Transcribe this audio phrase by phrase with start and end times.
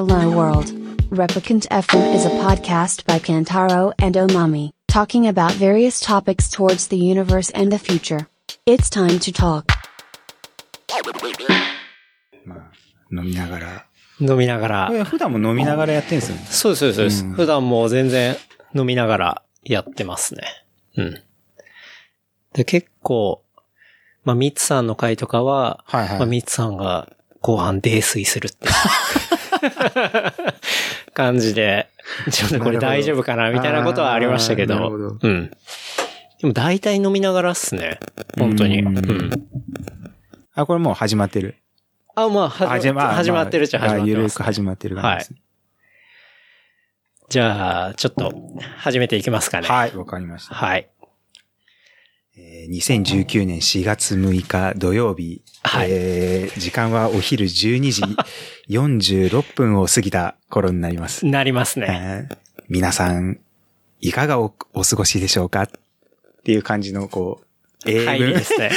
[0.00, 0.72] Hello World.
[1.10, 6.96] Replicant FM is a podcast by Kantaro and Omami, talking about various topics towards the
[6.96, 8.26] universe and the future.
[8.64, 9.66] It's time to talk.
[12.46, 12.70] まあ、
[13.12, 13.86] 飲みながら。
[14.20, 16.46] 飲みながら普段も飲みながらやってんすよね。
[16.48, 17.22] そうです、そうです。
[17.22, 18.36] うん普段も全然
[18.74, 20.44] 飲みながらやってますね。
[20.96, 21.22] うん。
[22.54, 23.44] で、結構、
[24.24, 28.72] まあ、ミツさんの回とかは、はいはいまあ、ミツさんが後半泥酔するっていう
[31.14, 31.88] 感じで、
[32.30, 35.50] ちょっとこれ大丈夫かなみたいなことはありましたけど、どうん。
[36.40, 38.00] でも大体飲みながらっすね。
[38.38, 38.82] 本当に。
[38.82, 39.30] ううんん。
[40.54, 41.56] あ、これもう始まってる。
[42.14, 45.42] あ、まあ、始ま始まってるっちゃ始まってます、ゆるく始まってる感じですね。
[47.28, 48.32] じゃあ、ちょっと、
[48.78, 49.68] 始めていきますかね。
[49.68, 50.54] はい、わかりました。
[50.54, 50.89] はい。
[52.60, 55.42] えー2019年4月6日土曜日。
[55.62, 58.02] はいえー時間はお昼12時
[58.68, 61.24] 46分を過ぎた頃になります。
[61.24, 62.26] なりますね。
[62.30, 62.36] えー
[62.68, 63.40] 皆さん、
[64.00, 65.62] いかがおお過ごしでしょうか？
[65.62, 65.68] っ
[66.44, 67.40] ていう感じの、こ
[67.84, 68.70] う、AM、はい、ですね。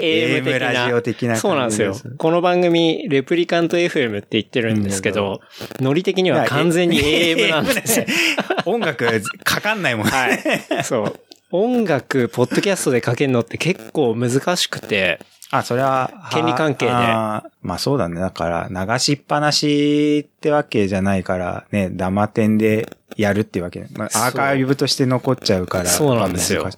[0.00, 1.94] AM ラジオ的なそうなんですよ。
[2.18, 5.42] この番組、レプリカント FM って言ってるんですけど、
[5.78, 8.06] ノリ的には完全に AM なんですよ。
[8.66, 9.06] 音楽
[9.44, 10.10] かかんないもんね。
[10.10, 10.84] はい。
[10.84, 11.20] そう。
[11.56, 15.20] 音楽、ポッドキャストでかけるのって結構難しくて、
[15.52, 18.20] あ、それは、権利関係でまあそうだね。
[18.20, 23.86] だから、流しっぱなしってわけじゃないから、ね、ダマ点でやるってわけ。
[23.94, 25.86] まあ、アーカイブとして残っちゃうから。
[25.86, 26.68] そうなんですよ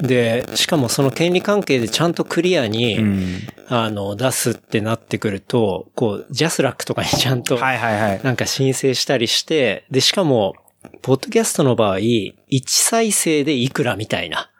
[0.00, 3.38] で、しかもその権利関係でちゃんとクリアに、うん。
[3.66, 8.20] あの、出すってなってくると、こう、ジャスラックとかにちゃんと、はいはいはい。
[8.22, 10.54] なんか申請したりして、で、しかも、
[11.02, 12.30] ポッドキャストの場合、1
[12.66, 14.50] 再生でいくらみたいな。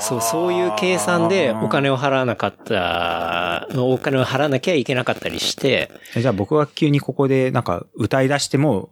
[0.00, 8.90] そう、そういう計算でお金を払わなかった、お金を払わなきゃいけなかったりして、えじゃあ僕は急にここでなんか歌い出しても、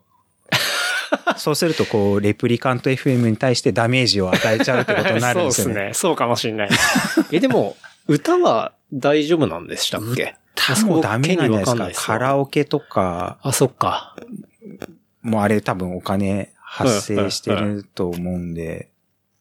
[1.37, 5.75] そうするとこう、レプリカント FM に対してダメージを与えちゃうってことになるんですよね。
[5.75, 5.91] そうですね。
[5.95, 6.69] そうかもしれない。
[7.31, 7.77] え、でも、
[8.09, 12.07] 歌は大丈夫なんでしたっけ多分ダメなんじゃないですか？
[12.15, 14.17] カラオケとか、あ、そっか。
[15.23, 18.89] もうあれ多分お金発生してると思うんで、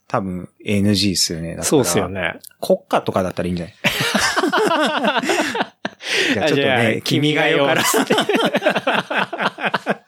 [0.08, 1.58] 多分 NG っすよね。
[1.62, 2.08] そうっすよ。
[2.10, 2.40] ね。
[2.62, 3.76] 国家とかだったらいいんじゃない？
[6.34, 7.84] じゃあちょっとね、君が代から。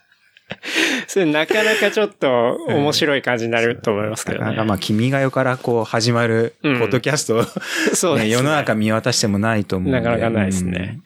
[1.08, 4.46] それなかなかちょっと面白い感じになると思いますけどね。
[4.46, 9.92] なんかまあ、君が代からこう始まる、ポうんッドキャストを、そうですねね世の中見渡してもないと思う。
[9.92, 11.00] なかなかないですね。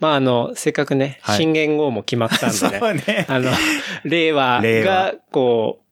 [0.00, 2.78] まあ、あの、せっかくね、はい新元号も決まったうんでね。
[2.82, 3.26] うね。
[3.28, 3.50] あの、
[4.04, 5.84] 令和令和が、こう、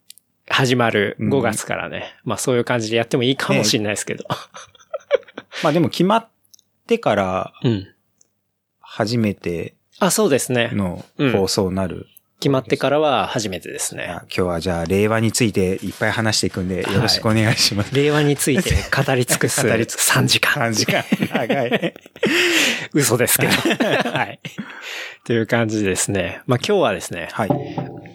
[0.48, 2.14] 始まるうん5月からね。
[2.24, 4.24] まあそういう感じでやってもいいかもしれないですけど。
[5.64, 6.28] まあでも決まっ
[6.86, 7.88] てからうん。
[8.80, 10.70] 初めてあ、そうですね。
[10.72, 12.06] のうん放送になる。
[12.38, 14.06] 決まってからは初めてですね。
[14.06, 17.94] 今日はじゃあ令和についていっぱい話していくんで、よろしくお願いします。
[17.94, 20.70] 令和について語り尽くす 語り尽くす3時間。
[20.70, 21.04] 3時間。
[21.32, 21.94] 長い。
[22.92, 23.52] 嘘ですけど。
[24.10, 24.40] はい。
[25.24, 26.42] という感じですね。
[26.46, 27.48] まあ今日はですね、はい。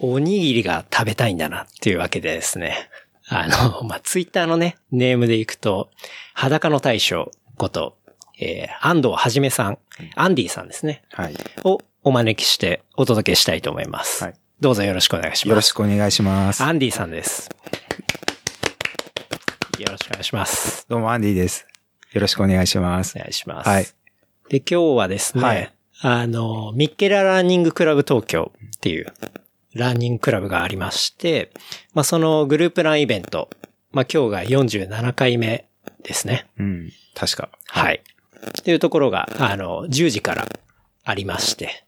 [0.02, 2.90] おにぎりが食べたいんだなっていうわけでですね。
[3.28, 5.90] あの、 まあ、ツイッターのね、ネームでいくと、
[6.34, 7.98] 裸の大将こと、
[8.40, 9.78] えー、安藤はじめさん、
[10.16, 11.04] アンディさんですね。
[11.12, 11.36] はい。
[11.64, 14.24] をお招きしてお届けしたいと思います。
[14.24, 15.50] はいどうぞよろしくお願いします。
[15.50, 16.62] よろしくお願いします。
[16.62, 17.50] アンディさんです。
[19.80, 20.86] よろしくお願いします。
[20.88, 21.66] どうもアンディです。
[22.12, 23.20] よろしくお願いしますお。
[23.20, 23.68] 願いします。
[23.68, 23.88] はい。
[24.50, 25.74] で、今日はですね、はい
[26.04, 29.12] あの、ミッケラランニングクラブ東京っていう
[29.74, 31.52] ランニングクラブがありまして、
[31.94, 33.50] まあ、そのグループランイベント、
[33.92, 35.68] まあ、今日が47回目
[36.04, 36.48] ですね。
[36.60, 36.92] うん。
[37.16, 37.50] 確か。
[37.68, 38.04] はい。
[38.48, 40.48] っていうところが、あの、10時から
[41.04, 41.84] ありまして。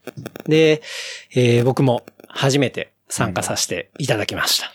[0.48, 0.82] で、
[1.36, 4.72] えー僕も初めて参加させていただきました。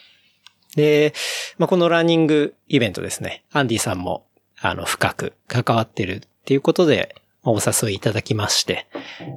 [0.76, 1.12] で、
[1.58, 4.26] まあ、このランニングイベントですね、アンディさんも、
[4.60, 8.86] あの、深く関わってるっていうことで、まあお誘いいただきまして。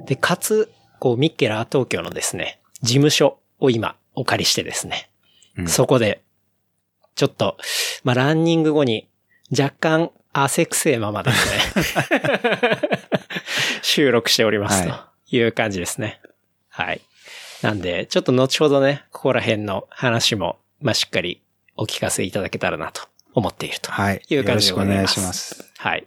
[0.06, 0.70] で、かつ、
[1.00, 5.08] こう、ミッケラー東京のですね、事務所を今、お借りしてですね、
[5.58, 6.22] うんそこで、
[7.14, 7.56] ちょっと、
[8.04, 9.08] まあ、ランニング後に
[9.50, 11.48] 若干汗くせえままです
[12.10, 12.20] ね。
[13.82, 16.20] 収録しておりますはという感じですね。
[16.68, 17.00] はい。
[17.62, 21.40] なんで、ちょっと後ほどね、ここら辺の話も、まあ、しっかり
[21.76, 23.02] お聞かせいただけたらなと
[23.34, 24.22] 思っているとはい。
[24.28, 25.14] いう感じでよろしくお願いございます。
[25.14, 25.72] します。
[25.78, 26.06] はい。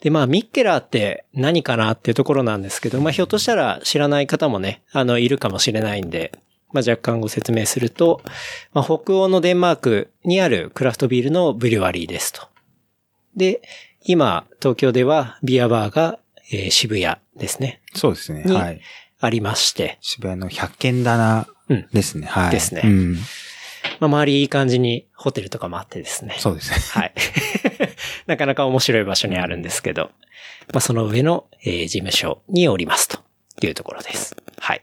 [0.00, 6.32] で、まあ、ミッケラーって何かなっていうところなんですけど、まあ、ひょっとしたら知らない方もね、あの、いるかもしれないんで、
[6.72, 8.20] まあ、若干ご説明すると、
[8.72, 12.46] まあ、北欧のデンマークにあるクラフトビールのブリュワリーですと。
[13.36, 13.62] で、
[14.04, 16.18] 今、東京ではビアバーが、
[16.50, 17.80] えー渋谷ですね。
[17.94, 18.42] そうですね。
[18.44, 18.80] にはい。
[19.20, 22.26] ありまして、渋谷の百軒棚うんですね。
[22.26, 22.50] はい。
[22.50, 23.14] ですねうん。
[23.14, 23.20] ま
[24.00, 26.36] あ、周りいい感じにホテルとかもあってですね。
[26.38, 26.76] そうですね。
[26.90, 27.14] はい。
[28.26, 30.10] なかなか面白い場所にあるんですけど、
[30.72, 33.18] まあ、その上の、えー事務所におりますと
[33.62, 34.36] いうところです。
[34.58, 34.82] はい。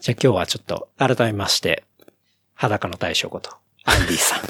[0.00, 1.84] じゃあ今日はちょっと改めまして、
[2.54, 4.40] 裸の大将こと、アンディさん。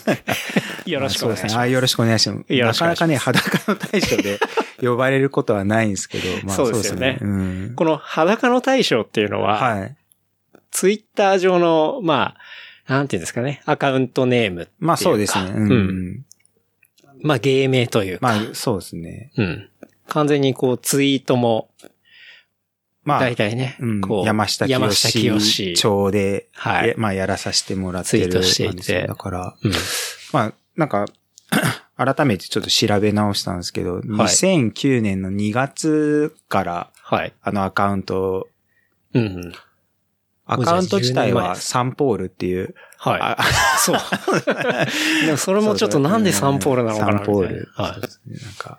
[0.91, 1.49] よろしくお願いします。
[1.49, 1.61] そうですね。
[1.61, 2.53] あよろしくお願いします。
[2.53, 4.41] なかなかね、裸の大将で
[4.81, 7.73] 呼ばれることはないんですけど、まあそうですよねうん。
[7.77, 9.97] この裸の大将っていうのは、はい。
[10.71, 12.35] ツイッター上の、ま
[12.87, 14.69] あ、なんていうんですかね、アカウントネーム。
[14.79, 15.51] まあそうですね。
[15.55, 15.71] うん。
[15.71, 16.25] うん
[17.23, 18.27] まあ芸名というか。
[18.27, 19.31] まあそうですね。
[19.37, 19.69] うん。
[20.09, 21.71] 完全にこうツイートも、
[23.11, 29.73] まあ、大体ね、うんこう、山下山下清清町で、はいえまあやらさせてもらってるツイートしていてなんですよだから、うん。
[30.33, 31.07] まあ、なんか、
[31.97, 37.33] 改めてちょっと調べ直したんですけど、2009年の2月から、はい。
[37.43, 38.49] あのアカウント、
[39.13, 39.53] うんうん。
[40.47, 43.21] アカウント自体もうじゃあ10年前ですはサンポールっていう、はい。
[43.21, 43.37] あ
[43.79, 43.97] そう。
[45.27, 47.13] でもそれもちょっとなんでサンポールなのかな。
[47.19, 47.69] サンポール。
[47.75, 48.79] はいなんか、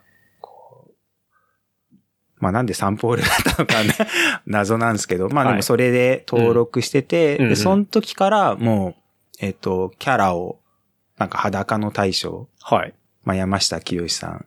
[2.41, 3.95] まあなんでサンポールだったのかね。
[4.45, 7.41] 謎なんですけど、まあでもそれで登録してて、うん。
[7.41, 7.49] うんうん。
[7.49, 8.95] で、その時からもう、
[9.39, 10.59] えっ、と、キャラを、
[11.17, 12.93] なんか裸の大将、はい。
[13.23, 14.45] まあ山下清さん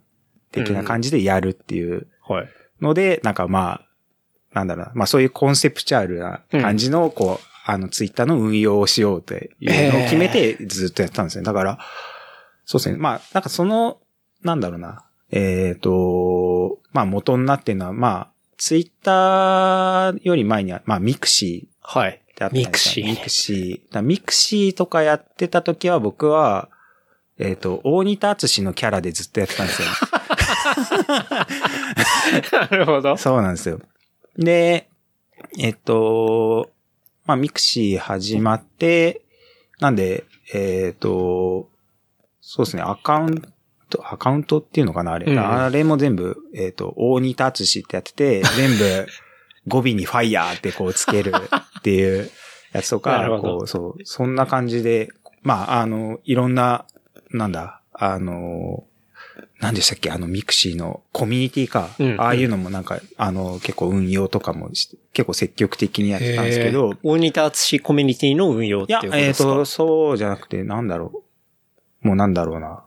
[0.51, 2.49] 的な感じでやるっていうはい。
[2.83, 3.87] ので、なんかまあ、
[4.55, 11.45] なんだろうな、まあそういうコンセプチュアルな感じの、こう、あの、ツイッターの運用をしようっていうのを決めてずっとやってたんですね。
[11.45, 11.79] だから、
[12.67, 12.97] そうですね。
[12.99, 13.99] まあ、なんかその、
[14.43, 15.05] なんだろうな、
[15.37, 22.21] えっ、と、まあ元になってるのは、まあ、ツイッターより前には、まあ mixi はい。
[22.53, 24.03] ミクシーミクシー。
[24.03, 26.69] ミクシーとかやってた時は僕は、
[27.37, 29.89] えっ、と、大仁田敦のキャラでずっとやってたんですよ。
[32.53, 33.17] なるほど。
[33.17, 33.81] そうなんですよ。
[34.37, 34.89] で、
[35.59, 36.71] えっと、
[37.27, 39.23] まあ、ミクシー始まって、
[39.81, 41.69] なんで、えっと、
[42.41, 43.49] そうですね、アカウント、
[44.03, 45.31] アカウントっていうのかなあれ。
[45.33, 49.07] うんあれも全部、えっと、大仁田敦ってやってて、 全部
[49.69, 51.33] 語尾にファイヤーってこうつける
[51.79, 52.31] っていう
[52.73, 55.09] やつとか、 こう、そう、そんな感じで、
[55.43, 56.87] まあ、あの、いろんな、
[57.31, 58.85] なんだ、あの、
[59.61, 61.91] 何でしたっけあのミクシーのコミュニティか。
[61.99, 71.23] うんああいうのもなんか、あの、結構運用とかもして結構積極的にやってたんですけど、大仁田敦コミュニティの運用っていうこ、といやえっ、ですかと、そうじゃなくて、なんだろ
[72.03, 72.07] う。
[72.07, 72.85] もうなんだろうな。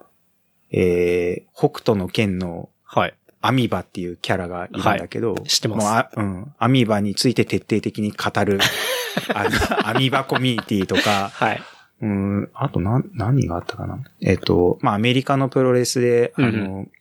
[0.71, 3.13] えー、北斗の剣のはい。
[3.39, 6.53] アミバっていうキャラがいるんだけど、知ってますもうあうん。
[6.57, 8.59] アミバについて徹底的に語る、
[9.33, 11.61] あの、アミバコミュニティとか、はい。
[12.01, 13.99] うん、あと何、何があったかな？
[14.21, 16.91] えっ、と、まあ、アメリカのプロレスで、あの、うん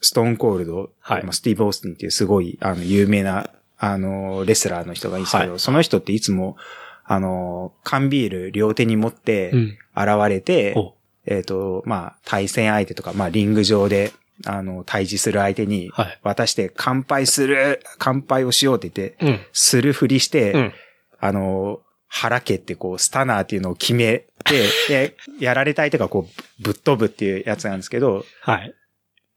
[0.00, 6.56] ストーンコールド、はいまあスティーブ・オースティンっていうすごい、あの、有名な、あの、レスラーの人がいるんですけど、はいその人っていつも、
[7.04, 9.78] あの、缶ビール両手に持って、うん。
[9.96, 10.94] 現れて、お
[11.30, 14.12] えっ、と、まあ、対戦相手とか、まあ、リング上で、
[14.46, 19.40] あの、対峙する相手にはい、渡して、乾杯する、乾杯をしようって言って、うん。
[19.52, 20.72] するふりして、うん。
[21.20, 28.74] あの、腹蹴ってこう、スタナーっていうのを決めて、 で、やられた相手がこう、ぶっ飛ぶっていうやつなんですけど、はい。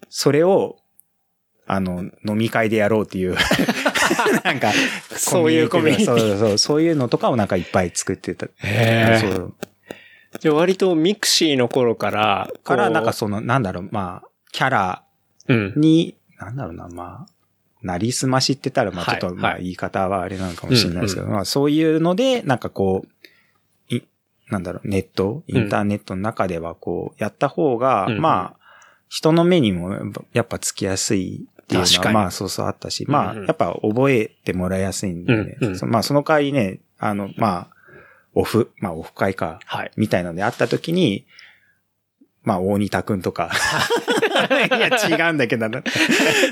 [0.10, 0.78] それを、
[1.68, 3.36] あの、飲み会でやろうっていう、
[4.44, 4.72] なんか、
[5.16, 8.48] そういうコミュニティそうそうそう、いうのとかをなんかいっぱい作ってた。
[8.64, 9.56] へーそう。
[10.40, 15.04] じゃあ割とミクシーの頃から、から、なんかその、なんだろう、まあ、キャラ
[15.48, 15.74] うん。
[15.76, 17.32] に、なんだろうな、まあ、
[17.82, 19.64] なりすましってたら、まあちょっと、はいまあはい。
[19.64, 24.04] 言い方はあれなのかもしれないですけど、まあそういうので、なんかこう、い、
[24.50, 28.62] なんだろう、ネット、インターネットの中ではこう、やった方が、うんまあ、
[29.10, 29.94] 人の目にも
[30.32, 37.76] やっぱつきやすいっていうまあそうそうあったし、まあやっぱ覚えてもらいやすいんでまあその代わりね、あの、まあ、
[38.34, 39.92] オフ、まあオフ会か、はい。
[39.96, 41.26] みたいのであった時に、
[42.44, 43.52] まあ大仁田くんとか、
[44.50, 45.84] いや違うんだけどな。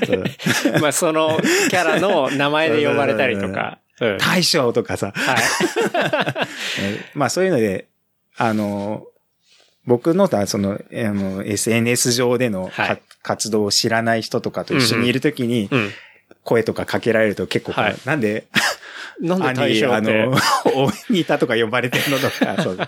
[0.80, 3.78] まあそのキャラの名前で呼ばれたりとか。
[4.00, 4.18] うん。
[4.18, 5.36] 大将とかさ、はい。
[7.14, 7.86] まあそういうので、
[8.36, 9.06] あの、
[9.84, 15.90] 僕のその、あの、SNS 上でのか、はい活動を知らない人とかと一緒にいるときに、うん。
[16.50, 17.96] 声とかかけられると結構はい。
[18.04, 18.48] なんで、
[19.20, 20.32] なんで大将あの、
[20.74, 22.78] 応援にいたとか呼ばれてるのとか、そう。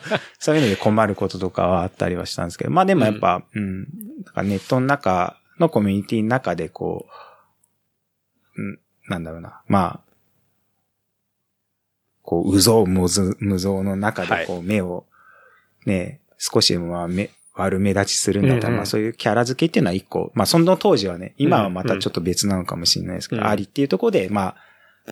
[0.41, 7.07] そういうので困ることとかはあったりはしたんですけど、まあでもやっぱ、うん、なんかネットの中のコミュニティの中でこ
[8.57, 10.13] う、うん、なんだろうな、まあ、
[12.23, 15.07] こう、うぞうむず、無造の中でこう、目を、
[15.87, 18.77] ね、少しでもまあ目、悪目立ちするんだったら、うんうん。
[18.79, 24.57] まあそういうキャラ付けっていうのは一個、まあその当時はね、今はまたちょっと別なのかもしれないですけど、うんありっていうところで、まあ、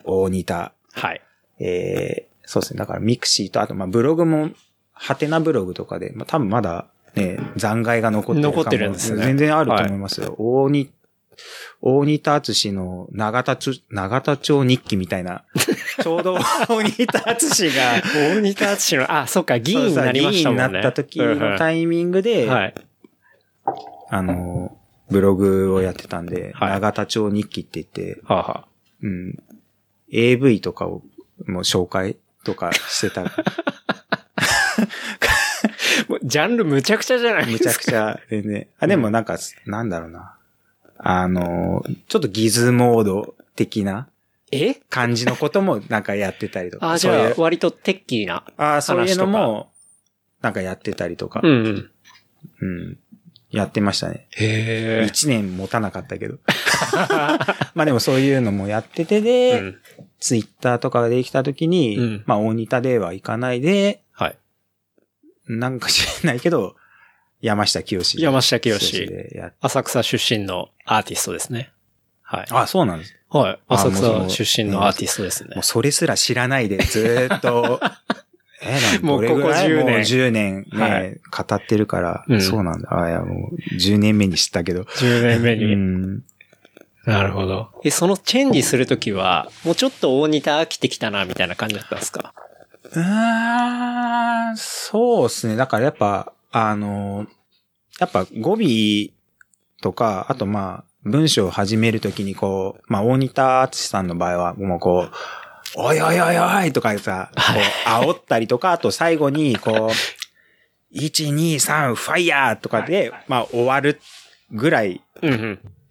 [0.04, 0.72] 大仁田。
[0.92, 1.20] はい。
[1.58, 2.78] えー、そうですね。
[2.78, 4.50] だからミクシーと、あとまあブログも、
[4.92, 9.24] ハテナブログとかで、まあ多分まだね、残骸が残ってる残ってるんですね。
[9.24, 10.34] 全然あると思いますよ。
[10.38, 10.90] 大仁、
[11.82, 15.44] 大仁田敦の永田町、永田町日記みたいな。
[16.02, 16.34] ちょうど
[16.68, 20.62] 大仁田敦が、大仁田敦の、あ、そっか、議員になりましたもんね。
[20.62, 22.74] 議員になった時のタイミングで、はい。
[24.10, 24.76] あの、
[25.10, 28.66] ブログをやってたんで、はい長田町日記って言って、はあ、はあ、
[29.02, 29.38] うん、
[30.12, 31.02] AV とかを
[31.46, 33.24] もう紹介とかしてた。
[36.22, 37.68] ジャンルむちゃくちゃじゃないですか。
[37.68, 38.68] むちゃくちゃでね。
[38.78, 40.34] あ、でもなんか、なんだろうな。
[41.02, 44.08] あの、ちょっとギズモード的な
[44.52, 44.74] え？
[44.90, 46.90] 感じのこともなんかやってたりとか。
[46.92, 48.44] あ、じそういうゃあ、割とテッキーな。
[48.56, 49.70] あーそういうの話も、
[50.42, 51.40] なんかやってたりとか。
[51.42, 51.90] うんうん。
[52.60, 52.98] うん。
[53.50, 54.28] やってましたね。
[54.32, 55.06] へえ。
[55.06, 56.38] 一年持たなかったけど。
[57.74, 59.78] まあでもそういうのもやっててで、うん。
[60.20, 64.36] ツイッターとかができた時に、うんまあ大仁田では行かないで、はい。
[65.48, 66.76] なんか知らないけど、
[67.40, 68.20] 山下清志。
[68.20, 68.74] 山下清
[69.60, 71.72] 浅草出身のアーティストですね。
[72.22, 72.46] はい。
[72.50, 73.16] あ、そうなんです。
[73.30, 73.58] はい。
[73.68, 75.62] あ浅草出身のアーティストですねもう。
[75.64, 77.80] それすら知らないでずーっと、
[78.62, 82.88] えなんもうここ10年もう10年ね、はい語ってるから、うんそうなんだ。
[82.92, 84.82] あ、いやもう10年目に知ったけど。
[84.82, 85.74] 10年目うに。
[85.76, 86.22] ん。
[87.06, 87.70] なるほど。
[87.82, 92.34] え、そのチェンジするときは、もうちょっと大仁田飽きてきたな、みたいな感じだったんですか？
[92.92, 95.56] うーん、そうですね。
[95.56, 97.26] だからやっぱ、あの、
[97.98, 99.10] やっぱ語尾
[99.82, 105.12] とか、あとまあ、文章を始めるときにこう、まあ、大仁田敦さんの場合は、もうこう、
[105.76, 114.00] おいおいおいおいとかさ、こう、煽ったりとか、あと最後に、こう、1、2、3、ファイヤーとかで、まあ、終わる
[114.50, 115.00] ぐらい。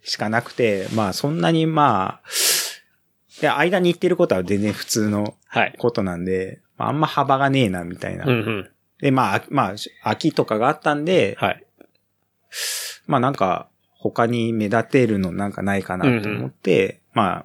[0.02, 5.74] しかなくて、まあ、そんなにまあ、で、間に言ってることは全然普通のはい。
[5.78, 8.24] ことなんで、まああんま幅がねえな、みたいな。
[9.02, 9.10] うんうん。
[9.10, 11.64] で、まあ、あまあ、秋とかがあったんで、はい。
[13.06, 17.44] まあなんか、他に目立てるのなんかないかなと思って、ま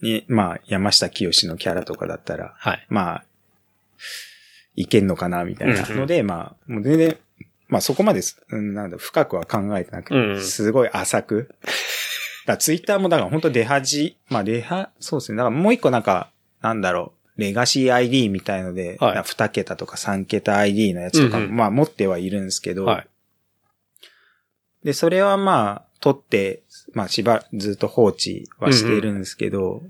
[0.00, 2.86] ね、まあ、山下清のキャラとかだったら、はい。
[2.88, 3.24] まあ、
[4.74, 7.18] いけんのかな、みたいなので、まあ、もう全然、
[7.68, 11.54] まあそこまです、うん、なんだ、深くは考えてなくうんて、すごい浅く。
[12.46, 15.38] だツイッターもだから本当出恥、まあ出は、そうですね。
[15.38, 16.30] だからもう一個なんか、
[16.60, 23.08] なんだろう、レガシー ID みたいので、はい2桁とか3桁 ID のやつとかも、うんうんまあ持ってはいるんですけど、はい。
[24.84, 26.62] で、それはまあ、取って、
[26.92, 29.82] まあしば、ずっと放置はしているんですけど、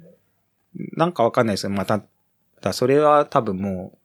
[0.97, 1.71] なんかわかんないですよ。
[1.71, 2.03] また、
[2.61, 3.99] だそれは多分もう、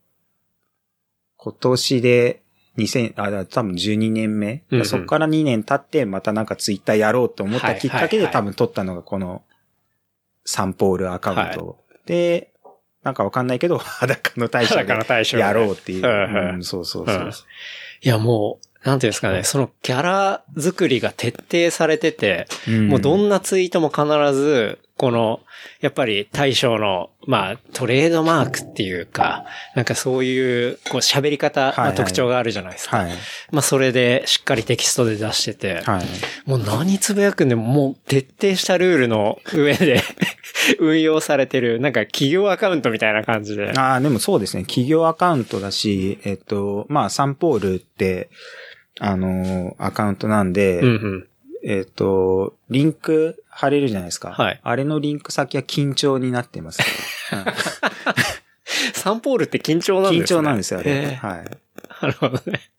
[1.37, 2.41] 今年で
[2.77, 4.63] 2000、あ、多分12年目。
[4.71, 9.43] うんうんそっから2年経って、またなんかツイッターやろうと思ったきっかけで多分取ったのがこの、
[10.45, 11.83] サンポールアカウント。
[12.05, 12.53] で、
[13.07, 16.05] なんかわかんないけど、 裸の大将裸のでやろうっていう。
[16.05, 17.15] うんそうそうそう。
[17.15, 17.29] うん。
[17.29, 17.33] い
[18.01, 22.87] や、もう、なんていうんですかね、そのキャラ作りが徹底されてて、うん。
[22.89, 25.41] もうどんなツイートも必ず、この、
[25.79, 32.97] やっぱり大将の、まあ、トレードマークっていうか、なんかそういう、こう喋り方の特徴があるじゃないですか。
[32.97, 33.11] はい。
[33.51, 36.05] まあ、それでしっかりテキストで出してて、はい。
[36.49, 40.01] もう何つぶやくんでももう徹底したルールの上で
[40.79, 43.71] 運用されてる、なんか企業アカウントみたいな感じで。
[43.77, 44.63] ああ、でもそうですね。
[44.63, 48.29] 企業アカウントだし、えっと、まあ、サンポールって、
[48.99, 51.26] あの、アカウントなんで、うんうん。
[51.63, 54.31] えっと、リンク貼れるじゃないですか。
[54.31, 56.79] はいあれのリンク先は緊張になってます。
[58.93, 60.37] サンポールって緊張なんですね。
[60.37, 61.15] 緊張なんですよ、あれ。
[61.15, 61.45] はい。
[62.01, 62.69] なるほどね。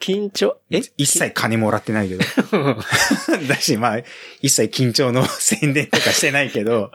[0.00, 0.80] 緊張、え？
[0.96, 2.24] 一切金もらってないけど。
[3.48, 3.98] だし、まあ、
[4.40, 6.90] 一切緊張の宣伝とかしてないけど、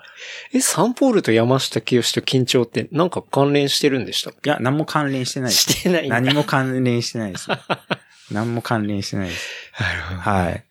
[0.53, 5.71] え、サンポールと山下清と緊張ってなんか関連してるんでしたっいや、何も関連してないです。
[5.71, 7.47] してない何も関連してないです。
[8.31, 9.47] 何も関連してないです。
[9.79, 10.19] なるほど。
[10.19, 10.63] はい。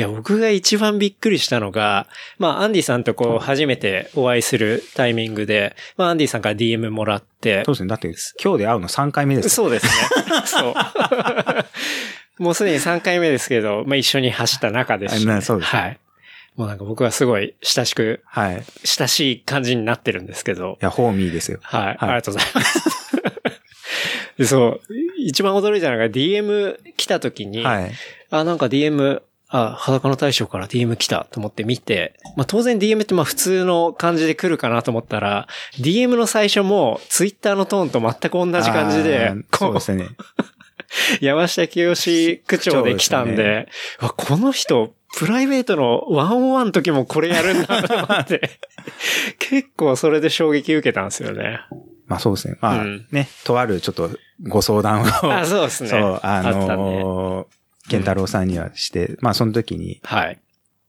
[0.00, 2.06] いや、僕が一番びっくりしたのが、
[2.38, 7.88] まあ、アンディさんとこう、初めてお会いするタイミングで、まあ、アンディさんから DM もらってそう、ですね。
[7.88, 9.50] だって、今日で会うの3回目です。
[9.50, 9.92] そうですね。
[10.46, 10.74] そう。
[12.42, 16.00] もうすでに3回目ですけど、まあ、一緒に走った中ですし、あなそうですはい。
[16.56, 18.58] もうなんか僕はすごい親しく、はい。
[18.58, 21.58] い親しい感じになってるんですけど、や、ホーミーですよ。
[21.62, 21.96] はい。
[21.98, 22.80] ありがとうございます。
[24.38, 24.80] でそう。
[25.18, 27.92] 一番驚いたのが DM 来た時に、はい。
[28.30, 40.08] あ、なんか DM、あ、裸の大将から DM 来たと思って見て、まあ当然 DM ってまあ普通の感じで来るかなと思ったら、DM の最初も Twitter のトーンと全く同じ感じでそうですね。
[41.20, 48.58] 山下清区長で来たんで、ですわこの人、プライベートのワンオンワンの時もこれやるんだと思って、
[49.38, 51.60] 結構それで衝撃受けたんですよね。
[52.06, 52.56] まあそうですね。
[52.60, 54.10] まあうんね、とあるちょっと
[54.42, 55.90] ご相談を、あ、そうですね。
[55.90, 57.46] そう、あったねのー、
[57.90, 60.38] 健太郎さんにはして、まあその時に、はい。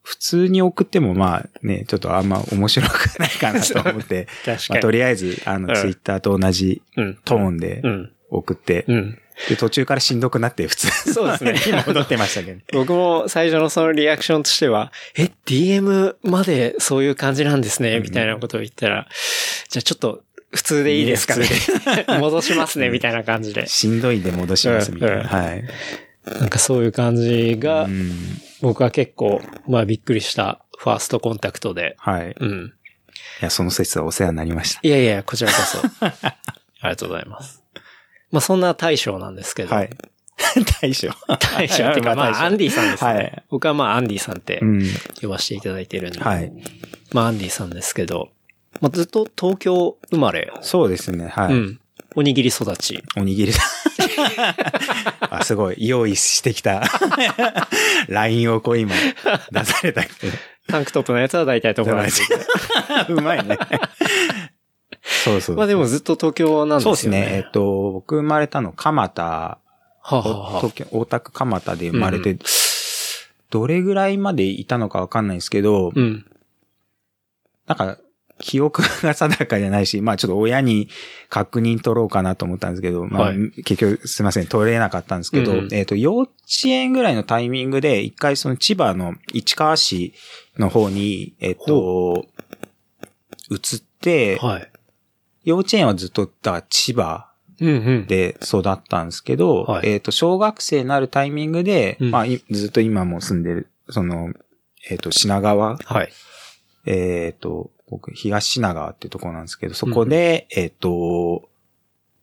[0.03, 4.97] 普通に送ってもまあね、ちょっとあんま面白くないかなと思って、 確かまあ、とに。
[4.97, 7.17] りあえず、あの、うんツイッターと同じうん。
[7.23, 8.11] トーンでうん。
[8.29, 9.19] 送って、うん。
[9.49, 12.61] で、途中からしんどくなって普通そうですね に戻ってましたけど。
[12.73, 19.07] 僕も最初のそのリアクションとしては、え、DM までそういう感じなんですね、うんみたいなことを言ったら、
[19.69, 21.47] じゃあちょっと普通でいいですかね。
[22.07, 23.67] 戻しますね、みたいな感じで。
[23.67, 25.29] しんどいで戻しますみたいうんな。
[25.29, 25.63] はい。
[26.25, 28.11] なんかそういう感じがう、ん。
[28.61, 31.95] 僕は結構、まあびっくりしたファーストコンタクトで。
[31.97, 32.35] はい。
[32.39, 32.73] うん。
[33.41, 34.79] いや、その説はお世話になりました。
[34.83, 35.79] いやいや、こちらこそ。
[36.05, 36.33] あ
[36.83, 37.63] りがとうございます。
[38.31, 39.75] まあそんな大将なんですけど。
[39.75, 39.89] はい。
[40.81, 41.09] 大将。
[41.27, 43.13] 大将っていうか、 まあ、アンディさんですね。
[43.13, 44.83] はい僕はまあ、アンディさんってうん。
[45.21, 46.19] 呼ばせていただいてるんで。
[46.19, 46.51] はい。
[47.11, 48.29] まあ、アンディさんですけど、
[48.79, 50.51] まあ、ずっと東京生まれ。
[50.61, 51.27] そうですね。
[51.27, 51.53] はい。
[51.53, 51.79] うん。
[52.15, 53.03] おにぎり育ち。
[53.15, 53.59] おにぎりだ。
[55.29, 55.87] あ、すごい。
[55.87, 56.83] 用意してきた。
[58.09, 58.93] LINE をこう今、
[59.51, 60.09] 出されたけ
[60.67, 62.37] タンクトップのやつは大体友達で。
[63.07, 63.15] ど。
[63.15, 63.57] うまいね。
[65.23, 65.55] そうそう。
[65.55, 66.95] まあでもずっと東京なんですよね。
[66.97, 67.37] そうですね。
[67.37, 69.59] えっと、僕生まれたの蒲田、は
[70.01, 72.37] あ、はあはあ東京、大田区蒲田で生まれて、
[73.49, 76.25] どれぐらいまでいたのかわかんないですけど、うん。
[77.67, 77.97] なんか、
[78.41, 80.89] 記憶が定かじゃないし、まあちょっと親に
[81.29, 86.29] 確認取ろうかなと思ったんですけど、まあ、はい結局すいません、取れなかったんですけど、うんうんえっ、と、幼稚
[86.65, 90.13] 園ぐらいのタイミングで、一回その千葉の市川市
[90.57, 92.25] の方に、えっ、と、
[93.49, 94.71] 移って、はい。
[95.43, 97.27] 幼稚園はずっと、だ千葉。
[98.07, 104.33] で育ったんですけど、はいえっ、と、小学生になるタイミングで、うんまあ、いずっと今も住んでる、その、
[104.89, 106.11] えっ、と、品川はい。
[106.87, 111.49] えっ、と、僕、東品川っていうところなんですけど、そこで、えっ、と、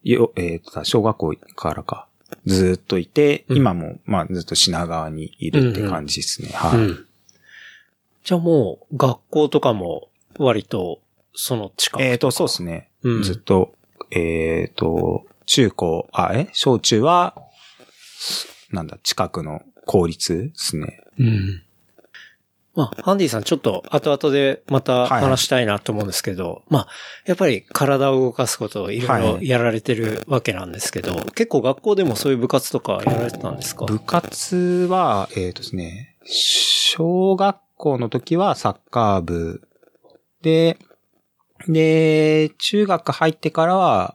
[0.02, 2.08] よ、えっ、と、小学校からか、
[2.46, 6.48] ずーっといて、うん今も、まあ、ずっと品川にいるって感じですね。
[6.54, 7.06] はい、うん。
[8.24, 11.00] じゃあもう、学校とかも、割と、
[11.34, 12.02] その近く。
[12.02, 12.90] えっ、と、そうですね。
[13.02, 13.74] うんずっと、
[14.10, 16.48] えっ、と、中高、あ、え？
[16.54, 17.34] 小中は、
[18.70, 21.02] なんだ、近くの公立ですね。
[21.18, 21.62] うん。
[22.78, 26.88] まあ、ハンディさんちょっと後々でまたはいはい話したいなと思うんですけど、まあ、
[27.26, 29.48] やっぱり体を動かすことをいろいろはい。
[29.48, 33.86] やられてるわけなんですけど、結構学校でもそういう部活とかやられてたんですか？
[33.86, 39.62] 部活は、えっ、とですね、小学校の時はサッカー部
[40.42, 40.78] で、
[41.66, 44.14] で、中学入ってからは、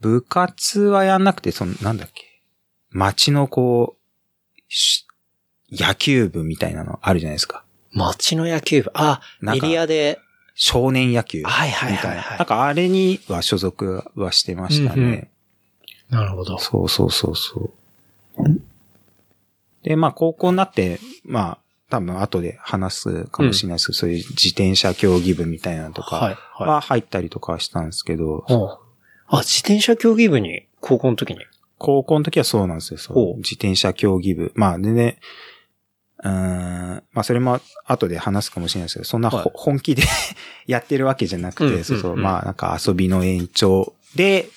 [0.00, 2.40] 部活はやんなくて、その、なんだっけ、
[2.88, 5.06] 町のこう、し
[5.72, 7.64] 野球部みたいなのあるじゃないですか。
[7.92, 8.90] 町の野球部。
[8.94, 9.20] あ、
[9.54, 10.18] エリアで。
[10.54, 11.42] 少年野球。
[11.42, 12.10] はいはいみたな。
[12.10, 15.02] はいいはいなんかあれには所属はしてましたね。
[15.02, 15.28] うんうん
[16.10, 16.58] なるほど。
[16.58, 17.72] そうそうそうそ
[18.36, 18.60] う。
[19.84, 28.52] で、まあ、高校になって、まあ、多分後で話すかもしれないですけど、そういう自転車競技部みたいなのとはいかはは入ったりとかはしたんですけど、い。
[28.52, 28.80] お
[29.28, 31.38] あ、自転車競技部に、高校の時に？
[31.78, 32.98] 高校の時はそうなんですよ。
[32.98, 34.50] そう自転車競技部。
[34.56, 35.20] まあ、でね、
[36.22, 40.02] うーん、まあ、それも後で話すかもしれないですけど、そんなほ、はい本気で
[40.66, 44.48] やってるわけじゃなくて、うんそうそう、うんうんまあ、なんか遊びの延長で、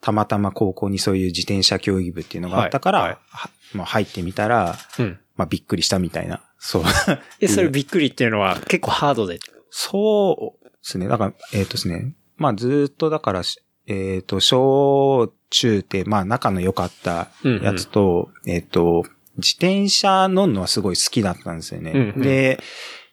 [0.00, 5.18] たまたま高校にそういう自転車競技部っていうのがあったから、はいはいはまあ、入ってみたら、うん。
[5.36, 6.42] まあ、びっくりしたみたいな。
[6.58, 6.84] そう。
[7.40, 9.38] え、それびっくりっていうのは結構ハードで。
[9.70, 11.08] そうですね。
[11.08, 12.14] だから、えっ、とですね。
[12.36, 17.28] まあ、ずーっとだからし、えっ、と、小中って、まあ、仲の良かった
[17.62, 19.04] やつと、えっ、と、
[19.36, 21.92] 自転車乗るのはすごい好きだったんですよね。
[21.92, 22.22] うんうん。
[22.22, 22.60] で、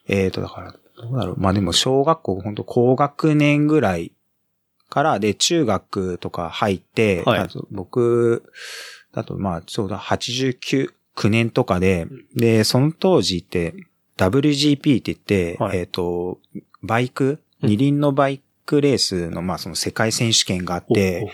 [0.07, 1.39] えっ、と、だから、どうだろう。
[1.39, 4.13] まあでも、小学校、本当高学年ぐらい
[4.89, 7.39] から、で、中学とか入って、はい。
[7.39, 8.43] あと僕、
[9.13, 13.75] だと、まあ、ちょうど89、9年とかで、で、その当時って、
[14.17, 15.79] WGP って言って、はい。
[15.79, 16.39] えっ、と、
[16.81, 17.69] バイク、うん。
[17.69, 21.31] 二輪のバイクレースの、まあ、その世界選手権があって、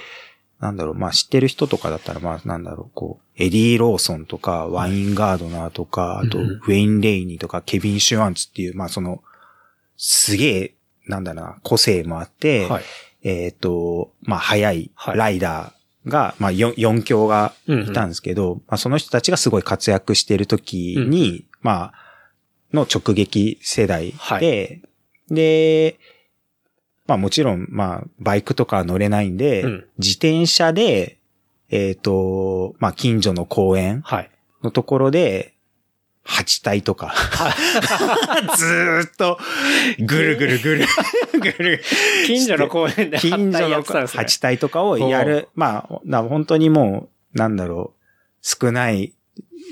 [0.60, 6.58] なんだろう、まあ知ってる人とかだったら、まあなんだろう、こう、エディ・ローソンとか、ワインガードナーとか、あと、うんうん。
[6.58, 9.24] ウェイン・レイニーとか、ケビン・シュワンツっていう、まあその、
[9.98, 10.74] すげえ、
[11.08, 12.84] なんだな、個性もあって、はい。
[13.24, 15.18] えっ、と、まあ速いはい。
[15.18, 17.90] ライダーが、まあ 4, 4強がうんうん。
[17.90, 22.10] いたんですけど、まあその人たちがすごい活躍してる時に、まあ、
[22.74, 24.82] の直撃世代で、はい。
[25.34, 25.98] で、
[27.08, 29.86] まあもちろん、まあ、バイクとかは乗れないんで、うん。
[29.98, 31.19] 自転車で、
[31.70, 34.32] えっ、と、まあ近所の公園はい。
[34.64, 35.54] のところで、
[36.30, 37.14] 8体とか、
[38.56, 39.40] ずーっと、
[40.00, 40.86] ぐるぐるぐる、
[41.40, 41.82] ぐる。
[42.28, 45.48] 近所の公園で近所のやってたんですね8体とかをやる。
[45.56, 48.00] まあ、な本当にもう、なんだろう、
[48.42, 49.14] 少ない、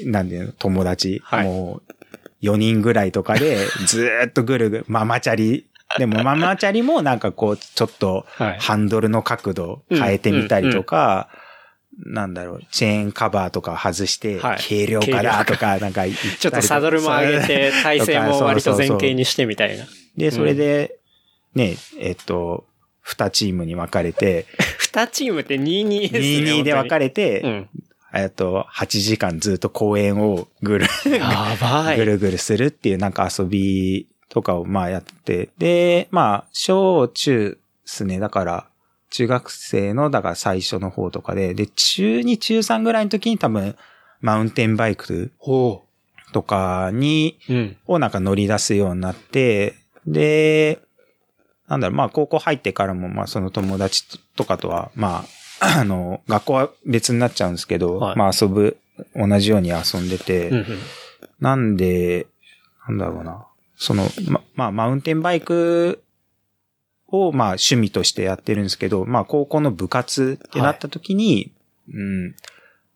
[0.05, 1.93] なんていうの、友達、はいもう、
[2.41, 5.67] 4人ぐらいとかで、ずーっとぐるぐる、ママチャリ。
[5.97, 8.57] でもママチャリもなんかこう、ちょっと、はい。
[8.59, 11.29] ハンドルの角度変えてみたりとか、
[12.05, 19.85] なんだろう、チェーンカバーとか外してはい、軽量化だとか、なんか ちょっとサドルも上げて、体勢も割と前傾にしてみたいな。
[20.15, 20.99] で、それで、
[21.55, 22.65] ね、えっと、
[23.01, 24.45] 二チームに分かれて、
[24.77, 26.19] 二チームって2-2ですね。
[26.19, 27.69] 2-2で分かれれて、うん。
[28.13, 30.87] えっと、8時間ずっと公園をぐる。
[31.95, 38.19] ぐるぐるするっていうなんか遊びとかをまあやって、で、まあ、小中ですね。
[38.19, 38.67] だから、
[39.09, 43.75] 中学生の、だから最初の方とかで、で、中2、中3ぐらいの時に多分、
[44.21, 45.85] マウンテンバイクほ
[46.33, 47.53] とかに、う。
[47.53, 47.77] うん。
[47.85, 50.79] をなんか乗り出すようになって、で、
[51.67, 55.25] なんだろう、まあ高校入ってからも、まあその友達とかとは、ま
[55.59, 58.77] あ、 あの、学校は別になっちゃうんですけど、はいまあ遊ぶ、
[59.15, 60.65] 同じように遊んでて、うんうん。
[61.39, 62.27] なんで、
[62.87, 66.03] なんだろうな、その、ま、まあマウンテンバイク
[67.07, 71.51] をまあ趣味としてやってるんですけど、まあ高校の部活ってなった時に、
[71.93, 72.35] うん、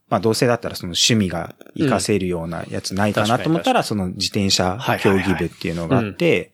[0.10, 6.52] まあどうせだったらその趣味が活かせるようなやつないかなと思ったら、その自転車競技部っていうのがあって、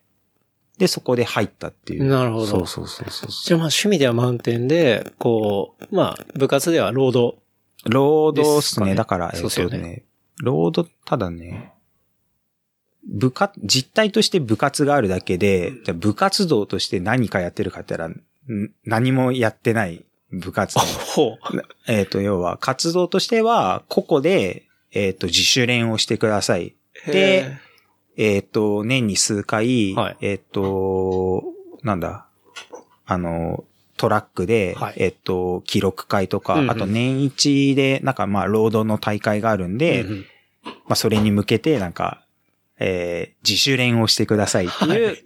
[0.77, 2.05] で、そこで入ったっていう。
[2.05, 2.45] なるほど。
[2.45, 7.37] そうそうそうそうじゃあまあ趣味ではマウンテンで、こう、まあ部活ではロード。
[7.85, 8.93] ロードっですかね。
[8.93, 10.03] だから、えっそうっすね、
[10.43, 11.73] ロード、ただね、
[13.07, 20.77] 部活、実態として部活があるだけで、じゃあ部活動として何かやってるかって言ったら、ん何もやってない部活。
[20.79, 21.63] ほう。
[21.87, 26.75] えっと、要は、活動としては、個々で、えっと、自主練をしてください。
[27.05, 27.57] で
[28.17, 31.43] えっと、年に数回、はいえっと、
[31.83, 32.25] なんだ、
[33.05, 33.63] あの、
[33.95, 40.25] トラックで、はいえっと、記録会とか、うんうんあと年一で、なんかまあ、ロードの大会があるんで、うんうん
[40.65, 42.23] まあ、それに向けて、なんか、
[42.79, 45.23] えー自主練をしてくださいっていう、はい。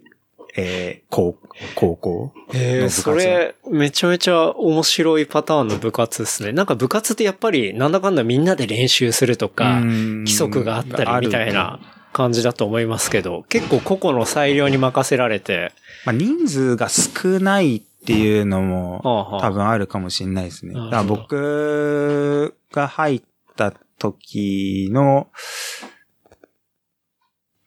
[0.54, 1.36] えー高
[1.74, 6.52] 高校ええの部活それ、めちゃめちゃ面白いパターンの部活ですね。
[6.52, 11.80] なんか部活ってやっぱり、なんだかんだみんなで練習するとか、規則があったりみたいな
[12.12, 15.72] 感じだと思いますけど、結構個々の裁量に任せられて、
[16.04, 20.74] まあ、人数が少ないっていうのも多分あるかもしれないですね。
[20.74, 23.22] だから僕が入っ
[23.56, 25.28] た時の、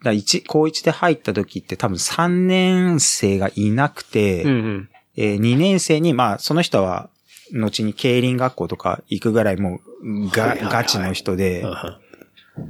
[0.06, 4.90] だ一高一で入った時って多分3年生がいなくて、うんうん。
[5.18, 7.10] えー2年生に、まあその人は
[7.52, 11.66] 後に競輪学校とか行くぐらいもうが、はいはいはいガチの人で、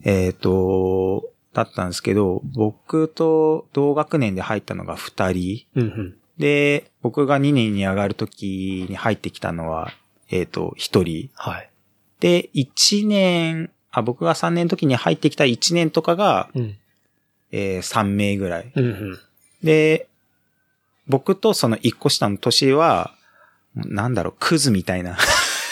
[0.03, 5.65] えっ、と、だったんですけど、僕と同学年で入ったのが2人。
[5.75, 6.15] うんうん。
[6.37, 9.91] で、僕が2年に上がるときに入ってきたのは、
[10.29, 11.29] えっ、と、1人。
[11.33, 11.69] はい。
[12.19, 16.75] で、1年、あ、僕が3年の時に入ってきた1年とかが、うん。
[17.57, 18.71] えー3名ぐらい。
[18.75, 19.19] うんうん。
[19.63, 20.07] で、
[21.07, 23.13] 僕とその1個下の年は、
[23.75, 25.17] なんだろう、クズみたいな。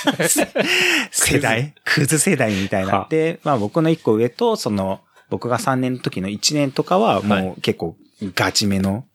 [1.12, 3.08] 世代クズ世代みたいなは。
[3.10, 7.98] で、まあ僕の1個上と、その、僕が3年の時の1年とかは、もう結構
[8.36, 9.06] ガチめの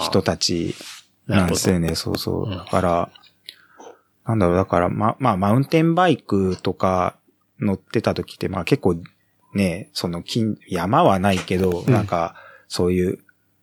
[0.00, 0.76] 人たち
[1.26, 1.96] なんですよね。
[1.96, 2.44] そうそう。
[2.44, 3.10] うんだから、
[4.26, 7.16] なんだろう、だから、ま、まあ、マウンテンバイクとか
[7.60, 8.96] 乗ってた時って、まあ結構
[9.54, 12.36] ね、その近、山はないけど、うんなんか、
[12.68, 13.18] そういう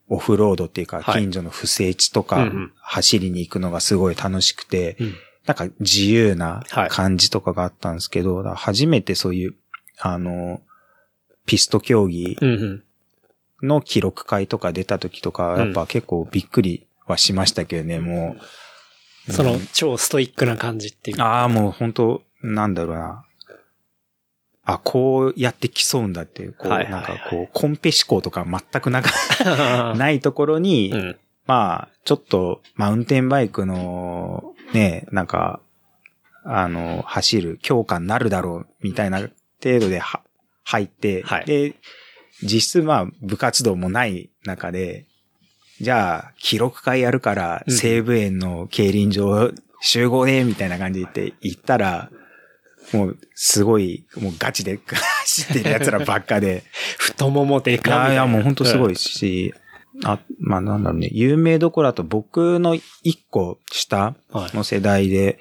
[0.07, 5.15] オフロードっていうか、はい近所の不整地とか走りに行くのがすごい楽しくて、うん
[5.47, 9.55] なんか自由なはい感じとかがあったんですけど、初めてそういう、
[9.97, 10.61] あの、
[11.47, 12.37] ピスト競技。
[13.63, 18.35] の記録会とか出た時とか、うんやっぱ結構びっくりはしましたけどね、も
[19.27, 19.31] う。
[19.31, 21.25] そのうん、超ストイックな感じっていうか。
[21.25, 23.25] ああ、もう本当なんだろうな。
[24.73, 27.03] あ、こうやって競うんだっていう、こう、はいはいはい。
[27.03, 31.17] なんかこう、コンペ思考とか全くなか ないところに、うん。
[31.47, 35.59] まあ、ちょっと、マウンテンバイクの、ね、なんか、
[36.43, 39.19] あの、走る強化になるだろう、みたいな
[39.61, 40.21] 程度では
[40.63, 41.45] 入って、はい。
[41.45, 41.75] で、
[42.43, 45.05] 実質まあ、部活動もない中で、
[45.79, 47.73] じゃあ、記録会やるから、うん。
[47.73, 52.09] 西武園の競輪場集合で、みたいな感じで言ったら、
[52.93, 56.63] もう、すごい、もうガチで 走ってる奴らばっかで、
[56.97, 58.93] 太ももでいかいいや、もう本当すごい。
[58.93, 59.53] いし、
[60.03, 65.37] あ、まあなんだろうね、有名どころだと僕の一個下はいの世代で、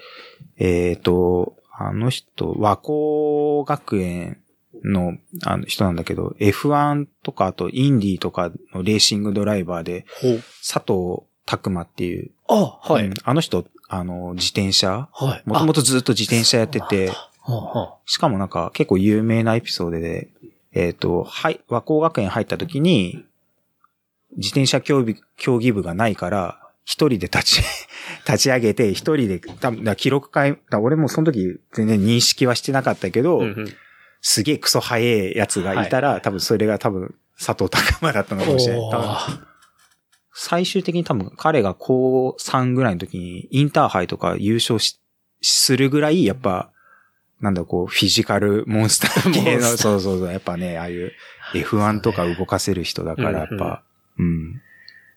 [0.57, 4.37] えっ、と、あの人、和光学園
[4.83, 10.05] の、あの人なんだけど、F1 とかあとインディーとかのレーシングドライバーで。
[10.65, 13.05] 佐藤拓馬っていう、あ、はい。
[13.05, 15.43] うんあの人、あの、自転車はい。
[15.45, 17.11] もともとずっと自転車やってて、
[18.05, 20.29] しかもなんか結構有名なエピソードで、
[20.73, 23.25] えっ、と、はい、和光学園入った時に、
[24.37, 27.63] 自転車競技競技部がないから、一人で立ち、
[28.27, 33.73] 立ち上げて、一人で、多分記録会、俺もその時全然認識はしてなかったけど、うんうん。
[34.21, 39.51] すげえクソ速いやつがいたら、多分それが多分佐藤拓馬だったのかもしれない。
[40.33, 44.99] 最終的に多分彼が高3ぐらいの時にインターハイとか優勝し、
[45.41, 46.70] するぐらい、やっぱ、
[47.41, 51.11] なんだこう、フィジカル モンスター系の、そうそうそう、やっぱね、ああいう
[51.53, 53.83] F1 とか動かせる人だから、やっぱ、
[54.17, 54.61] うん。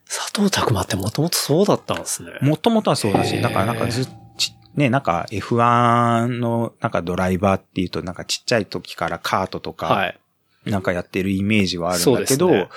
[0.07, 2.31] 佐藤拓馬ってもともとそうだったんですね。
[2.41, 10.19] もともとはそうだし、だからなんかずっち、ね、なんか F1 のなんかドライバーっていうとなんかちっちゃい時からカートとか、はい。
[10.65, 12.69] なんかやってるイメージはあるんだけど、ですね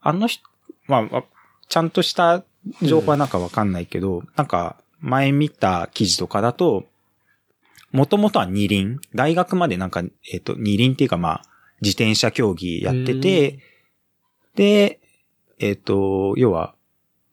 [0.00, 0.42] あの人、
[0.86, 1.24] まあまあ、
[1.68, 2.42] ちゃんとした
[2.82, 6.84] 情報はなんかわかんないけど、なんか前見た記事とかだと、
[7.90, 11.42] もともとは二輪、大学までなんか、えっ、と、二輪っていうかまあ、
[11.80, 13.58] 自転車競技やってて、
[14.54, 15.00] で、
[15.58, 16.74] えっ、と、要は、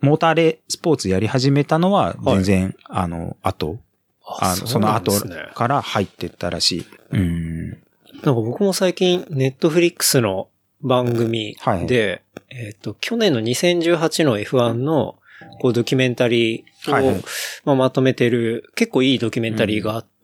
[0.01, 3.79] モーターレスポーツやり始めたのは全然、あの、後、
[4.25, 5.11] あの、その後
[5.53, 6.85] から入ってったらしい。
[7.11, 7.69] うん。
[7.69, 7.77] なん
[8.21, 10.49] か僕も最近、ネットフリックスの
[10.81, 15.17] 番組で、えっ、と、去年の2018の F1 の、
[15.59, 17.23] こう、ドキュメンタリーを、はいはい。
[17.65, 20.14] まあ、まとめてる、結構いいドキュメンタリーがあって、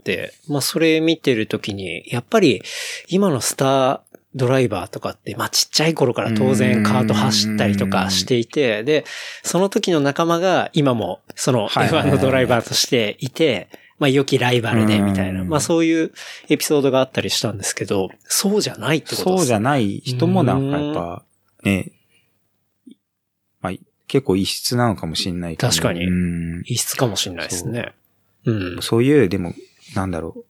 [0.48, 2.62] まあ、それ見てるときに、やっぱり、
[3.08, 4.00] 今のスター
[4.36, 9.06] ドライバーとかって、まあ、ちっちゃい頃から当然カート走ったりとかしていて、で、
[9.44, 13.68] その時の仲間が今も、そのはいはいはい F1 のドライバーとしていて、
[14.00, 15.42] まあ、良きライバルで、みたいな。
[15.42, 16.12] うんまあ、そういう
[16.50, 19.60] エピソードがあったりしたんですけど、そうじゃないってことですそうじゃい。
[19.60, 21.24] ない人もなんかやっぱ、
[21.64, 21.92] ね、
[23.62, 23.74] まあ、
[24.08, 25.70] 結構異質なのかもしれないけど。
[25.70, 27.94] 確かにうん異質かもしれないですね。
[28.46, 28.82] うん。
[28.82, 29.54] そういう、でも、
[29.96, 30.46] なんだろう。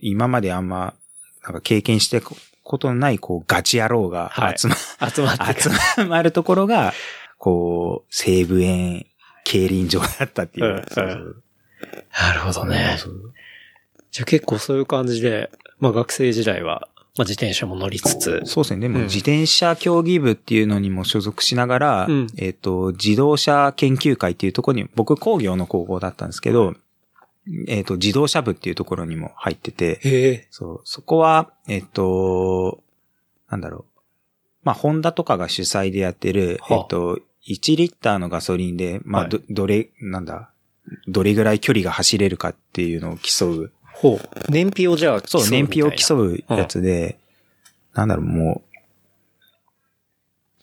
[0.00, 0.94] 今まであんま、
[1.42, 4.58] なんか経験してことのない、こう、ガチ野郎がはい。
[4.58, 6.92] 集ま、集まって集まるところが、
[7.38, 9.06] こう、西武園
[9.44, 10.66] 競輪場だったっていう。
[10.66, 11.44] うんそうそう。
[12.18, 12.98] なるほどね。
[14.10, 18.80] じゃあ結構そういう感じで、まあ学生時代は、まあ自転車も乗りつつ、そうですね。
[18.80, 19.04] でも、うん。
[19.04, 22.26] 自転車競技部っていうのにも所属しながら、うん。
[22.38, 26.74] えっ、と、自動車研究会っていうところに、僕工業の高校だったんですけど、
[27.68, 30.48] えっ、と、自動車部っていうところにも入ってて、へえ。
[30.50, 32.82] そう、そこは、えっ、と、
[33.50, 34.00] なんだろう。
[34.62, 40.50] まあ、ホンダとかが主催でやってる、はあえっ、と、1リッターのガソリンで、まあ、はいど、どれ、なんだ、
[41.06, 43.72] どれぐらい距離が走れるかっていうのを競う。
[43.92, 44.50] ほう。
[44.50, 47.18] 燃費をじゃあ競そう、燃費を競ううやつで、
[47.92, 48.62] なんだろう、も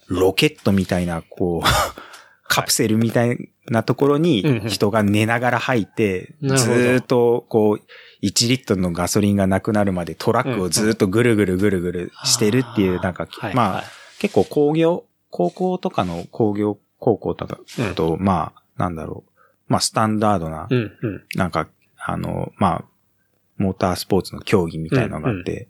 [0.10, 1.68] う、ロケットみたいな、こう、
[2.52, 13.86] カプセルみたいなところにん人が寝ながら入って、ずっと、こう、1リットルのガソリンがなくなるまでトラックをずーっとぐるぐるぐるぐるしてるっていう、なんか、はいまあ、はい。
[14.20, 19.32] 結構工業、高校とかの工業高校とかだと、まあ、なんだろう、
[19.68, 20.68] まあ、スタンダードな。
[21.36, 22.86] なんか、あの、まあ、
[23.58, 25.70] モータースポーツの競技みたいなのがあって、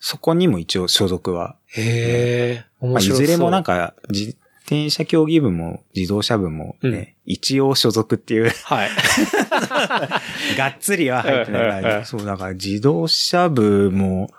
[0.00, 2.84] そこにも一応所属は、へえ。
[2.84, 3.26] まあ、い面白そう。
[3.26, 8.90] ずれもなんか、自転車競技部も自動車部もね、一応所属っていう、はい。
[10.56, 14.30] がっつりは入ってないそう、だから自動車部も、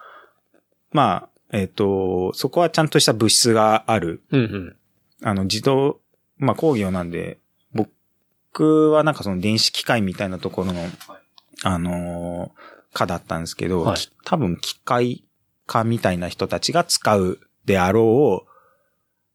[0.92, 4.24] まあ、えっ、と、そこはちゃんとした物質がある。
[4.32, 4.76] うん、うん。
[5.22, 6.00] あの、自動、
[6.38, 7.38] まあ工業なんで、
[7.74, 10.90] 僕はなんかその電子機械みたいなところの、
[11.64, 15.24] あのー科だったんですけど、はいき多分機械
[15.68, 18.52] 科みたいな人たちが使うであろう、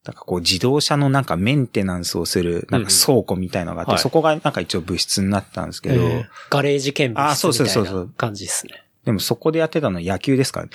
[0.04, 8.84] なんかこう自動車のなんかメンテナンスをする、なんか倉庫みたいのがあって、はいそこがなんか一応物質になったんですけど、ガレージ兼あそう物質みたいそうそうそうな感じですね。
[9.04, 10.72] でもそこでやってたのは野球ですからね。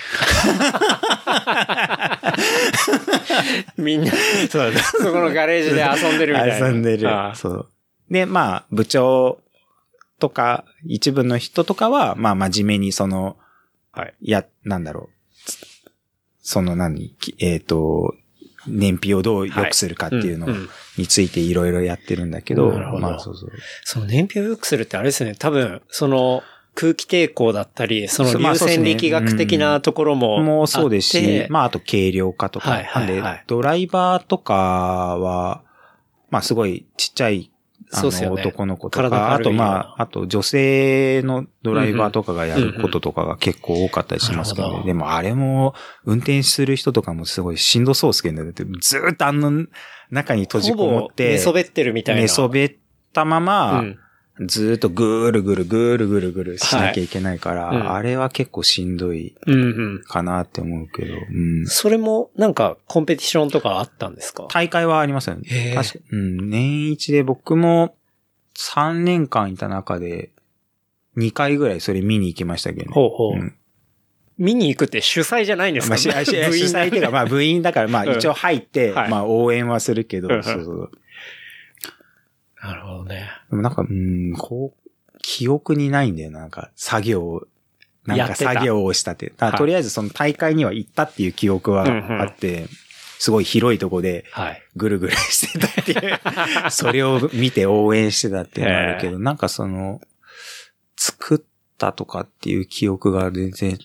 [3.76, 4.10] みんな、
[4.50, 4.80] そうだ。
[4.82, 6.68] そこのガレージで遊んでるみたいな。
[6.68, 7.68] 遊んでるそう。
[8.10, 9.40] で、まあ、部長
[10.18, 13.36] とか、一部の人とかは、まあ、真面目にその、
[13.92, 14.14] はい。
[14.20, 15.16] や、なんだろう。
[16.42, 18.14] その何、きえっ、と、
[18.68, 20.48] 燃費をどう良くするかっていうの
[20.96, 23.50] についていろいろやってるんだけど、まあそうそう。
[23.84, 26.42] その燃費を良くするってあれですね、多分、その
[26.74, 30.42] 空気抵抗だったり、その流線力学的なところも。
[30.42, 32.70] もうそうですし、あ、まああと軽量化とか。
[32.70, 33.36] はいはいはい。
[33.38, 34.54] で、ドライバーとか
[35.18, 35.62] は、
[36.30, 37.50] まあすごいちっちゃい
[37.88, 48.52] そうっすよね男の子とか、あとまあ、あと女性のドライバーとかがやることとかが結構多かったりしますけどでもあれも、運転する人とかもすごいしんどそうですけどね。
[48.52, 49.66] ずーっとあの
[50.10, 52.22] 中に閉じこもって、寝そべってるみたいな。
[52.22, 52.76] 寝そべっ
[53.12, 53.98] たまま、うん
[54.44, 59.62] ずーっとぐーるぐるぐーるぐるぐるしなきゃいけないから、はいうんあれは結構しんどいうんう
[60.00, 60.02] ん。
[60.04, 61.66] かなって思うけど、うん。
[61.66, 64.46] それも、なんか、コンペティションとかあったんですか？
[64.50, 65.72] 大会はありますよね。
[65.74, 67.96] 確かうん、年一で僕も
[68.58, 70.30] 3年間いた中で
[71.16, 72.92] 2回ぐらいそれ見に行きましたけどね。
[72.92, 73.32] ほうほう。
[73.32, 73.54] うん
[74.38, 76.12] 見に行くって主催じゃないんですか、まあ、し主
[76.66, 80.90] 催っていうか、まあ部員だから、まあうん一応入って、はいまあ応援はするけど、うんそうそう。
[82.62, 83.28] なるほどね。
[83.50, 87.46] でもなんか、うん、こう、記憶にないんだよな、なんか作業を、
[88.04, 89.26] なんか作業をしたって。
[89.26, 92.66] だからはいとりあえずその大会には行ったっていう記憶はうんうんあって、
[93.18, 94.62] すごい広いとこではい。
[94.76, 96.18] ぐるぐるしてたっていう、
[96.70, 100.00] それを見て応援してたっていうのはあるけど、なんかその、
[100.96, 101.40] 作っ
[101.78, 103.78] たとかっていう記憶が全然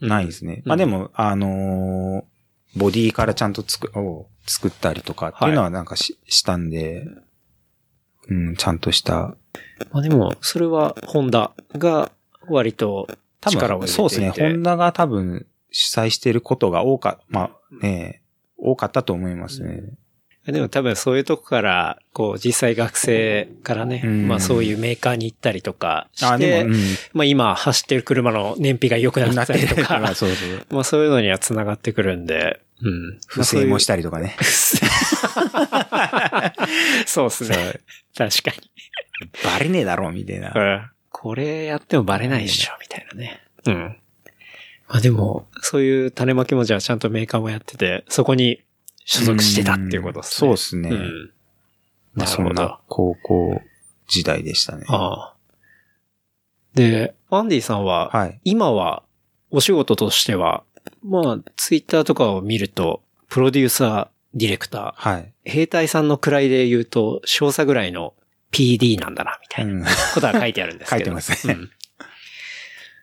[0.00, 0.62] ないですね。
[0.64, 2.38] うんまあでも、あのー
[2.76, 7.06] ボディからちゃんと作、を作ったりとかっていうのはなんかし,、したんで、
[8.28, 9.34] うん、ちゃんとした。
[9.90, 12.12] まあでも、それは、ホンダが
[12.48, 13.08] 割と
[13.40, 13.96] 多分、力を入れていて。
[13.96, 14.30] そうですね。
[14.30, 18.22] ホンダが多分主催してることが多か、まあね、
[18.56, 19.82] 多かったと思いますね。
[20.52, 26.80] でも多分そういうとこから、こう、実際学生からね、うんまあそういうメーカーに行ったりとかして、あ、でも、うん。
[27.12, 30.66] まあ今走ってる車の燃費が良くなったりと まあか、そうそう。
[30.74, 33.18] まあそういうのには繋がってくるんで、うん。
[33.26, 34.36] 不正もししたりとかね。
[37.06, 37.80] そうですね。
[38.16, 38.70] 確かに。
[39.44, 40.52] バレねえだろ、みたいな。
[40.54, 43.40] うんこれやってもバレないでしょ、みたいなね。
[43.66, 43.96] うん。
[44.88, 48.62] まあでも、そういう種まきもじゃあちゃんとメーカーもやってて、そこに
[49.04, 50.46] 所属してたっていうことですね。
[50.46, 50.90] そうですね。
[50.90, 51.30] うん。
[52.14, 53.60] まあ、そんな高校
[54.06, 54.84] 時代でしたね。
[54.88, 55.34] ああ。
[56.74, 58.40] で、アンディさんは、はい。
[58.44, 59.02] 今は、
[59.50, 60.62] お仕事としては、
[61.04, 65.32] まあ、ツイッターとかを見ると、プロデューサー、ディレクタはい。
[65.46, 68.14] ー、兵隊さんの位で言うと、少佐ぐらいの
[68.52, 70.98] PD なんだな、みたいなうんことは書いてあるんですけど。
[70.98, 71.70] 書いてますねうん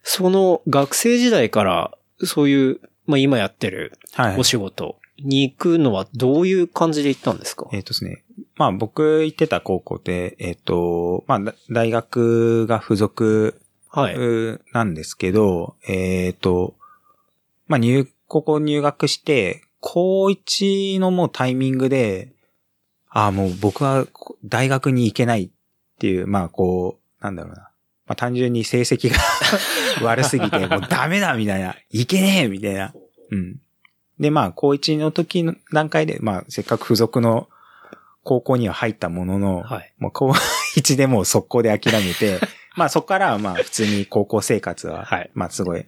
[0.08, 4.44] その学生時代から、そういう、まあ今やってるはいお。
[4.44, 7.68] 仕事に行くのはどういう感じで行ったんですか？
[7.74, 8.24] えっ、とですね。
[8.56, 13.60] まあ僕行ってた高校で、えっ、と、まあだ大学が付属
[14.74, 16.76] なんですけど、えっ、と、
[17.68, 22.34] まあ入、ここ入学して、高1のもうタイミングで、
[23.10, 25.50] ああ、もう僕はこ大学に行けないっ
[26.00, 27.70] ていう、まあこう、なんだろうな。
[28.08, 29.18] まあ単純に成績が
[30.06, 32.94] 悪すぎて、もうダメだみたいな、行けねえみたいな。
[33.32, 33.62] うん。
[34.20, 37.48] で、まあ、高1の時の段階で、まあ、せっかく付属の
[38.24, 39.94] 高校には入ったものの、はい。
[39.98, 42.40] もう高1でもう速攻で諦めて、
[42.76, 45.86] まあそこからはまあ普通に高校生活は、はいまあすごい、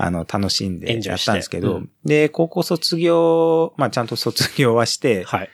[0.00, 5.50] あの、楽しんエでやったんですけど、うんで、高校卒業、まあちゃんと卒業はして、はい。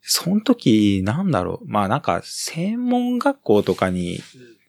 [0.00, 4.20] その時、なんだろう、まあなんか専門学校とかに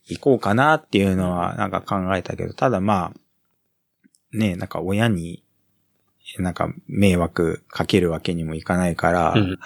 [0.08, 5.44] 行こうかなっていうのはなんか考えたけど、ただまあ、ね、なんか親に、
[6.40, 9.60] なんか迷惑かけるわけにもいかないから、うん。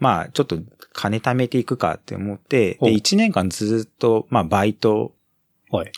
[0.00, 0.58] まあ、ちょっと
[0.92, 5.17] 金貯めていくかって思って、で、1年間ずっと、まあ、バイトはい。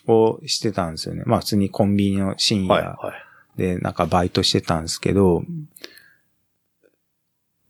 [0.06, 1.22] をしてたんですよね。
[1.26, 2.84] まあ、普通にコンビニの深はい。
[2.84, 3.58] 夜はい。
[3.58, 5.44] で、なんかバイトしてたんですけど、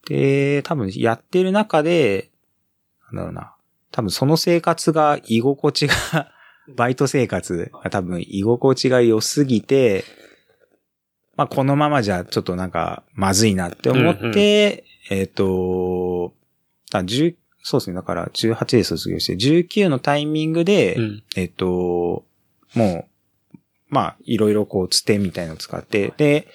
[0.07, 2.31] で、多分やってる中で、
[3.13, 3.55] なんだろうな。
[3.93, 6.33] 多分その生活が居心地が、
[6.77, 10.05] バイト生活が多分居心地が良すぎて、
[11.37, 16.33] まあこのままじゃちょっとなんかまずいなって思って、えっ、と、
[16.93, 17.97] あ、10そうですね。
[17.97, 21.23] だから18で卒業して、19のタイミングで、うん。
[21.37, 22.25] えっ、と、
[22.75, 23.09] も
[23.55, 23.57] う、
[23.89, 26.49] まあ、いろいろこう、つてみたいのを使って、で、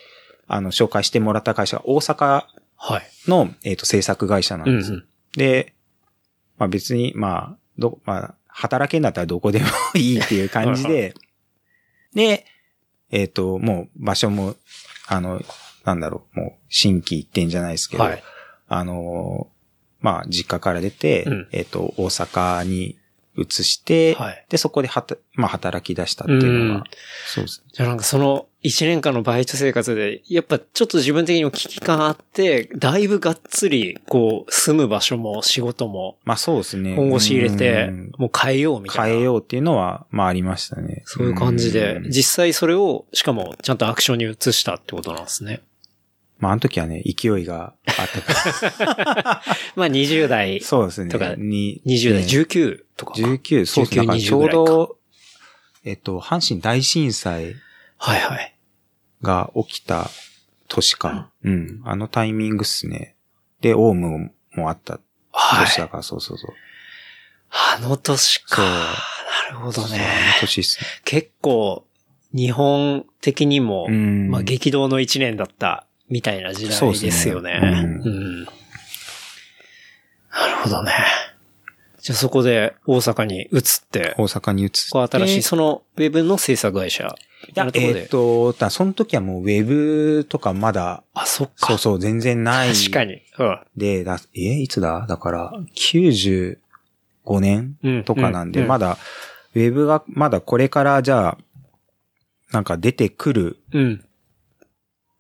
[0.48, 2.44] あの、紹介してもらった会社が大阪
[2.78, 3.04] はい。
[3.28, 4.92] の、えっ、と、制作会社なんです。
[4.92, 5.06] うんうん。
[5.38, 5.74] で、
[6.58, 9.66] まあ別に、まあ、ど、まあ、働けんだったらどこでも
[9.96, 11.14] いいっていう感じで、
[12.14, 12.46] で、
[13.12, 14.56] えっ、と、もう場所も、
[15.08, 15.42] あの、
[15.84, 18.24] なんだろう、もう、新規一点じゃないですけど、はい。
[18.68, 19.50] あの、
[20.06, 22.96] まあ、実家から出て、うんえっ、と、大阪に
[23.36, 26.84] 移して、はいで、そこではた、まあ、働き出したっていうのうんが、
[27.26, 27.72] そうですね。
[27.74, 36.96] じゃあなんかその一年間のバイト生活で、やっぱちょっと自分的にも危機感あって、だいぶがっつり、こう、住む場所も仕事もまあ、そうですね。
[36.96, 39.14] 本腰入れてうん、もう変えようみたいな。
[39.14, 41.02] 変えようっていうのは、まあ、ありましたね。
[41.06, 45.62] そういう感じでう、ん実際それを、しかもちゃんとアクションに移したってことなんですね。
[46.38, 48.08] まあ、あの時はね、勢いがあっ
[48.78, 49.42] た
[49.76, 51.10] まあ20代、そうですね。
[51.10, 53.22] とかに20代、ね19とかか。
[53.22, 54.02] 19、そうですね。
[54.02, 54.98] 19だからちょう20ぐらど、
[55.86, 57.56] えっと、阪神大震災
[57.98, 58.56] はいはい。
[59.22, 60.10] が起きた
[60.68, 61.32] 年か。
[61.44, 61.82] うん。
[61.86, 63.16] あのタイミングっすね。
[63.62, 65.00] で、オウムもあった
[65.32, 65.66] はい。
[65.66, 66.54] 年だから、そうそうそう。
[67.50, 68.62] あの年か。
[68.62, 70.04] なるほどそうあのね。
[70.40, 70.88] 年っすね。
[71.06, 71.88] 結構、
[72.34, 74.30] 日本的にも、うん。
[74.30, 77.60] まあ激動の一年だったみたいな時代ですよね。
[77.62, 78.10] うんう
[78.44, 78.48] ん
[80.38, 80.92] なるほどね。
[82.02, 84.78] じゃあそこで大阪に移って、大阪に移って。
[84.92, 87.16] こう新しい、そのウェブの制作会社
[87.48, 87.68] みいや。
[87.74, 91.68] えっと、だその時はもうウェブとかまだ、あ、そっか。
[91.68, 92.74] そうそう、全然ない。
[92.74, 93.22] 確かに。
[93.40, 93.60] うん。
[93.78, 95.06] で、だえ、いつだ？
[95.08, 96.58] だから、95
[97.40, 98.98] 年うんとかなんで、うんまだ、
[99.56, 101.38] ウェブが、まだこれからじゃあ、
[102.52, 104.06] なんか出てくるうん。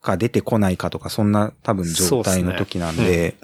[0.05, 3.35] か出てこないかとか、そんな多分状態の時なんで、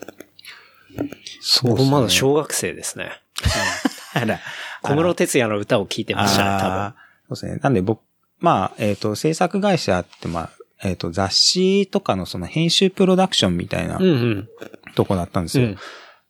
[1.41, 3.11] そうまだ小学生ですね。
[4.13, 4.39] あら
[4.81, 6.93] 小室哲也の歌を聴いてましたね、多分。
[7.35, 7.59] そうですね。
[7.61, 8.01] なんで僕、
[8.39, 10.49] まあ、えっ、と、制作会社って、まあ、
[10.83, 13.99] えっ、と、雑誌とかのその編集プロダクションみたいな。
[14.95, 15.67] とこだったんですよ。
[15.67, 15.77] うん。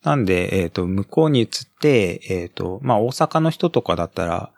[0.03, 1.47] なんで、えっ、と、向こうに移っ
[1.79, 4.51] て、えっ、と、まあ、大阪の人とかだったら、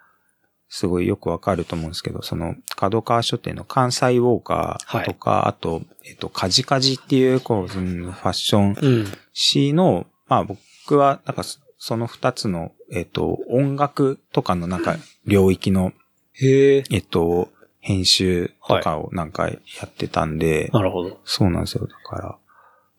[0.75, 9.05] すごいよくわかると思うんですけど、その、角川書店の関西ウォーカーとか、あと、えっ、と、カジカジっていう、こう、うんファッションうん。
[9.33, 14.95] 誌の、まあ、僕は、なんかそ、その二つの、えっ、と、音楽とかのなんか、
[15.27, 15.93] 領域の、
[16.31, 16.83] へえ。
[16.89, 17.49] えっと、
[17.79, 21.19] 編集とかをなんかやってたんで、なるほど。
[21.23, 21.85] そうなんですよ。
[21.85, 22.37] だから、ま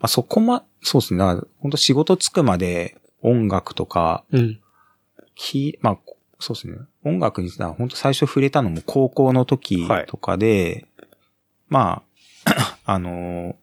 [0.03, 1.19] あ、そこま、そうですね。
[1.19, 4.61] だから、本当仕事つくまで音楽とか、うん。
[5.35, 5.99] き、まあ、
[6.39, 6.77] そうですね。
[7.05, 10.87] 音楽にさ、本当最初触れたのも高校の時とかで、
[11.69, 12.03] ま
[12.45, 13.55] あ、 あのー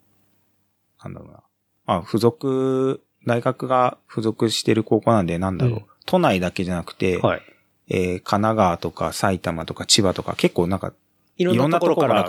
[1.04, 1.44] なんだろうな。
[1.86, 5.76] まあ、付属、大学が付属してる高校なんで、なんだろう。
[5.76, 7.42] うん都内だけじゃなくて、はい。
[7.88, 10.94] えー神奈川とか埼玉とか千葉とか結構なんか
[11.38, 12.26] いろんなところから。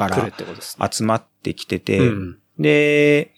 [0.92, 2.38] 集まってきてて、うん。
[2.58, 3.32] で、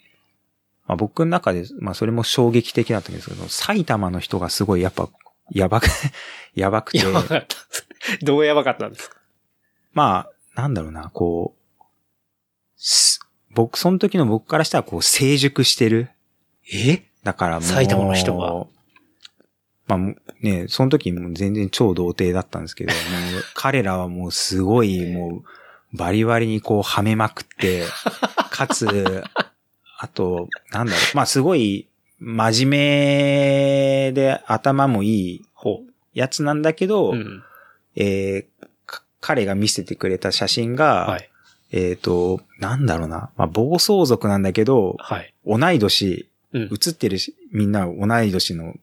[0.87, 5.09] まあ、僕の中で、まあそれも衝撃的だったんですけど、埼玉の人がすごいやっぱ、
[5.51, 5.87] やばく、
[6.55, 7.55] やばくて、やばかった。
[8.25, 9.17] どうやばかったんですか？
[9.93, 11.83] まあ、なんだろうな、こう、
[12.77, 13.19] す
[13.51, 16.09] 僕、その時の僕からしたらこう成熟してる。
[16.73, 17.03] え？
[17.23, 18.65] だからもう、埼玉の人が？
[19.87, 19.99] まあ
[20.41, 22.93] ね、その時も全然超童貞だったんですけど、
[23.31, 25.43] もう彼らはもうすごいも
[25.93, 27.83] うバリバリにこうはめまくって、
[28.49, 29.23] かつ、
[29.99, 31.87] あと、なんだろう、まあすごい
[32.19, 32.69] 真面
[34.07, 35.81] 目で頭もいいほ
[36.13, 37.13] やつなんだけど、う。
[37.13, 37.43] うん。
[37.95, 41.29] えーか彼が見せてくれた写真が、はい。
[41.71, 45.33] えっ、と、なんだろうな、まあ暴走族なんだけど、はい。
[45.45, 46.61] 同い年、うん。
[46.63, 48.75] 映ってるし、みんな同い年の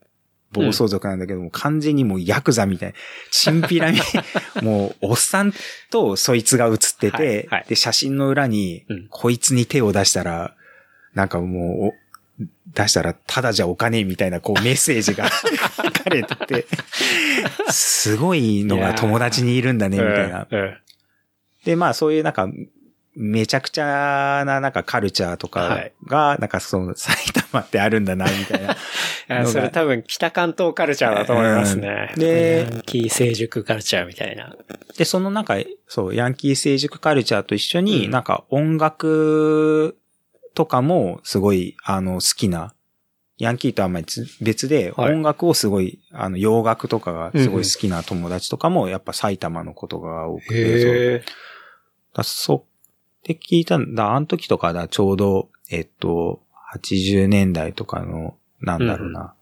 [0.52, 2.94] 暴走族なんだけども、完全にもうヤクザみたいな、
[3.30, 3.98] チンピラみ、
[4.62, 5.52] もうおっさん
[5.90, 10.54] とそいつが写ってて、はいはいで、写真の裏に、うんこいつに手を出したら、
[11.14, 11.92] なんかもう、お
[12.74, 16.66] 出したらただじゃお金みたいなこう メッセージが書かれてて、
[17.70, 20.46] すごいのが友達にいるんだね、みたいな。
[21.64, 22.48] で、まあそういうなんか、
[23.14, 28.76] めちゃくちゃななんかカルチャーとかが、なんかその埼玉ってあるんだな、みたいな。
[29.28, 32.10] あそれ多分北関東カルチャーだと思いますね。
[32.14, 34.56] うんでヤンキー成熟カルチャーみたいな。
[34.96, 35.56] で、そのなんか、
[35.86, 39.98] そう、ヤンキー成熟カルチャーと一緒に、うんなんか音楽
[40.55, 42.74] とかもすごい、あの、好きな、
[43.38, 44.07] ヤンキーとはまり
[44.40, 45.14] 別で、はい。
[45.14, 50.94] 音楽をすごい、あの、洋楽とかがすごい好きな友達とかも、やっぱ埼玉のことが多くて、そう。
[50.94, 51.24] へ
[52.14, 52.62] だそう、っ
[53.22, 56.40] て聞いたんだ、あの時とかだ、ちょうど、えっと、
[56.74, 59.34] 80年代とかの、なんだろうな、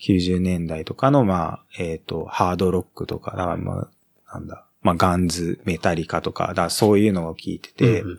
[0.00, 3.88] 90年代とかの、まあ、えっと、ハードロックとか、だからま
[4.28, 8.18] あ、なんだ、まあ、ガンズ、メタリカとか、だそういうのを聞いてて、うん。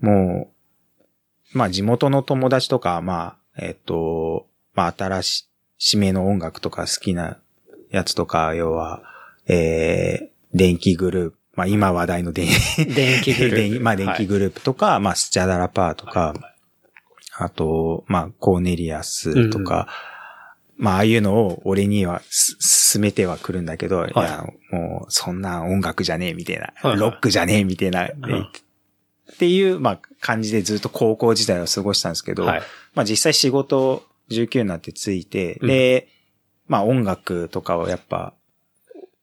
[0.00, 0.55] もう、
[1.56, 5.48] まあ、地元の友達とか、まあ、えっと、まあ、新し、
[5.80, 7.38] 締めの音楽とか好きな
[7.90, 9.02] やつとか、要は、
[9.48, 13.56] えー、電気グループ、まあ、今話題の電電気グループ。
[13.72, 16.34] 電まあ、電気グループとか、まあ、スチャダラパーとか、
[17.38, 19.88] あと、まあ、コーネリアスとか、
[20.76, 26.98] まあ、ああいうのを俺にはす進めてはくるんだけど、い、や、もう、そんな音楽じゃねえ、みたいな、はいはい。
[26.98, 28.10] ロックじゃねえ、みたいな、
[29.36, 32.62] っていう、まあ、感じでずっと高校時代を過ごしたんですけど、はい。
[32.94, 36.08] まあ、実際仕事19になってついて、うんで、
[36.66, 38.32] まあ、音楽とかをやっぱ、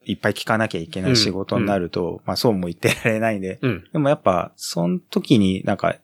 [0.05, 3.83] いっぱい聴かなきゃいけない仕事になると、まあ、そうも言ってられないんで、うん。
[3.91, 5.95] でもやっぱ、その時になんか、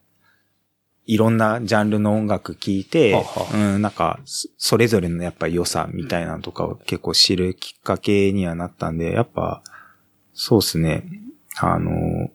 [1.05, 9.63] いろんなジャンルの音楽聴いて、ははうん、なんか、そそれぞれのやっぱり良さみたいなのとかを結構知るきっかけにはなったんで、やっぱ、
[10.33, 11.03] そうですね。
[11.57, 12.29] あの、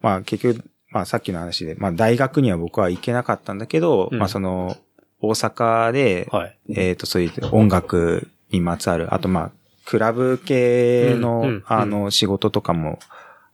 [0.00, 4.18] まあ結局、まあさっきの話で、まあ大学には僕は行けなかったんだけど、うん。
[4.18, 4.76] まあその、
[5.20, 6.56] 大阪で、はい。
[6.74, 9.50] えっ、と、そういう音楽にまつわる、あとまあ、
[9.84, 12.98] クラブ系の、うんうんあの、仕事とかも、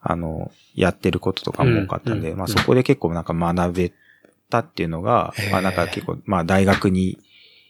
[0.01, 3.93] あの、やってることとかも多かったんで、うんまあそこで結構なんか学べ
[4.51, 7.18] たっていうのが、まあなんか結構、まあ大学に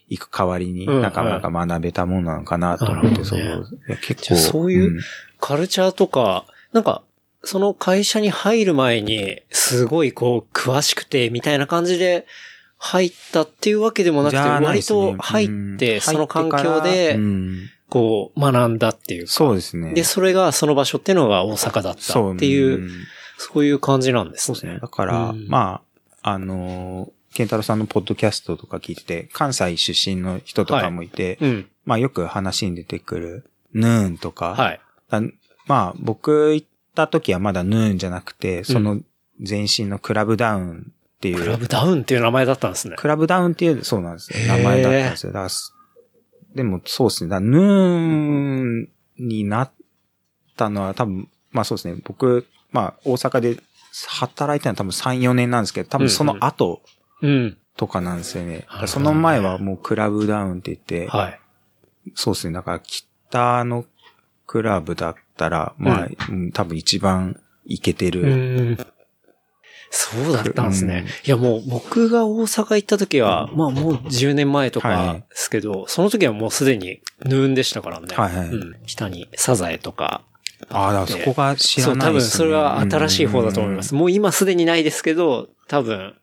[0.09, 3.77] 行く代わりに、うんなんかなんか学べたものなのかなと思って、そう、なるほどね。
[3.87, 4.41] いや結じゃ構。
[4.41, 4.99] あそういうん。
[5.39, 7.03] カルチャーとか、なんか、
[7.45, 12.25] その会社に入る前に、すごいこう、詳しくて、みたいな感じで、
[12.77, 17.17] 入ったっていうわけでもなくて、割と入って、うんその環境で
[17.89, 19.31] こう、学んだっていうか。
[19.31, 19.93] そうですね。
[19.93, 22.89] で、それが、その場所っていうのが大阪だったっていう、ん
[23.37, 24.55] そういう感じなんですね。
[24.55, 24.79] そうですね。
[24.79, 25.81] だから、うんま
[26.21, 31.69] あ、あのー、ケンタロウさんのポッドキャストとか聞いてて、関西出身の人とかもいて、うん。
[31.85, 34.79] まあよく話に出てくる、ヌーンとか、はい。
[35.09, 35.21] だ
[35.67, 39.01] まあ僕行った時はまだヌーンじゃなくて、その
[39.47, 42.95] 前身のクラブダウンっていう、クラブダウンっていう名前だったんですね。
[42.97, 44.39] クラブダウンっていう、そうなんですよ。
[44.47, 45.31] 名前だったんですよ。
[45.31, 45.73] だからす
[46.55, 47.29] でもそうですね。
[47.29, 48.89] だからヌーン
[49.19, 49.71] になっ
[50.55, 51.99] たのは多分、まあそうですね。
[52.03, 53.59] 僕、まあ大阪で
[54.07, 56.81] 働いたのは多分3、4年なんですけど、多分その後
[57.21, 57.57] うん。
[57.77, 61.39] とかなんですよねその前はもうクラブダウンって言って、はい。
[62.13, 62.53] そうですね。
[62.53, 63.85] だから北の
[64.47, 68.21] クラブだったら、まあ、うん多分一番イケてる。
[68.21, 68.77] うん。
[69.91, 71.05] そうだったんですね。
[71.25, 78.07] いやもう僕が大阪行った時は、まあもう10年前とかはいですけど、その時はもうすでにヌーンでしたからね。
[78.15, 78.75] はいはいうん。
[78.85, 80.21] 北にサザエとか。
[80.69, 82.37] ああ、だからそこが知そう、多分らないですね。
[82.37, 83.95] それは新しい方だと思います。
[83.95, 86.15] もう今すでにないですけど、多分、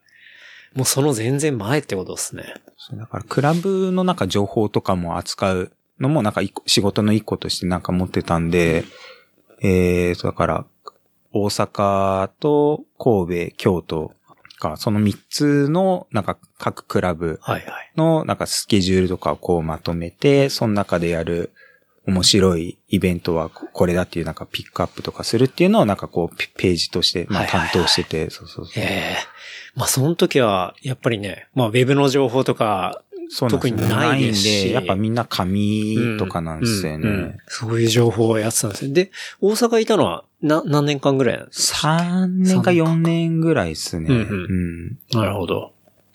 [0.75, 2.55] もうその全然前ってことですね。
[2.77, 8.85] そうだから、クラブのなんか情報とかも扱うのもなんか仕事の一個としてなんか持ってたんで、
[9.63, 10.67] えーと、だから、
[11.33, 14.13] 大阪と神戸、京都
[14.63, 17.41] か、その三つのなんか各クラブ。
[17.97, 21.53] のなんかスケジュールとかをこうまとめて、その中でやる
[22.07, 28.83] 面白いイベントはこれだっていうなんかピックアップとかするっていうのをなんかこうペページとしてまあ担当してて、そうそうそう。
[28.83, 29.17] ええ
[29.75, 37.09] まあその時は、やっぱりね、まあウェブの情報とか、そうなんですよ特にないですで、やっぱみんな紙とかなんですよね。
[37.09, 38.93] うんうんそういう情報をやってたんですよ。
[38.93, 39.11] で、
[39.41, 44.09] 大阪いたのは、な、何年間ぐらいなんですか？3年か4年ぐらいですね。
[44.09, 45.73] うんうんうんなるほど。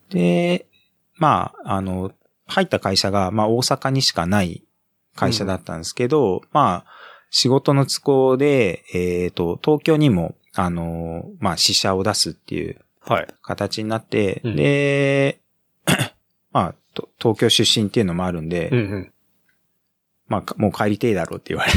[0.09, 0.67] で、
[1.15, 2.11] まあ、あの、
[2.47, 4.63] 入った会社が、まあ大阪にしかない
[5.15, 6.91] 会社だったんですけど、まあ、
[7.29, 13.27] 仕事の都合で、えっ、と、東京にも、あの、まあ、支社を出すっていうはい。
[13.41, 15.39] 形になって、うんで、
[16.51, 16.77] まあ、と
[17.21, 19.13] 東京出身っていうのもあるんで、うんうん。
[20.27, 21.71] まあ、かもう帰りてえだろうって言われ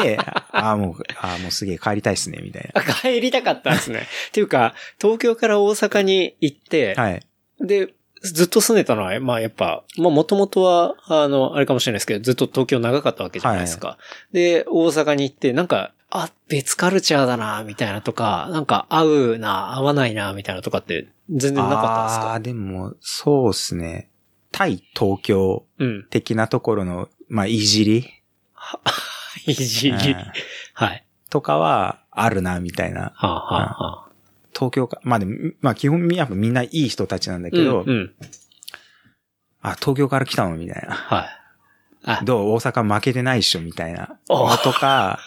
[0.00, 0.18] て、
[0.52, 4.06] ああ、もう、ああ、もうすげえ帰りたいっすね、みたいあ、帰りたかったんですね。
[4.28, 7.02] っていうか、東京から大阪に行って、な。
[7.02, 7.26] はい。
[7.60, 7.92] で、
[8.22, 13.98] ずっと住んでたのは、まあやっぱ、まあもともとは、あの、あれかもしれないですけど、ずっと東京長かったわけじゃないですか。
[14.32, 22.30] で、大阪に行って、なんか、あ、別カルチャーだな、みたいなとか、なんか合うな、合わないな、みたいなとかって、全然なかったんですか？
[22.30, 24.09] ああ、でも、そうっすね。
[24.52, 26.06] 対東京うん。
[26.10, 28.08] 的なところの、まあ、いじり？
[29.46, 30.12] いじり。
[30.12, 30.16] うん
[30.74, 31.04] はい。
[31.28, 33.12] とかはあるな、みたいな。
[33.14, 34.10] はあ、はあはあ、
[34.54, 38.14] 東京か、まあでも、まあ基本やっぱみんないい人たちなんだけど、うん、うん。
[39.62, 40.56] あ、東京から来たの？
[40.56, 40.94] みたいな。
[40.94, 41.28] はい。
[42.04, 42.52] あ、どう？
[42.54, 44.18] 大阪負けてないっしょみたいな。
[44.26, 45.18] とか、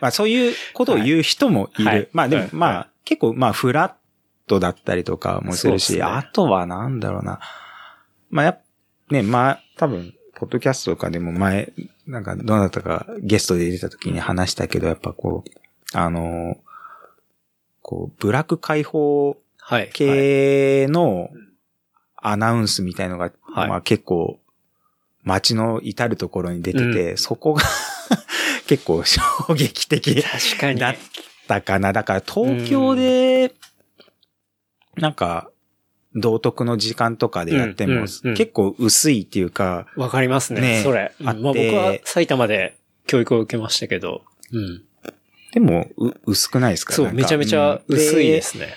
[0.00, 1.88] まあそういうことを言う人もいる。
[1.88, 3.92] はいはいまあでも、はいまあ結構まあフラッ
[4.46, 7.40] トだったりとかもするし、ねあとはなんだろうな。
[8.32, 8.58] まあや
[9.10, 11.72] ね、まあ多分、ポッドキャストとかでも前、
[12.06, 15.50] なんかどなたかゲストで出た時に話したけど、やっぱこう、
[15.96, 16.56] あの
[17.82, 19.36] こう、ブラック解放
[19.92, 21.28] 系の
[22.16, 23.68] アナウンスみたいのが、はい。
[23.68, 24.40] まあ結構
[25.22, 27.62] 街の至るところに出てて、うそこが
[28.66, 29.20] 結構衝
[29.54, 30.80] 撃的確かに。
[30.80, 30.96] だっ
[31.46, 31.92] たかな。
[31.92, 33.52] だから東京で、
[34.96, 35.50] なんか、
[36.14, 40.60] 道徳の時間とかでやっても、結構薄いっていうか、わかりますね。
[40.60, 41.12] ねそれ。
[41.20, 44.22] うんあまあ僕は埼玉で教育を受けましたけど。
[44.52, 44.82] うん。
[45.52, 46.94] でも、う薄くないですか？
[46.94, 48.74] そう、めちゃめちゃ薄いですね。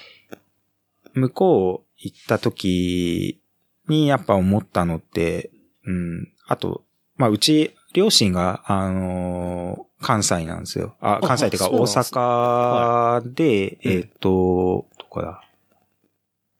[1.13, 3.41] 向こう行った時
[3.87, 5.51] にやっぱ思ったのって、
[5.85, 6.83] うん、あと、
[7.15, 10.95] まあ、うち、両親が、あのー関西なんですよ。
[10.99, 15.41] あ、あ関西っていうか大阪で、うんえっ、と、どこだ？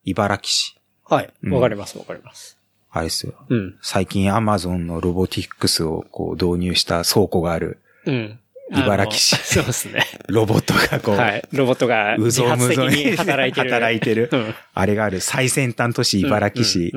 [0.06, 0.76] 茨城市。
[1.04, 1.32] はい。
[1.42, 2.58] うんわかります、わかります。
[2.90, 3.34] あれですよ。
[3.48, 3.76] うん。
[3.82, 8.38] 最近アマゾンのロボティックスをこう導入した倉庫があるうん。
[8.70, 10.04] 茨城市そうですね。
[10.28, 11.48] ロボットがこう、はい。
[11.52, 13.70] ロボットがうぞうむぞうに働いてる。
[13.70, 14.54] 働いてるうん。
[14.74, 16.92] あれがある最先端都市茨城市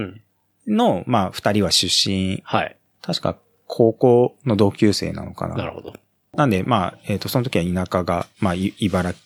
[0.65, 2.75] の、まあ、二人は出身、はい。
[3.01, 3.37] 確か
[3.67, 5.55] 高校の同級生なのかな。
[5.55, 5.93] なるほど。
[6.33, 9.21] なんで、まあ、えっ、と、その時は田舎が、まあ、い茨城、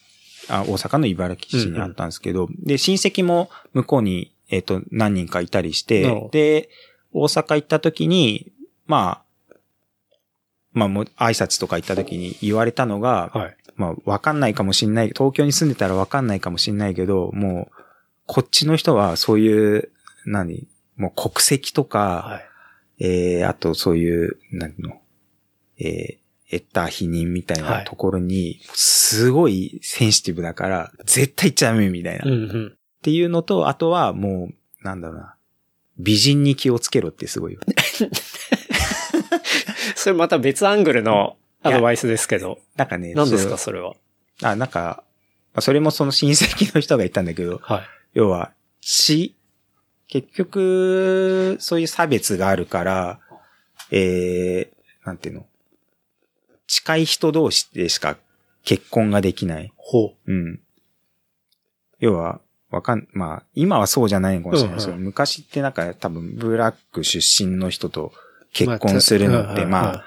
[0.50, 6.70] あ、大阪の茨城市にあったんですけど、で、親戚も向こうに、えっ、と、何人かいたりしてで、
[7.12, 8.52] 大阪行った時に、
[8.86, 9.56] まあ、
[10.74, 13.58] まあ、もう、挨拶とか行った時に言われたのが、はい。
[13.76, 17.76] まあ、わかんないかもしんない、東京に住んでたらわかんないかもしんないけど、もう、
[18.26, 19.91] こっちの人はそういう、
[20.26, 23.06] 何もう国籍とか、はい。
[23.06, 25.02] えー、あとそういう、何の、
[25.80, 26.18] えー、
[26.60, 32.26] 得た否認みたいはないところに、すごいセンシティブだから、絶対言っちゃダメみたいな。
[32.26, 32.30] っ。
[33.01, 35.36] ていうのと、あとはもう、なんだろうな。
[35.99, 37.60] 美人に気をつけろってすごいよ。
[39.95, 42.60] それまた別アングルのアドバイスですけど。
[42.76, 43.91] なんかね、何ですか、そそれは？
[43.91, 43.95] う
[44.41, 45.04] あ、なんか、
[45.54, 47.82] まあそれもその親戚の人が言ったんだけど、はい。
[48.14, 48.51] 要は、
[48.82, 49.36] 血、
[50.08, 53.20] 結局、そういう差別があるから、
[53.91, 55.45] えー、なんていうの？
[56.74, 58.17] 近い人同士でしか
[58.65, 59.71] 結婚ができない。
[59.78, 60.59] ほうん。
[61.99, 68.11] 要は、わかん、まあ、今はそうじゃないのかもしれないですけど、うん昔ってなんか多分ブラック出身の人と
[68.53, 70.03] 結婚するのって、まあ、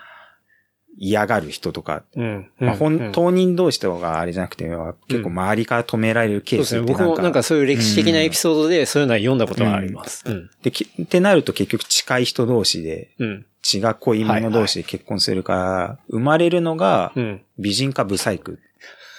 [0.98, 2.50] 嫌がる人とか、うん。
[2.58, 4.68] まあ、うん本当人同士とかあれじゃなくて、
[5.06, 6.64] 結構周りから止められるケー。
[6.64, 10.24] スってなんか、僕もなんかそういう歴史的なエピソードでそういうのは読んだことがあります。
[10.26, 10.50] うん。
[10.64, 13.46] で、きってなると結局近い人同士で、うん。
[13.66, 17.42] 血が濃い者同士で結婚するから、生まれるのがうん。
[17.58, 18.60] 美人かブサイク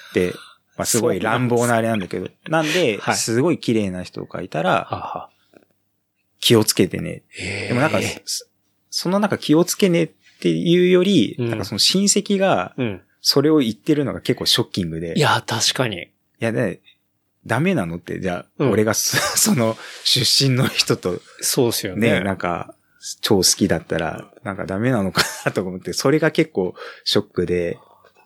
[0.09, 0.33] って、
[0.77, 5.29] まあすごい乱暴なあれなんだけど、なんでは、いすごい綺麗な人がいたら。
[6.39, 7.23] 気をつけてね。
[7.37, 8.45] ででもなんか、そ
[8.89, 13.01] そのなんか気をつけねっていうより、うんなんかその親戚がうん。
[13.19, 15.17] それを言ってるのが結構ショッキングで。
[15.17, 16.03] いや、確かに。
[16.03, 16.07] い
[16.39, 16.79] やね、
[17.45, 22.19] ダメなのって、じゃあ、うん俺がそ その出身の人とそうですよね。
[22.19, 22.75] ね、なんか、
[23.21, 27.77] 超好きだったら、なんかダメなのかなと思って、それが結構ショックで、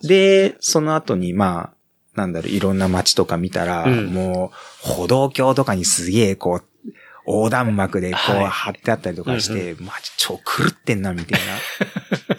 [0.01, 1.81] で、その後に、まあ、
[2.15, 4.07] なんだろう、いろんな街とか見たら、うん。
[4.07, 6.91] もう、歩道橋とかにすげえ、こう、
[7.25, 8.45] 横断幕でこうはい。
[8.47, 11.41] 貼ってあったりとかして、マジ超狂ってんな、みたい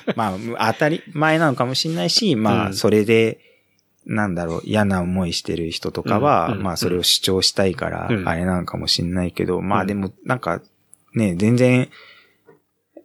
[0.06, 0.14] な。
[0.16, 2.74] まあ、当たり前なのかもしれないし、まあ、うん。
[2.74, 3.38] それで、
[4.04, 8.28] なんだろう、嫌な思いしてる人とかは、うんうんまあ、それを主張したいから、うん。
[8.28, 9.82] あれなのかもしれないけど、まうん。
[9.82, 10.60] あでも、なんか、
[11.14, 11.88] ね、全然、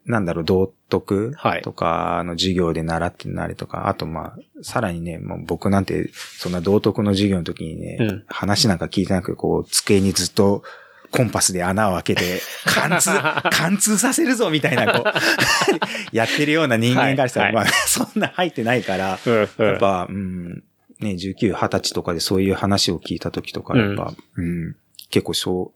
[0.08, 10.64] なんだろう、道徳はいとかの授業で習ってなりとか、あとまあ、さらにね、もう僕なんて、そんな道徳の授業の時にね、うん話なんか聞いてなくこう、机にずっと、
[11.10, 13.10] コンパスで穴を開けて、 貫通、
[13.50, 15.14] 貫通させるぞみたいな、こう、
[16.16, 19.34] やってるような人間からしたら、はいまあ、そんな入ってないから、うん。
[19.34, 20.64] うんやっぱ、うん、
[21.00, 24.76] ね、19、20歳とかでそういう話を聞いた時とか、やっぱ、うん、
[25.10, 25.72] 結構衝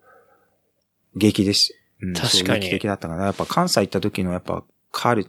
[1.15, 1.77] 撃です。
[2.01, 3.25] うん、確かに衝撃的だったかな。
[3.25, 5.27] やっぱ関西行った時のやっぱカル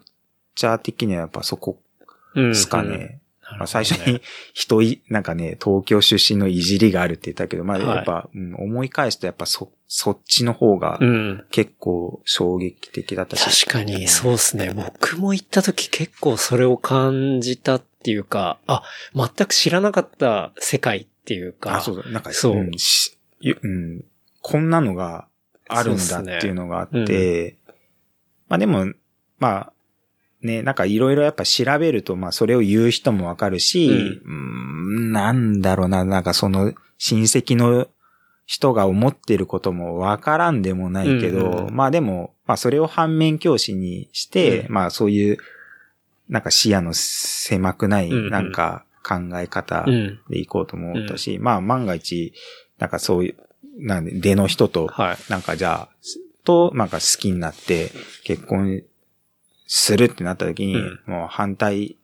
[0.54, 1.78] チャー的にはやっぱそこ
[2.34, 2.88] うんですかね。
[2.88, 3.22] うんなるほどね
[3.58, 4.22] まあ最初に
[4.54, 11.44] 人い、なんかね、東京出身のいじりがあるって言ったけど、まあはいやっぱ、うん思い返すとやっぱそ、そっちの方がうん。
[11.50, 13.66] 結構衝撃的だったし。
[13.66, 14.72] 確かに、そうですね。
[14.74, 18.82] 僕も行った時結構それを感じたっていうか、あ、
[19.14, 21.76] 全く知らなかった世界っていうか。
[21.76, 22.08] あ、そうだ。
[22.10, 24.04] なんか、そうんしゆうん、
[24.40, 25.26] こんなのが
[25.76, 27.56] あるんだっていうのがあって、そうっす
[28.48, 28.92] まあでも、
[29.38, 29.72] まあ、
[30.42, 37.88] ね、なんかいろいろやっぱ調べると、まあそれを言う人もわかるし、うん、なんだろうな、なんかその親戚の
[38.46, 44.74] 人が思ってることもわからんでもないけど、うんうんまあでも、まあそれを反面教師にして、うん。
[44.74, 45.38] まあそういう、
[46.28, 48.30] なんか視野の狭くない、うんうん。
[48.30, 50.20] なんか考え方うん。
[50.28, 52.34] で行こうと思ったし、まあ万が一、
[52.78, 53.36] なんかそういう、
[53.78, 55.16] なんで、出の人と、はい。
[55.30, 55.88] なんかじゃあ、
[56.44, 57.90] と、なんか好きになって
[58.24, 58.82] 結婚
[59.66, 61.96] するってなった時に、うんもう反対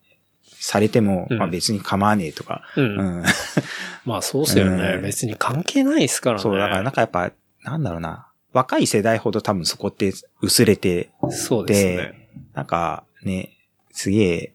[0.60, 2.80] されても、うんまあ別に構わねえとか、う。
[2.80, 3.24] うんん。
[4.04, 4.94] まあそうですよね。
[4.96, 6.42] うん別に関係ないですからね。
[6.42, 12.28] そう、だからなんかやっぱ、なんだろうな、若い世代ほど多分そこって薄れて、そうですね。
[12.54, 13.56] なんかね、
[13.92, 14.54] すげえ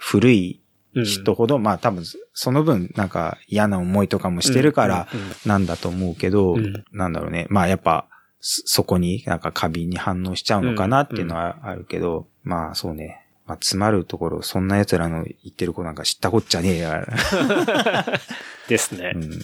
[0.00, 0.63] 古いうん
[1.02, 7.46] 人ほど、まあ多分その分なんか嫌な思いとかもしてるから、うんうんうんなんだと思うけど、うんなんだろうね。
[7.50, 8.06] まあやっぱ、
[8.40, 13.20] そそこになんか過敏に反応しちゃうのかなっていうのはあるけど、まあそうね。
[13.46, 17.06] まあ詰まるところ、そんな奴らの言ってる子なんか知ったこっちゃねえや。
[18.68, 19.12] ですね。
[19.14, 19.34] ううんん。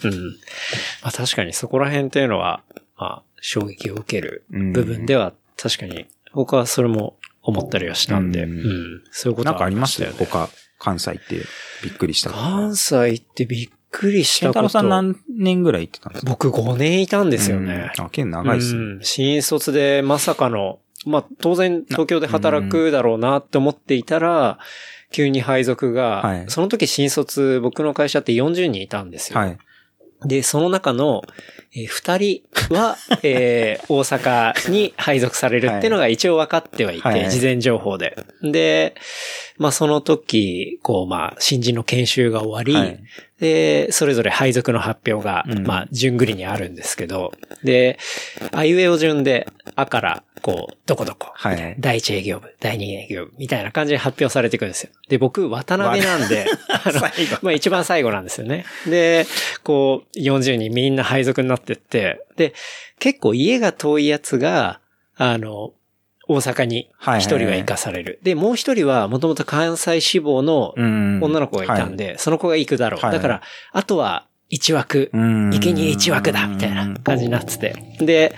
[1.03, 2.63] まあ確かにそこら辺っていうのは、
[2.97, 9.03] まあ、衝撃を受けるうん部分では、確かに、僕はそれも思ったりはしたんで、ううんん。
[9.11, 10.17] そういうことなんかありましたよね。
[10.19, 10.49] 他、
[10.81, 11.37] 関西って
[11.85, 12.31] びっくりした。
[12.31, 14.61] 関西ってびっくりしたこと。
[14.61, 16.31] 健太郎さん何年ぐらい行ってたんですか？
[16.31, 17.93] 僕5年いたんですよね。
[17.99, 18.81] うんあ、結構長いっすね。
[18.81, 24.59] うん新卒でまさかの、まあ当然東京で働くだろうなって思っていたら、
[25.13, 29.39] 急に配属が、はいその時新卒、僕の会社って40人いたんですよ。
[29.39, 29.59] はい。
[30.25, 31.23] で、その中の、
[31.75, 37.31] えー2人は、 えー大阪に配属されるっていうのが一応分かってはいて、はいはい。
[37.31, 38.17] 事前情報で。
[38.43, 38.95] で、
[39.57, 43.01] まあその時、こうまあ新人の研修が終わり、はい
[43.41, 47.33] で、それぞれ配属の発表が、うんまあ順繰りにあるんですけど、
[47.65, 47.99] で、
[48.53, 54.91] あいうえお順で、あから、こう、どこどこ、はい第一営業部、第二営業部、みたいな感じで発表されていくんですよ。
[55.09, 57.01] で、僕、渡辺なんで、あの
[57.43, 58.65] まあ一番最後なんですよね。
[58.87, 59.27] で、
[59.65, 62.55] こう、40人みんな配属になってって、で、
[62.99, 64.81] 結構家が遠いやつが、
[65.17, 65.73] あの、
[66.31, 68.21] 大阪に一人は行かされる。
[68.23, 73.01] で、もう一人はもともと関西志望のうん女の子がいたんで、その子が行くだろう。
[73.01, 77.75] はいだから、あとは一枠、うん生贄一枠だみたいな感じになってて。
[78.01, 78.35] で、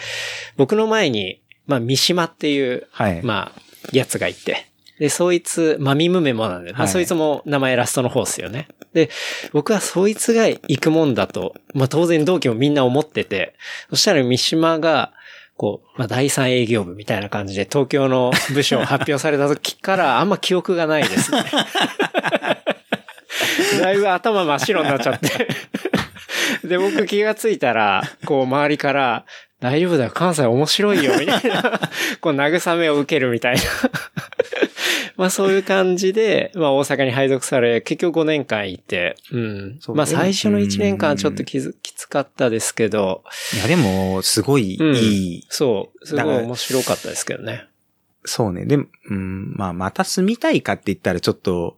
[0.56, 3.22] 僕の前に、まあ、三島っていう、はい。
[3.22, 3.60] まあ、
[3.92, 4.66] やつがいて。
[4.98, 8.68] で、そいつ、まみむめもなんで、まあ、はいそいつも名前ラストの方っすよね。
[8.94, 9.10] で、
[9.52, 13.54] 僕はそいつが行くもんだと、まあ当然同期もみんな思ってて、
[13.90, 15.12] そしたら三島が、
[15.62, 21.44] こう、まあ第三営業部みたいな感じで東京の部署を発表された時からあんま記憶がないですね。
[23.80, 25.46] だいぶ頭真っ白になっちゃって。
[26.66, 29.24] で、僕気がついたら、こう周りから、
[29.62, 31.62] 大丈夫だよ、関西面白いよ、みたいな、
[32.20, 33.62] こう慰めを受けるみたいな。
[35.16, 39.78] まあそういう感じで、まあ大阪に配属され、結局5年間いて、うん。
[39.94, 43.22] まあ最初の1年間はちょっときずきつかったですけど、
[43.54, 45.46] いや、でも、すごいうんいい。
[45.48, 47.66] そう、すごい面白かったですけどね。
[48.24, 48.64] そうね。
[48.64, 51.76] でも、うん、まあ、また住みたいかって言ったらちょっと、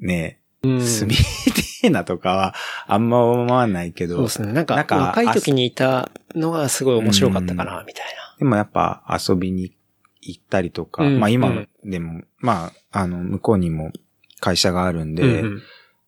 [0.00, 0.82] ね、うん。
[0.82, 2.54] 住みてえなとかは、
[2.86, 4.52] あんま思わないけど、そうですね。
[4.52, 8.06] なんか、なんか若い時にいたのがすごい面白かったかな、みたい
[8.38, 9.72] でもやっぱ遊びに
[10.20, 13.92] 行ったりとか、うんまあ今うんでも、まあ、あの、向こうにも
[14.40, 15.28] 会社があるんで、な。
[15.28, 15.62] うんうん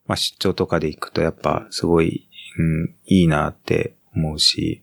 [0.07, 4.81] まあ出張とかで行くとやっぱすごい、うん、いいなって思うし、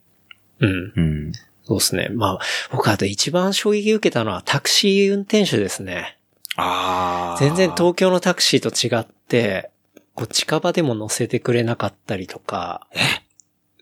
[0.58, 0.92] うん。
[0.96, 1.32] うん。
[1.64, 2.08] そうですね。
[2.10, 2.38] まあ、
[2.70, 6.18] 僕あと一番衝撃受けたのはタクシー運転手ですね。
[6.56, 9.70] あ全然東京のタクシーと違って、
[10.18, 12.88] こう近場でも乗せてくれなかったりとか、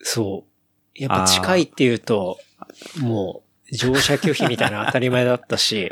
[0.03, 1.01] そう。
[1.01, 2.37] やっぱ近いっていうと、
[2.99, 5.91] もう乗車拒否みたいな当たり前だったし、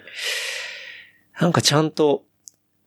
[1.41, 2.25] なんかちゃんと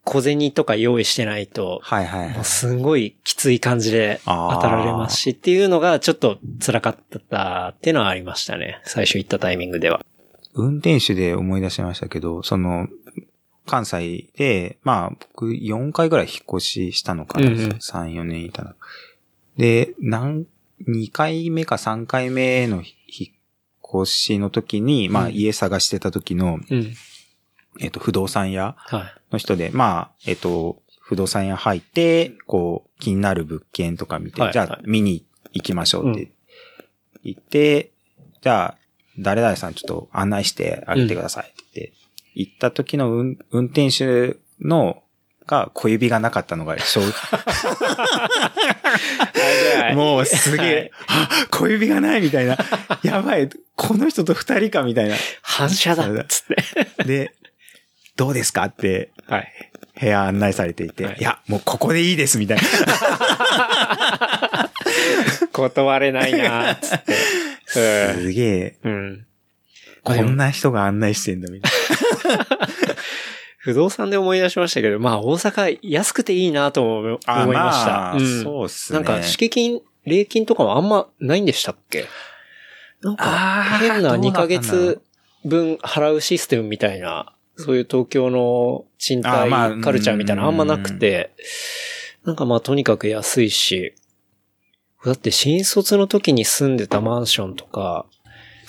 [0.05, 2.45] 小銭とか用意してないと、はいはい。
[2.45, 6.97] すんごいきつい感じで当たられますしっていうのがちょっと辛かっ
[7.29, 8.81] たっていうのはありましたね。
[8.85, 10.01] 最初行ったタイミングでは。
[10.55, 12.87] 運転手で思い出しましたけど、その、
[13.69, 17.49] 関西で、まあ僕4回ぐらい引っ越ししたのかな。
[17.49, 18.75] うんうん3、4年いたの。
[19.57, 20.47] で、何、
[20.89, 26.95] 2回目か3回目の引っ越しの時に、まあうん家探してた時の、うん。
[27.81, 29.15] えっと、不動産屋はい。
[29.31, 36.33] の人で、まあ、えっと、不動産屋入って、こう、気になる物件とか見て、じゃあはいはい見に行きましょうって
[37.25, 37.93] 言って、
[38.43, 38.79] じゃあ、
[39.19, 41.93] 誰々さんちょっと案内してあげてくださいって、
[42.39, 45.03] 行った時の運運転手の、
[45.45, 47.01] が小指がなかったのが、衝
[49.95, 52.57] もうすげえ、あ小指がないみたいな。
[53.03, 55.17] やばい、この人と二人かみたいな。
[55.43, 56.47] 反射だっつっ
[56.99, 57.05] て。
[57.05, 57.35] で、
[58.15, 59.49] どうですかってはい。
[60.01, 62.63] 部屋案内されていて、はいい、や、もうここでいいですみたいな。
[65.53, 67.15] 断れないなっつって。
[67.67, 69.27] すげえ、うん。
[70.17, 71.73] こんな人が案内してんだみたい
[73.59, 77.91] 不動産で思い出しましたけど、まあ大阪安くていいなと思いました。
[77.91, 78.43] まあうん。
[78.43, 78.99] そうっすね。
[78.99, 82.07] なんか、敷金、礼金とかもあんまないんでしたっけ？
[83.03, 85.03] なんか、変な2ヶ月
[85.45, 89.51] 分払うシステムみたいな、そういう東京の賃貸
[89.83, 91.33] カルチャーみたいなのあんまなくて、
[92.25, 93.95] なんかまあとにかく安いし、
[95.05, 98.07] だって新卒の時に住んでたマンションとか、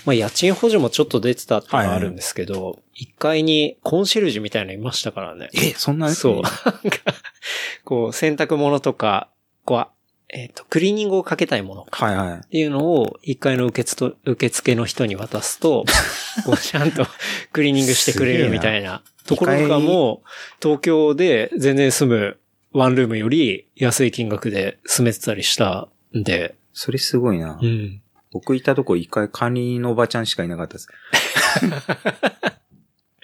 [0.10, 5.52] まあ家賃補助もちょっと出てたっていうのはあるんですけど、1階にコンシェルジュみたいなのいましたからね。
[5.54, 6.34] え、そんなそう。
[6.36, 6.50] なんか、
[7.86, 9.30] こう、洗濯物とか、
[9.66, 9.88] こう、
[10.30, 12.38] えっ、と、クリーニングをかけたいものはいはい。
[12.38, 15.86] っていうのを、一階の受付と受付の人に渡すと、
[16.44, 17.06] こう、ちゃんと
[17.52, 20.24] クリーニングしてくれるみたいなところとかも、
[20.60, 22.38] 東京で全然住む
[22.72, 25.88] ワンルームより安い金額で住めてたりした
[26.18, 27.66] んで、それすごいなう。
[27.66, 28.02] ん。
[28.32, 30.88] 僕いたとこ一回管理人のおばちゃんしかいなかったです。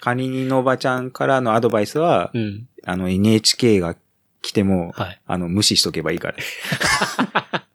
[0.00, 2.68] 管理人のおばちゃんからのアドバイスは、うん。
[2.84, 3.96] あの NHK が
[4.42, 5.20] 来ても、はい。
[5.26, 6.36] あの無視しとけばいいから。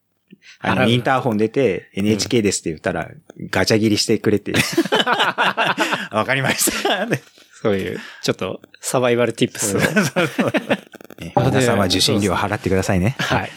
[0.64, 3.10] あのインターホン出て NHK ですって言ったら、
[3.50, 4.54] ガチャ切りしてくれって。
[6.12, 7.06] わかりました。
[7.06, 7.22] ね
[7.62, 9.80] そういう、ちょっと、サバイバルティップスを。
[11.20, 13.16] ね皆さんは受信料払ってくださいね。
[13.20, 13.52] はい。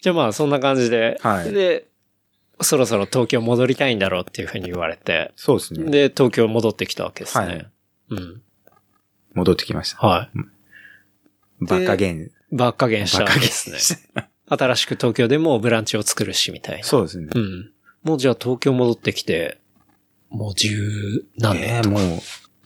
[0.00, 1.86] じゃあまあ、そんな感じで、はいで、
[2.62, 5.90] そろそろ東京戻りたいんだろうっていうふうに言われて、そうですね。
[5.90, 7.46] で、東京戻ってきたわけですね。
[7.46, 7.70] はい
[8.10, 8.42] うん。
[9.34, 10.06] 戻ってきました。
[10.06, 11.64] はい。
[11.64, 12.30] バカゲン。
[12.52, 14.26] バカ減したわけですね。
[14.46, 16.84] 新しく東京でもブランチを作るし、みたいな。
[16.84, 17.28] そうですね。
[17.32, 17.70] うん。
[18.02, 19.58] もうじゃあ東京戻ってきて、
[20.28, 21.64] もう十何年。
[21.64, 22.00] ええもう、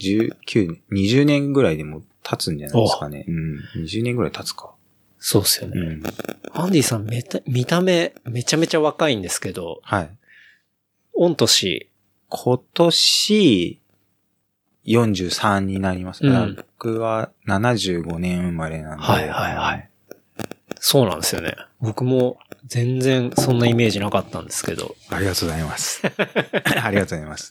[0.01, 3.27] 19、20年ぐらいでもう経つんじゃないですかね。
[3.29, 3.85] うん。
[3.85, 4.74] 20年ぐらい経つか。
[5.27, 5.81] そうっすよね。
[5.81, 6.03] うん。
[6.53, 10.11] アンディさんめた、見た目めちゃめちゃ若いんですけど、はい。
[11.15, 11.89] 御年、
[12.29, 13.81] 今年、
[14.85, 16.27] 43になります。
[16.27, 19.03] うん僕は75年生まれなんで。
[19.03, 19.91] はいはいはい。
[20.79, 21.57] そうなんですよね。
[21.81, 24.95] 僕も全然そんなイメージなかったんですけど。
[25.09, 26.03] ありがとうございます。
[26.85, 27.51] ありがとうございます。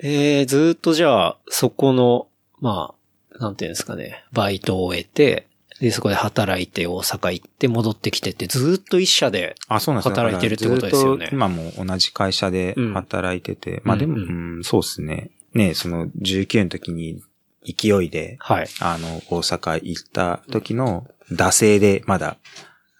[0.00, 2.28] えー、ずーっとじゃあ、そこの、
[2.60, 2.94] ま
[3.34, 5.48] あ、なんていうんですかね、バイトを終えて、
[5.84, 13.82] で、そこで働いて大阪行って戻ってきてって、ずーっと一社で、働いてるってことですよね今も同じ会社で働いてて。
[13.84, 15.30] まあでも、ううんん、そうですね。
[15.52, 17.22] ね、その19の時に
[17.62, 18.66] 勢いで、はい。
[18.80, 22.38] あの、大阪行った時の惰性でまだ、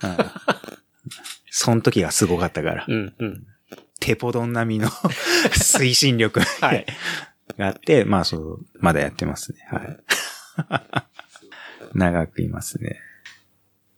[0.02, 0.16] うん、
[1.48, 3.46] その時がすごかったから、うん、うん。
[3.98, 4.90] テポドン並みの
[5.56, 6.84] 推進力はい
[7.56, 9.58] があって、まあそう、まだやってますね。
[9.70, 11.13] はい。
[11.94, 12.98] 長くいますね。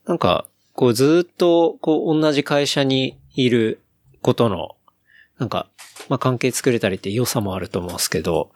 [0.07, 3.81] なんか、こうずーっと、こう同じ会社にいる
[4.23, 4.77] ことの、
[5.39, 5.69] なんか、
[6.09, 8.51] まあ関係作れたりって良さもあると思うんですけど、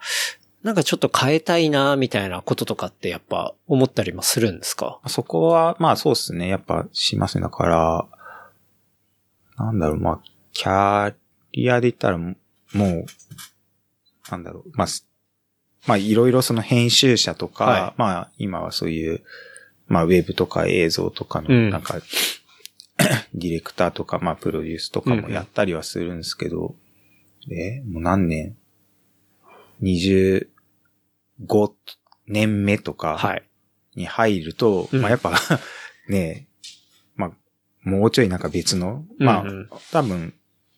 [0.63, 4.99] なんかちょっと変えたいな、みたいなこととかってやっぱ思ったりもするんですか？
[5.07, 6.47] そこは、まあそうですね。
[6.47, 7.41] やっぱしますね。
[7.41, 8.07] だから、
[9.57, 10.19] なんだろう、まあ、
[10.53, 11.13] キャ
[11.51, 12.35] リアで言ったらも
[12.73, 13.05] う、
[14.29, 15.07] なんだろう、まあ、す
[15.87, 19.21] まあいろいろその編集者とか、はいまあ今はそういう、
[19.87, 21.95] まあウェブとか映像とかの、うんなんか、
[23.33, 26.75] ディレクターとか、まあプロデュースとかもやったりはするんですけど、
[27.49, 28.55] え、もう何年
[29.81, 30.47] ?25
[32.27, 33.43] 年目とか、はい。
[33.95, 35.33] に入ると、うんまあやっぱ、
[36.07, 36.47] ね
[37.15, 37.31] まあ、
[37.83, 40.33] もうちょいなんか別の、まあ、うんうん多分、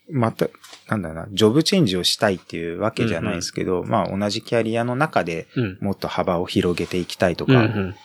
[0.09, 0.47] また、
[0.89, 5.77] なんだろうな、ジョブチェンジをしたいっていうわけじゃないですけど、まあ同じキャリアの中でうん。
[5.81, 7.89] もっと幅を広げていきたいとうん、うかん。
[7.91, 7.95] っ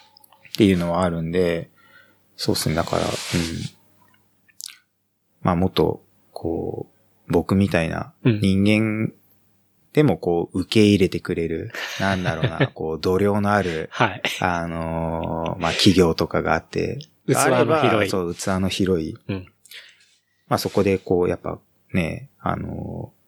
[0.56, 1.70] ていうのはあるんで、
[2.36, 3.10] そうですね、だから、うん。
[5.42, 6.86] まあもっと、こ
[7.28, 9.12] う、僕みたいなうん人間
[9.92, 14.22] でもこう受け入れてくれる、なんだろうな、 こう度量のある、はい。
[14.40, 19.16] あのーまあ、企業とかがあって、器の広いそう、器の広い。
[19.28, 19.46] うん
[20.48, 21.58] まあ、そこで、こう、やっぱ、
[21.92, 23.18] ね、あのー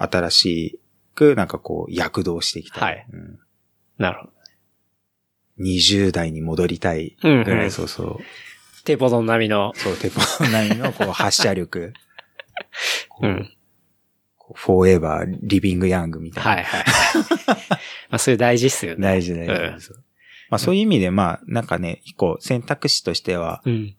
[0.00, 0.80] 新し
[1.16, 2.82] く、なんかこう、躍動していきたい。
[2.82, 3.38] はいうん
[3.98, 4.32] なるほど。
[5.60, 7.70] 20代に戻りたいうん、ぐらい、うん。
[7.72, 8.18] そうそう。
[8.84, 9.72] テポドン並みの。
[9.74, 10.20] そう、テポ
[10.52, 11.92] 並みの、 こう、発射力。
[13.08, 13.52] こうん。
[14.54, 16.50] フォーエバー、リビングヤングみたいな。
[16.52, 16.84] はいはい。
[18.08, 19.02] まあ、それ大事っすよね。
[19.02, 19.70] 大事大事、うん
[20.50, 23.96] まあ、そういう意味で、まあ、なんかね、一個選択肢としては、うん。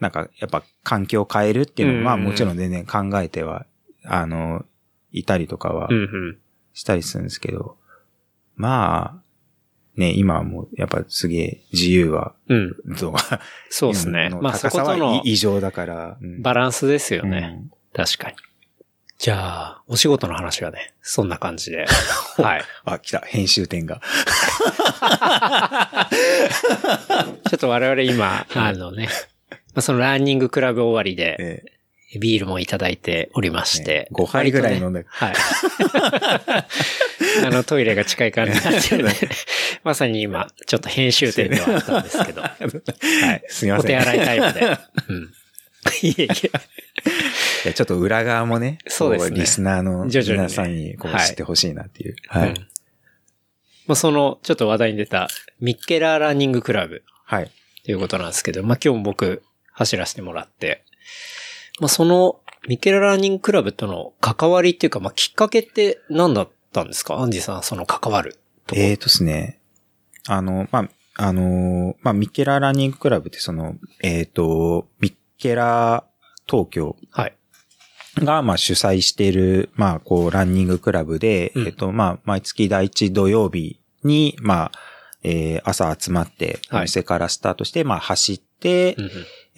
[0.00, 3.66] なんか、やっぱ環境を変えるっていうのも、まあうんもちろん全然考えては、
[4.04, 4.64] あの、
[5.12, 5.88] いたりとかは。
[6.72, 7.76] したりするんですけど、
[8.56, 12.76] まあ、ね、今はもう、やっぱすげえ自由は、うん。
[12.98, 13.20] 度が、
[13.68, 14.30] そうですね。
[14.30, 17.58] のまあ、そことの異常だから、うんバランスですよね。
[17.60, 18.36] うん確かに。
[19.18, 21.84] じゃあ、お仕事の話はね、そんな感じで。
[22.38, 22.62] はい。
[22.84, 24.00] あ、来た、編集点が。
[27.50, 29.08] ちょっと我々今、あのね、
[29.74, 34.08] まあ、そのランニングクラブ終わりで、えビールもいただいておりまして。
[34.10, 35.34] ね5杯ぐらい飲んだ割とねはい。
[37.46, 39.14] あの、トイレが近い感じになってるんで、
[39.84, 42.42] まさに今、ちょっと編集点ではあったんですけど。
[42.42, 42.54] はい。
[42.62, 43.96] えすみません。
[43.98, 44.78] お手洗いタイプで。
[45.08, 45.32] うん。
[46.02, 46.28] いえい
[47.64, 47.72] え。
[47.72, 52.16] ちょっと裏側もね、そうですねこリスナーの皆さんにこうはい知ってほしいなっていう。
[52.26, 52.48] はい。
[52.50, 52.54] うん
[53.86, 57.50] まあ、その、ちょっと話題に出た、ミッケラーランニングクラブはい。
[57.84, 59.42] ということなんですけど、まあ、今日も僕、
[59.80, 60.84] 走らせてもらって、
[61.80, 67.16] まあ、その、ミッケラーランニングクラブとの関わりっていうか、まあ、きっかけって何だったんですか？
[67.16, 68.80] アンジーさん、その関わるとこ。
[68.80, 69.58] えーとですね、
[70.28, 76.04] あの、まあ、あのーまあ、ミッケラーランニングクラブってその、えーと、ミッケラー
[76.46, 77.36] 東京はい。
[78.16, 81.66] が、まあ、主催している、まあ、こう、ランニングクラブで、うん。
[81.66, 84.72] えっと、まあ、毎月第一土曜日に、まあ、
[85.22, 86.80] えー朝集まって、はい。
[86.80, 89.10] お店からスタートして、まあ、走って、うんうん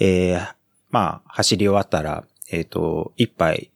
[0.04, 3.70] えーまあ、走り終わったら、えっ、と、一杯、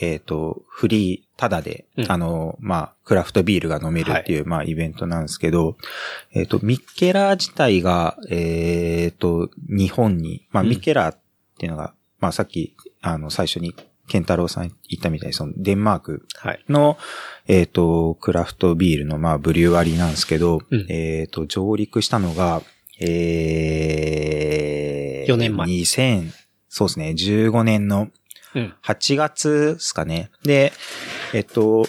[0.00, 2.10] えっ、と、フリー、ただで、うん。
[2.10, 5.76] あの、まあ、クラフトビールが飲めるっていう、まあ、イベントなんですけど、
[6.32, 10.70] えっ、と、ミッケラー自体が、えっ、と、日本に、まあ、うん。
[10.70, 11.18] ミッケラーっ
[11.58, 13.74] ていうのが、まあ、さっき、あの、最初に、
[14.08, 16.64] ケンタロウさん言ったみたいに、その、デンマークはい。
[16.70, 16.96] の、
[17.48, 20.86] えっ、と、クラフトビールの、まあ、ブリュワリーなんですけど、うん。
[20.88, 22.62] えっ、と、上陸したのが、
[23.00, 26.30] えー、4年前2000、
[26.68, 28.08] そうですね、15年の
[28.54, 28.74] うん。
[28.82, 30.30] 8月ですかね。
[30.42, 30.72] で、
[31.34, 31.86] えっと、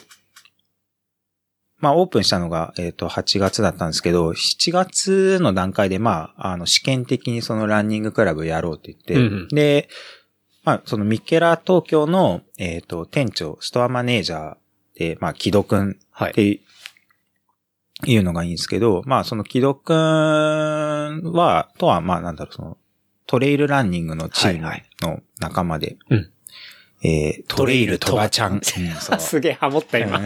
[1.79, 9.87] まあ、オープンしたのが、えっと、8月だったんですけど、7月の段階で、まあ、あの、試験的にそのランニングクラブやろうって言って、うんうんで、
[10.63, 14.57] まあ、そのミッケラー東京の、えっと、店長、ストアマネージャー
[14.95, 16.31] で、まあ、木戸くんはい。
[16.31, 16.59] って
[18.05, 19.97] いうのがいいんですけど、まあその木戸くん
[21.33, 22.77] は、とはまあなんだろう、その
[23.25, 26.31] トレイルランニングのチームはいの仲間で、うん。
[27.03, 28.59] えートレイルとばちゃん。
[28.61, 30.17] すげえハモった今。
[30.19, 30.25] うん。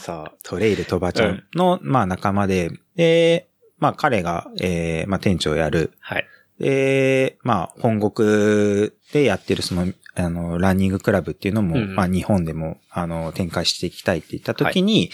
[0.00, 5.92] そう、トレイルとばちゃんの、まあ仲間で、で、まあ彼が、えーまあ店長をやる。
[6.00, 6.26] はい。
[6.58, 15.10] で、まあ本国でやってるその、あの、ランニングクラブっていうのも、うんまあ日本でも、あの、展開していきたいって言った時に、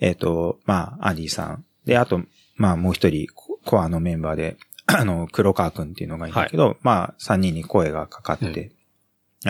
[0.00, 1.64] えっ、と、まあ、アンディさん。
[1.84, 2.20] で、あと、
[2.56, 8.72] まあもう一人、ココアのメンバーで、 あの、黒川くんっていうのがいいんだけど、まあ三人に声がかかって、うん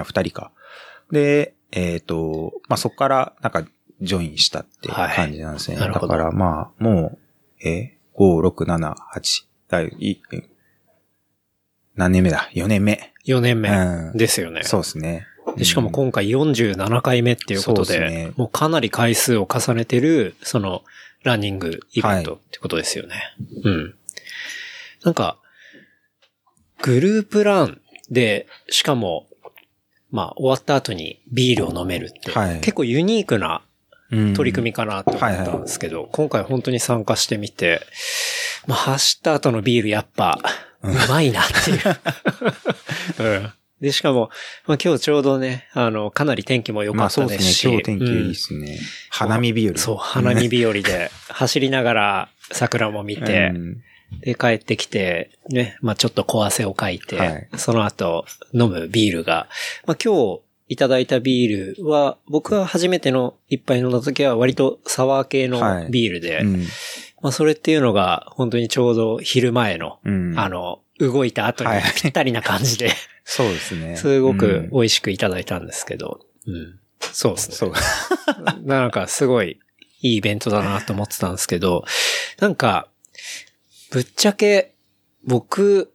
[0.05, 0.53] 二人か。
[1.11, 3.65] で、えっ、と、まあそこから、なんか、
[4.03, 5.79] ジョインしたっていう感じなんですね。
[5.79, 7.19] はいだから、まあ、も
[7.63, 10.23] う、えー、5、6、7、8、だいい
[11.95, 13.15] 何年目だ ?4 年目。
[13.27, 14.63] 4年目うんですよね。
[14.65, 15.27] そうですね。
[15.57, 20.83] でしかも今回47回目っていうことで、そうですねもうかなり回数を重ねてる、その、
[21.23, 23.35] ランニングイベントってことですよね。
[23.65, 23.95] うん。
[25.05, 25.39] なんか、
[26.83, 27.81] グループラン
[28.11, 29.27] で、しかも、
[30.11, 33.63] まあ、終わった後にビールを飲めるって、はい結構ユニークな
[34.13, 37.81] うん取り組みかなと思ったんですけど、今回本当に参加してみて、
[38.67, 40.39] まあ、走った後のビールやっぱ、
[40.83, 41.81] うまいなっていう。
[43.19, 43.53] うん。
[43.81, 44.31] で、しかも、
[44.67, 47.69] まあ、今日ちょうどね、あの、かなり天気も良かまあったですし。
[47.69, 47.97] そうですね。
[47.97, 48.79] 今日天気いいですね。
[49.11, 49.77] 花見日和。
[49.77, 53.83] そう、花見日和で、 走りながら桜も見て、うん。
[54.21, 57.49] で、帰ってきて、ね、まあちょっと小汗をかいて、はい。
[57.57, 58.25] その後
[58.55, 59.49] 飲むビールが、
[59.87, 65.91] まあ今日いただいたビールは、僕が初めての一杯飲んだ時は割とサワー系のはい。
[65.91, 66.65] ビールで、うん。
[67.21, 70.39] まあそれっていうのが本当にちょうど昼前の、うん。
[70.39, 71.83] あの、動いた後にはい。
[71.95, 72.91] ぴったりな感じで、
[73.29, 73.97] そうですね。
[73.97, 76.79] すごくうん美味しくいただいたんですけど、うん。
[77.01, 77.57] そうですね。
[77.57, 77.73] そう。
[78.65, 79.59] なんかすごい
[80.01, 81.85] いいイベントだなと思ってたんですけど、
[82.39, 82.89] なんか、
[83.91, 84.75] ぶっちゃけ
[85.25, 85.93] 僕、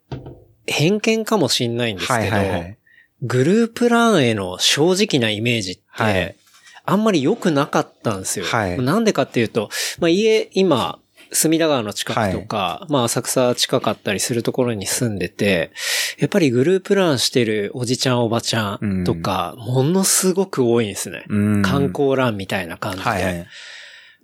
[0.67, 2.77] 偏見かもしんないんですけど、はいはいはい。
[3.21, 6.35] グループランへの正直なイメージって、はい
[6.83, 8.45] あんまり良くなかったんですよ。
[8.45, 9.69] はいなんでかっていうと、
[9.99, 10.99] まあ、家、今、
[11.31, 15.71] 隅田川の近くとか、まあ浅草近かったりするところに住んでて、
[16.19, 21.25] やっぱりグループランしてるおじちゃんおばちゃんとか、ものすごく多いんですね。
[21.29, 23.03] うん観光ランみたいな感じで。
[23.03, 23.47] はいはい。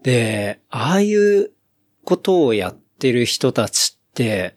[0.03, 1.51] で、ああいう
[2.03, 4.55] ことをやってる人たちって、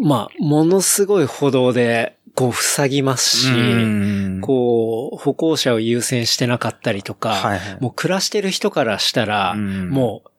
[0.00, 10.30] まあ、ものすごい歩道で、こう、塞ぎますし、うんこう、歩行者を優先してなかったりとか、はいはいもう暮らしてる人からしたら、うんもう、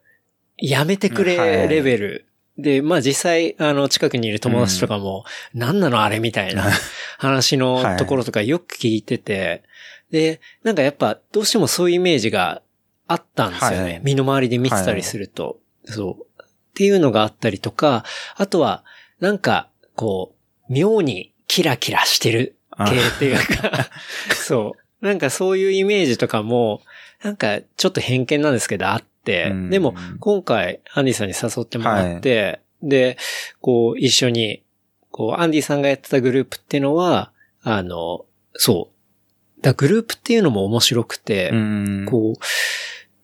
[0.57, 2.25] やめてくれはいレベル。
[2.57, 6.65] で、まあ実際、あの、近くにいる友達とかも、何なのあれみたいな
[7.17, 9.63] 話のところとかよく聞いてて、
[10.11, 12.61] で、なんかやっぱ、どうしてもそういうイメージが
[13.07, 13.83] あったんですよね。
[13.83, 15.59] はい身の回りで見てたりすると。
[15.85, 16.43] そう。
[16.43, 18.83] っていうのがあったりとか、あとは、
[19.19, 20.35] なんか、こ
[20.69, 23.89] う、妙にキラキラしてる系っていうか、
[24.35, 25.05] そう。
[25.05, 26.81] なんかそういうイメージとかも、
[27.23, 33.17] なんかちょっと偏見なんですけどあって、うんでも今回アンディさんに誘ってもらって、で、
[33.61, 34.63] こう一緒に、
[35.11, 39.61] こうアンディさんがやってたグループっていうのは、あの、そう。
[39.61, 42.43] だグループっていうのも面白くて、うんこう、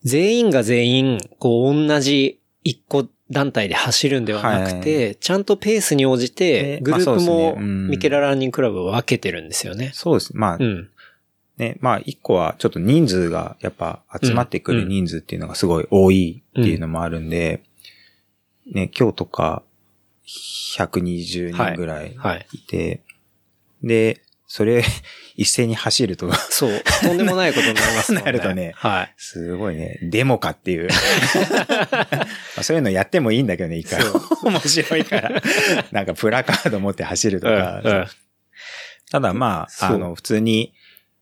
[0.03, 9.91] 全員が全員、こう、同じ一個団体で走るんではなくて、ちゃんとペースに応じて、えグループもミケラランニングクラブを分けてるんですよね。
[9.93, 10.35] そうです。
[10.35, 10.89] まあうん。
[11.59, 17.63] ね、まあ一個はちょっと人数がやっぱ集まってくる人数っていうのがすごい多いっていうのもあるんで、
[18.73, 19.61] ね、今日とか
[20.25, 22.47] 120人ぐらいはい。
[22.53, 23.03] いて、
[23.83, 24.83] で、それ
[25.35, 26.81] 一斉に走ると、 そう。
[27.01, 28.21] とんでもないことになりますね。
[28.25, 29.13] なるとねはい。
[29.17, 30.87] すごいね、デモかっていう。
[30.87, 32.05] ま
[32.57, 34.01] あそういうのやってもいいんだけどね、一回。
[34.43, 35.43] 面白いから。
[35.91, 37.81] なんかプラカード持って走るとうんか。
[37.83, 38.07] うん
[39.11, 40.71] ただまあ、あの、普通に、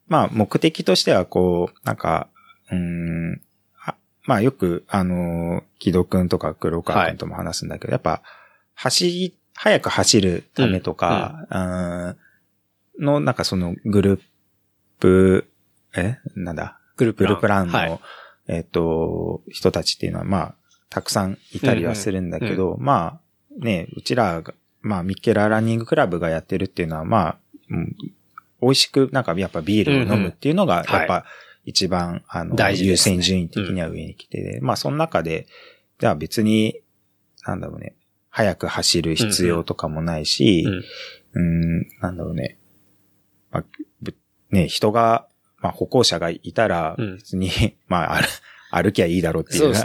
[0.08, 2.28] まあ、目的としてはこう、なんか、
[2.72, 3.42] うーん、
[3.86, 3.96] あ
[4.26, 8.22] まあよく、あの、木戸くんとか黒川くんとも話すんだけど、やっぱ、
[8.74, 14.22] 走り、早く走るためとか、うんの、なんかそのグルー
[15.00, 15.50] プ、
[15.96, 16.18] え？
[16.36, 16.80] なんだ？
[16.96, 17.30] グループラン。
[17.30, 18.00] グループランの、はい。
[18.48, 20.56] えっ、と、人たちっていうのは、まあ、
[20.90, 23.20] たくさんいたりはするんだけど、ま
[23.62, 27.38] あ、ね、うちらが、まあ、ミッケラランニングクラブがやってるっていうのは、まあ、
[27.70, 27.96] うん
[28.62, 31.26] 美味しく、なんかやっぱビールを飲むっていうのが、うんうんやっぱ
[31.68, 35.48] 一番、あの、優先順位的には上に来て、まあ、その中で、
[36.00, 36.80] じゃあ別に、
[37.46, 37.94] なんだろうね、
[38.30, 40.84] 早く走る必要とかもないし、うん
[41.34, 41.40] う
[41.82, 42.58] ん、なんだろうね。
[43.52, 43.64] まあ、
[44.02, 44.16] ぶ
[44.50, 45.28] ね、人が、
[45.60, 47.50] まあ歩行者がいたら、うん別に、
[47.88, 48.22] まあ
[48.72, 49.80] 歩、歩きゃいいだろうっていうね。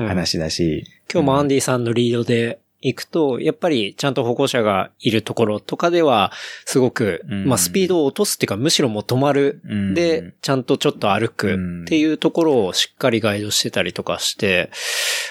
[0.00, 0.84] うん話だし。
[1.12, 6.32] 今日もアンディさんのリードで行くと、やっぱりちゃんと歩行者がいるところとかでは、
[6.64, 7.46] すごく、うん。
[7.46, 9.60] まあスピードを落とすっていうか、むしろもう止まる。
[9.64, 9.94] うん。
[9.94, 14.70] で、ちゃんとちょっと歩くっていうところをしっかりガイドしてたりとかして、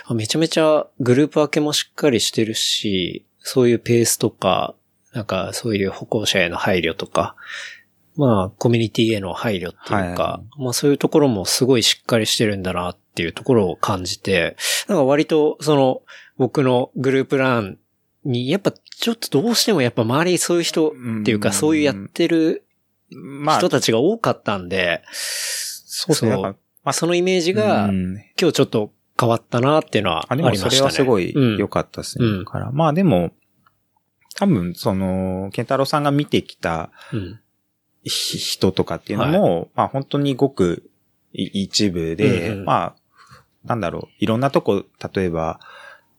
[0.05, 4.75] あめちゃめちゃグループ分けもしっかりしてるし、そういうペースとか、
[5.13, 7.35] なんかそういう歩行者への配慮とか、
[8.15, 14.55] まあコミュニティへの配慮っていうか、はまあそういうところもすごいしっかりしてるんだなっていうところを感じて、
[14.87, 16.01] なんか割とその
[16.39, 17.77] 僕のグループラン
[18.23, 22.65] に、やっぱちょっとどうしてもやっぱ周りそういう人っていうか、うんそういうやってる
[23.11, 26.37] まあ、人たちが多かったんで、そうですね。
[26.37, 26.93] まあ。
[26.93, 28.13] そのイメージがうん。
[28.39, 30.71] 今日ちょっと変わったなっていうのはああ、りましたね。
[30.71, 32.25] それはすごいうん良かったですね。
[32.25, 32.45] うん。
[32.45, 33.31] だから、まあでも、
[34.35, 36.91] 多分、その、ケンタロウさんが見てきた
[38.03, 40.89] 人とかっていうのも、まあ本当にごく
[41.33, 42.65] い一部で、うんうん。
[42.65, 42.95] まあ、
[43.65, 45.59] なんだろう、いろんなとこ、例えば、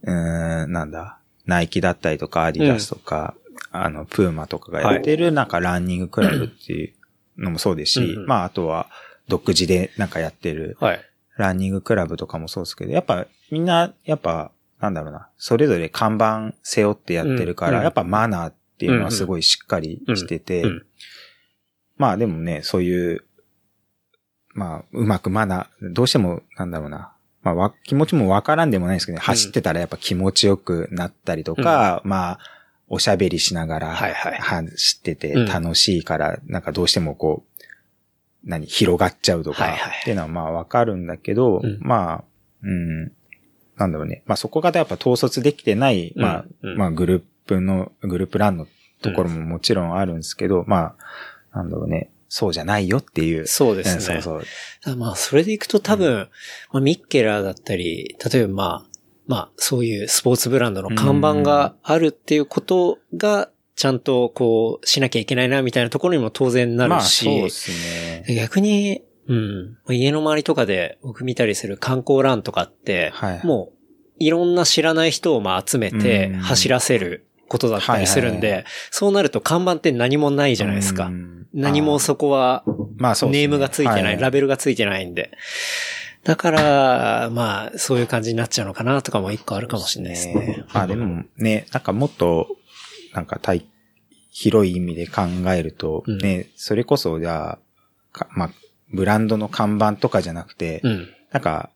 [0.03, 3.35] うーん、なんだ、ナイキだったりとか、アディダスとか、
[3.73, 6.93] あの、プーマとかがやってる、なんかランニングクラブっていう
[7.39, 8.27] のもそうですし、うんうん。
[8.27, 8.89] まああとは、
[9.29, 11.01] 独自でなんかやってるはい。
[11.37, 20.69] ランニングクラブとかもそうですけど、やっぱみんな、やっぱ、なんだろうな、それぞれ看板背負ってやってるから、うんやっぱマナーっていうのはすごいしっかりしてて、うん。
[20.69, 20.87] うん。
[21.97, 23.25] まあでもね、そういう、
[24.53, 27.13] まあ、うまくマナー、どうしても、なんだろうな、
[27.43, 32.39] まあわ、気持ちもわからんでもないですけどね、走ってたらやっぱ気持ちよくなったりとか、まあ、
[32.89, 34.39] おしゃべりしながら、はいはい。
[34.39, 35.47] 走っててうん。
[35.47, 37.65] 楽しいから、なんかどうしてもこう、
[38.45, 39.99] 何、広がっちゃうとか、はいはい。
[40.01, 41.79] っていうのはまあわかるんだけど、うん。
[41.81, 42.25] まあ、
[42.63, 43.05] うん、
[43.77, 44.23] なんだろうね。
[44.27, 46.79] まあそこがやっぱ統率できてない、まあ、うんうん。
[46.79, 48.67] まあグループの、グループランの
[49.03, 50.97] ところももちろんあるんですけど、ま
[51.53, 52.11] あ、なんだろうね。
[52.33, 53.47] そうじゃないよっていう。
[53.49, 54.15] そうですね。
[54.15, 54.45] うんそう
[54.85, 54.97] そう。
[54.97, 56.29] まあ、それでいくと多分、
[56.73, 58.87] まあ、ミッケラーだったり、例えばまあ、
[59.27, 68.25] まあ、そういうスポーツブランドの看板があるっていうことが、ちゃんとこう、しなきゃいけないな、みたいなところにも当然なまあるし、そうですね。
[68.37, 73.77] 逆に、うん、家の周りとかで僕見たりする観光ランとかって、はいもう、
[74.19, 81.07] いろんな知らない人をまあ集めてうん走らせることだったりするんで、そうなると看板って何もないじゃないですか。
[81.07, 82.65] うん何もそこは
[82.97, 85.31] まあそうねネームがついてない、はいラベルがついてないんで。
[86.23, 90.65] だから、まあ、そういう感じになっちゃうのかなとかも一個あるかもしれないですね。
[90.73, 92.57] まあでもね、なんかもっと、
[93.15, 93.67] なんか対、
[94.31, 95.23] 広い意味で考
[95.53, 97.59] えると、うんね、それこそじゃあ、
[98.13, 98.51] かまあ、
[98.93, 101.09] ブランドの看板とかじゃなくて、うん。
[101.33, 101.71] なんか、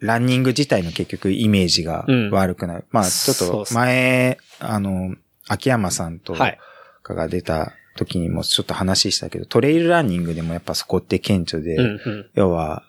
[0.00, 2.84] ランニング自体の結局イメージが悪くなる。
[2.90, 5.14] まあちょっと前、あの、
[5.48, 6.58] 秋山さんとはい。
[7.02, 12.30] かが出た時にもちょっと話したけど、トレイルランニングでもやっぱそこって顕著で、うんうん。
[12.34, 12.84] 要は、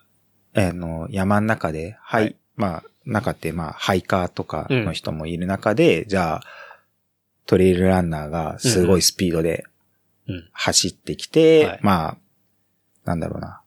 [0.53, 6.41] あの、山の中で、はい、はいまあ、中ってまあ、ハイカーとかの人もいる中で、じゃあ、
[7.45, 9.65] トレイルランナーがすごいスピードで
[10.27, 12.17] うん走ってきて、はいまあ、
[13.03, 13.61] なんだろうな。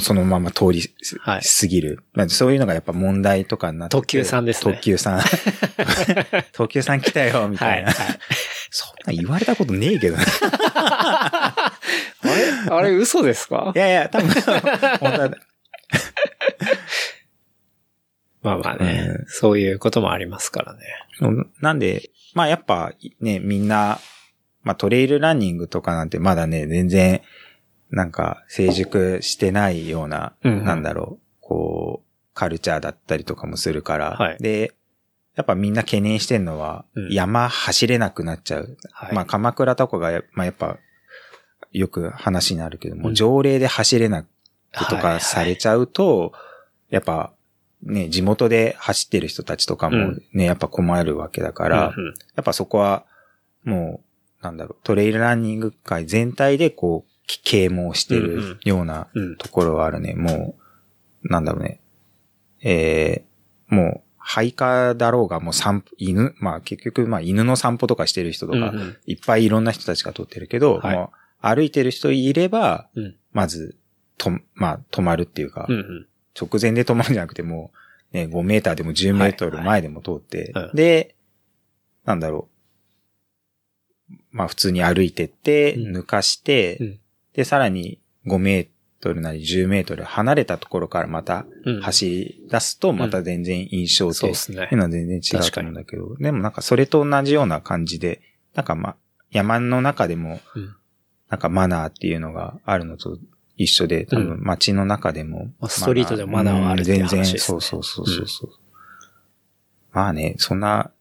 [0.00, 0.82] そのまま通り
[1.22, 2.04] 過ぎる。
[2.12, 3.96] まあそういうのがやっぱ問題とかになってて。
[3.96, 5.20] 特急さんですね特急さん。
[6.52, 7.84] 特急さん来たよ、みたはいい。
[8.70, 8.72] な。
[8.72, 10.24] そんな言われたことねえけどね。
[10.70, 11.72] あ
[12.22, 12.70] れ？
[12.70, 13.72] あれ嘘ですか？
[13.74, 14.28] いやいや、多分、
[15.00, 15.30] 本当は
[18.42, 20.80] まあまあね、うんそういうこともありますからね。
[21.60, 23.98] なんで、まあやっぱね、みんな、
[24.62, 27.20] まあトレイルランニングとかなんてまだね、全然、
[27.90, 34.72] なんか成熟してないような、うんうんなんだろう、こう、カルチャーだったりとかもするから、はいで、
[35.38, 37.12] やっぱみんな懸念してんのは、うん。
[37.12, 38.76] 山走れなくなっちゃう。
[38.90, 39.14] はい。
[39.14, 40.78] まあ鎌倉とかが、まあやっぱ、
[41.70, 43.14] よく話になるけども、うん。
[43.14, 44.26] 条例で走れなく
[44.90, 46.32] とかされちゃうと、
[46.90, 47.32] やっぱ、
[47.84, 50.22] ね、地元で走ってる人たちとかもうん。
[50.32, 52.14] ね、やっぱ困るわけだから、うんうん。
[52.34, 53.04] やっぱそこは、
[53.62, 54.00] も
[54.40, 58.54] う、なんだろう、トレイルランニング界全体でこう、き啓蒙してうんうん。
[58.54, 59.36] るようなうん。
[59.36, 60.14] ところはあるね。
[60.14, 60.56] も
[61.22, 61.80] う、なんだろうね。
[62.60, 68.96] えー、もう、ハイカーだろうが、もう散歩、犬、まあ結局、まあ犬の散歩とかしてる人とか、うんうん。
[69.06, 70.96] いっぱいいろんな人たちが撮ってるけど、はい。
[70.96, 73.16] もう歩いてる人いれば、うん。
[73.32, 73.78] まず、
[74.18, 76.06] と、まあ止まるっていうか、うんうん。
[76.38, 77.70] 直前で止まるんじゃなくても
[78.12, 81.14] う、ね、5メーターでも10メートルはい前でも通って、はいうんで、
[82.04, 82.50] なんだろ
[84.10, 84.14] う。
[84.30, 85.96] まあ普通に歩いてって、うん。
[85.96, 87.00] 抜かして、うん。
[87.32, 88.68] で、さらに5メー
[89.00, 91.80] トルなり10メートル離れたところからまたうん。
[91.80, 94.64] 走り出すと、また全然印象って、そうですね。
[94.64, 98.20] っていうのは全然違うと思うんだけど、でもなんかそれと同じような感じで、
[98.54, 98.96] なんかまあ、
[99.30, 100.74] 山の中でもうん、
[101.28, 103.18] なんかマナーっていうのがあるのと
[103.56, 105.50] 一緒で、多分街の中でも。
[105.60, 108.50] まあストリートでもマナーはあるって話うん全然、そうそうそうそう。
[108.50, 108.52] う。
[109.92, 110.92] まあね、そんな、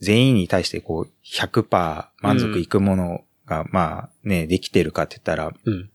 [0.00, 5.90] 全員に対してこう、100%満足いくものが、まあね、できてるかって言ったら、うん。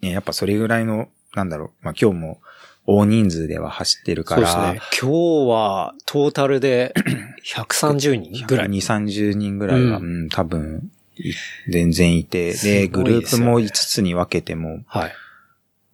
[0.00, 2.40] ね、やっぱそれぐらいの、なんだろう、まあ今日も
[2.86, 4.80] 大人数では走ってるから、そうですね。
[5.00, 6.94] 今日はトータルで
[7.44, 8.68] 130人ぐらい。
[8.68, 11.32] 2、30人ぐらいは、ううんん、多分、い
[11.68, 15.12] 全然いて、で、グループも5つに分けても、はい。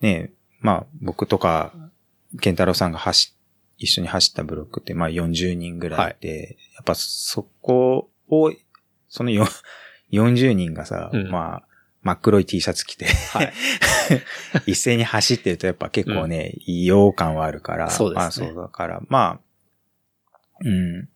[0.00, 1.72] ね、まあ僕とか、
[2.40, 3.34] ケンタロウさんが走、
[3.78, 8.52] 一緒に走ったブロックって、まあ40人ぐらいで、やっぱそこを、
[9.08, 9.46] そのよ
[10.12, 11.63] 40人がさ、うんまあ、
[12.04, 13.52] 真っ黒い T シャツ着て、はい。
[14.72, 17.90] 一斉に走ってるとやっぱ結構ね、異様感はあるから。
[17.90, 19.40] そうですねまあそうだから、まあ、
[20.60, 21.08] うん。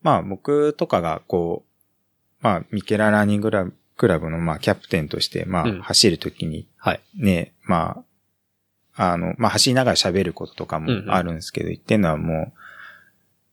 [0.00, 7.00] まあ僕とかがこう、まあミケララーニングクラブクラブのまあキャプテンとして、まあうん走るときにはい。
[7.16, 8.04] ね、ま
[8.94, 12.58] あ、あの、まあ走りながら喋ることとかもうんうんあるんですけど、言ってんのはもう、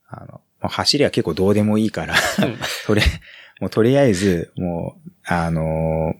[0.08, 2.56] あの、走りは結構どうでもいいから、うん
[2.86, 3.02] とり、
[3.60, 6.14] も うとりあえず、もう、あの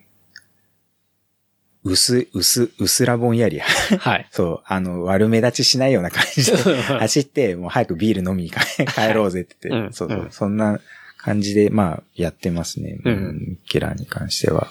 [1.86, 3.60] 薄、薄、薄らぼんやり。
[3.60, 4.26] はい。
[4.32, 8.58] そう、あの、悪目立ちしないような感じで走って、もう早くビール飲みに帰
[8.92, 10.80] 帰ろうぜって言って、うんそうそう、うんそんな
[11.18, 12.98] 感じで、まあ、やってますね。
[13.04, 14.68] うんうんキラーに関しては。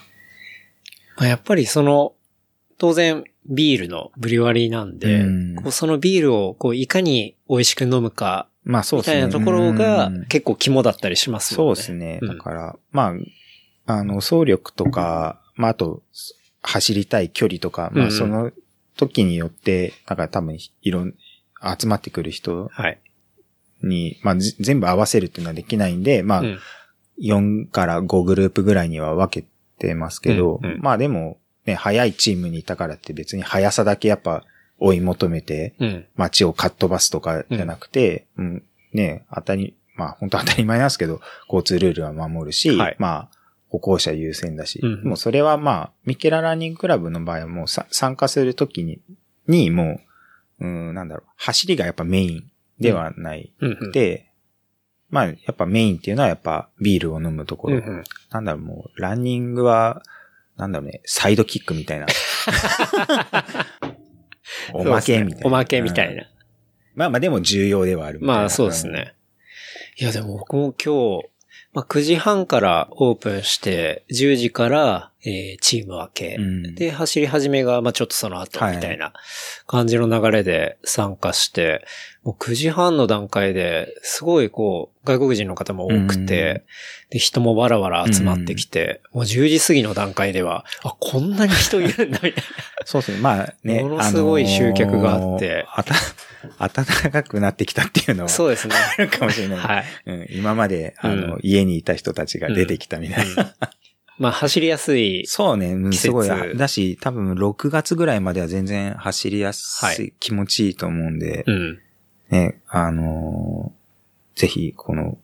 [1.17, 2.13] まあやっぱりその、
[2.77, 9.13] 当然ビールのブリュワリーなんで、うんそのビールをこういかに美味しく飲むか、みまあそうですね。
[9.13, 11.63] たいなところがうん結構肝だったりしますよね。
[11.67, 12.19] そうですね。
[12.21, 13.13] うんだから、ま
[13.87, 16.01] あ、あの、走力とか、まあ、あと、
[16.65, 18.51] 走りたい距離とか、まあ、その
[18.97, 21.13] 時によって、だから多分、いろん、
[21.79, 22.99] 集まってくる人はい。
[23.81, 26.59] に、まあ、ぜ全部合わせるっていうのはできないんで、まあ、うん。
[27.21, 29.47] 4から5グループぐらいには分け
[29.79, 30.79] てますけど、うんうん。
[30.81, 34.43] まあでも、ね、速いチームにいたからって別に速さだけやっぱ
[34.79, 36.05] 追い求めて、うん。
[36.15, 38.63] 街をかっ飛ばすとかじゃなくて、うん、
[38.93, 42.95] ね、当たり、まあ本当当たり前なんですけど、交通ルールは守るし、はい。
[42.99, 43.35] まあ
[43.76, 48.99] 歩行者優先だし、うんもうそれはまあ、ミケラランニングクラブの場合はもうさ参加するときに、
[49.47, 49.99] にも
[50.60, 53.91] う、うん、なんだろう、走りがやっぱメインではないうんうん。
[53.91, 54.31] で、
[55.10, 57.77] まあやっぱメインっていうのはやっぱビールを飲むところ。
[57.77, 60.02] うんうんなんだろう、もうランニングは、
[60.56, 62.06] なんだろうね、サイドキックみたいな。
[64.73, 65.47] おまけみたいな。
[65.47, 66.30] おまけみたいうんな。
[66.95, 68.19] まあまあでも重要ではある。
[68.22, 69.15] まあそうですね。
[69.97, 71.30] いやでも僕も今日、
[71.76, 76.35] まあ9時半からオープンして、10時から、えーチーム分け。
[76.38, 76.76] うん。
[76.76, 79.11] で、走り始めが、まあちょっとその後、はいみたいな
[79.68, 81.85] 感じの流れで参加して、
[82.23, 86.64] もう9時半の段階で、すごいこう、外国人の方も多くて、
[87.10, 92.43] で、人もわらわら集まってきて、もう10時過ぎの段階では、あ、こんなに人いるんだ、みたい
[92.85, 93.18] そうですね。
[93.19, 93.84] まあね。
[93.84, 96.26] ものすごい集客があってあのー
[96.57, 98.23] 暖かくなってきたっていうのな。
[98.23, 98.30] は。
[98.30, 98.76] そうですね。
[98.97, 99.57] あるかもしれない。
[99.59, 99.85] はい。
[100.05, 103.43] うん、今まで、あの、うん家にいた人たちが出てきたみたいな。
[103.43, 103.49] うん
[104.17, 105.26] まあ走りやすい。
[105.27, 106.27] そうね、うんすごい。
[106.30, 111.80] だし、多分6月ぐらいまでは全然走りやす、はい気持ちいいと思うんで、うん。
[112.30, 115.17] ね、あのーぜひ、この、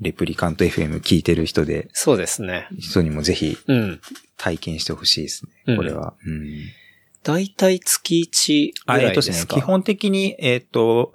[0.00, 2.68] レプリカント FM 聞いてる人で、そうですね。
[2.78, 4.00] 人にもぜひうん。
[4.36, 5.52] 体験してほしいですね。
[5.66, 6.14] うんこれは。
[6.24, 6.44] うん。
[7.22, 11.12] だいたい月1ぐあ、らえっとですね、いですか基本的に、えっ、と、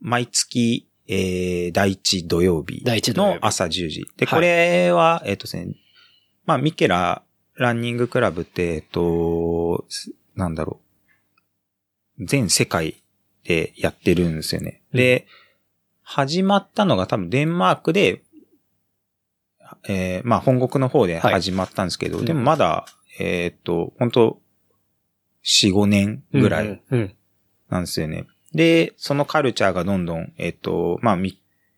[0.00, 4.06] 毎月、えー、第一土曜日の朝10時。
[4.16, 5.74] で、はいこれは、えっ、とですね、
[6.46, 7.22] まあ、ミケラ
[7.56, 10.80] ランニングクラブって、えっ、と、すなんだろ
[12.18, 12.26] う。
[12.26, 13.02] 全世界
[13.44, 14.82] でやってるんですよね。
[14.92, 15.26] で、
[16.02, 18.22] 始まったのが多分デンマークで、
[19.88, 22.86] えーまあ本国の方で始まったんですけど、はいでもまだ、
[23.18, 24.40] えーっと、本当
[25.44, 27.14] 4、5年ぐらいうんうん。
[27.68, 28.26] なんですよね。
[28.54, 31.36] で、そのカルチャーがどんどん、えーっと、まあミッ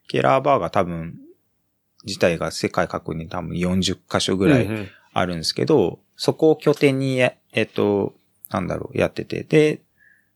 [0.09, 1.19] ケラーバーが多分、
[2.05, 8.15] 自体が世界各国に多分40カ所ぐらいうんうんあるんですけど、そこを拠点にや、えっと、
[8.51, 9.81] なんだろう、やってて、で、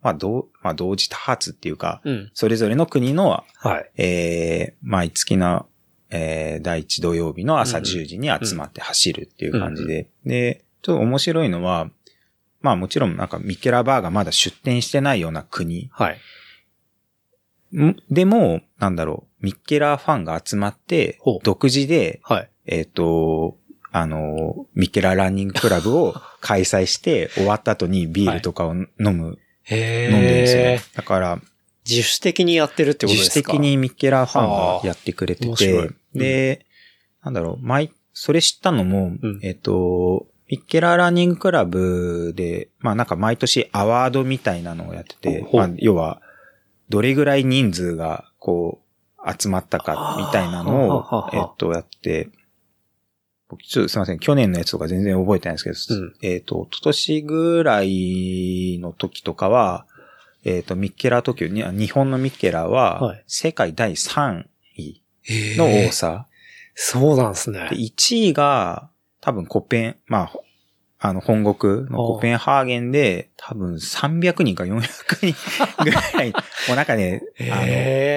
[0.01, 2.31] まあ、同、まあ、同時多発っていうか、うん。
[2.33, 3.91] それぞれの国の、はい。
[3.97, 5.67] えー、毎月の、
[6.11, 11.91] えー、第一土曜日の朝うんうん10時に集まって走るっていう感じで、で、ちょっと面白いのは、
[12.61, 15.89] まあもちろんなんかミッケラバーがまだ出店してないような国。
[15.93, 16.19] はい。
[17.77, 17.97] ん？
[18.11, 22.51] でも、なんだろう、ミッケラーファンが集まって独自で、はい。
[22.67, 23.57] えっ、と、
[23.91, 30.83] あの、ミッケラランニングクラブを 開催して、終わった後にビールとかを飲む、へ飲んでるんですよえね。。
[30.95, 31.41] だから、
[31.89, 33.41] 自主的にやってるってことですか？
[33.41, 36.67] 自主的にミッケラファンがやってくれてて、で、
[37.23, 39.41] なんだろう、毎、それ知ったのも、うん。
[39.43, 46.21] えっ、と、ミッケラランニングクラブで、まあなんか毎年アワードみたいなのをやってて、まあ要は、
[46.89, 52.31] どれぐらい人数がこう、集まったかみたいなのを、えっと、やって、
[53.49, 56.15] 僕ちょっとすいません、去年のやつとか全然覚えてないんですけど、うん。
[56.23, 59.87] えっと、一昨年ぐらいの時とかは、
[60.45, 63.25] えっ、と、ミッケラ東京に、あ日本のミッケラは、はい。
[63.27, 64.45] 世界第3
[64.77, 65.89] 位へのえ。
[65.89, 66.27] 多さ。
[66.75, 67.69] そうなんですね。
[67.71, 67.77] で、。
[67.77, 70.43] 1位が、多分コペン、まあ、ほ
[71.01, 74.81] あの、本国のコペンハーゲンで、多分300人か400
[75.33, 75.35] 人
[75.85, 76.39] ぐらい、も
[76.73, 77.23] うなんかね、
[77.53, 77.67] あの、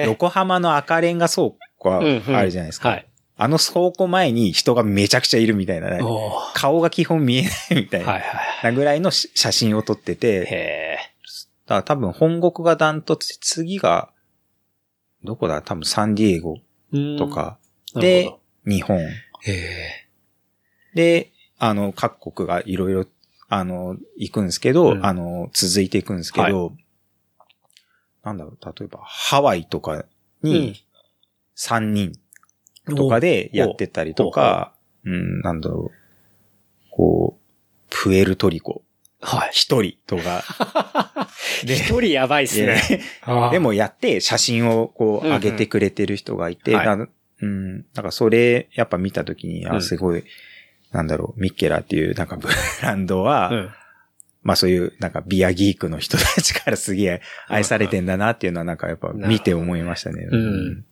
[0.06, 2.88] 横浜の赤レンガ倉庫はうんうんあるじゃないですか。
[2.90, 3.06] はい。
[3.36, 7.52] あの倉庫前に人がめちゃくちゃいるみたいな、おー顔が基本見えない
[7.82, 8.74] みたいはいなはい。
[8.74, 10.96] ぐらいのし写真を撮ってて、へ
[11.66, 14.10] だから多分本国がダントツ、次が、
[15.24, 15.62] どこだ？
[15.62, 16.58] 多分サンディエゴ
[16.94, 17.16] え。
[17.16, 17.58] とか、
[17.94, 18.30] うん、で
[18.66, 18.98] 日本。
[18.98, 19.08] ど、へ
[19.52, 20.01] え。
[20.94, 23.06] で、あの、各国がいろいろ、
[23.48, 25.06] あの、行くんですけど、うん。
[25.06, 26.72] あの、続いていくんですけど、
[28.24, 30.04] なんだろう、例えば、ハワイとか
[30.42, 30.84] に
[31.56, 32.12] 3人
[32.86, 34.74] とかでやってたりとか、
[35.04, 37.42] うん、なんだろう、こう、
[37.90, 38.82] プエルトリコ、
[39.22, 39.50] はい。
[39.52, 40.42] 一人とか、
[41.64, 42.82] で一人やばいっすね。
[43.52, 45.32] で、もやって写真をこううんうん。
[45.34, 46.86] 上げてくれてる人がいて、はい。
[46.86, 47.08] だ
[47.42, 49.82] うん、なんかそれやっぱ見たときに、あ、うん。
[49.82, 50.24] すごい、
[50.92, 52.48] なんだろう、ミッケラっていうなんかブ
[52.82, 53.70] ランドは、うん。
[54.42, 60.26] まあそういうなんかビアギークの人たちからすげえ愛されてんだなっていうのはなんかやっぱ見て思いましたね。
[60.30, 60.84] うん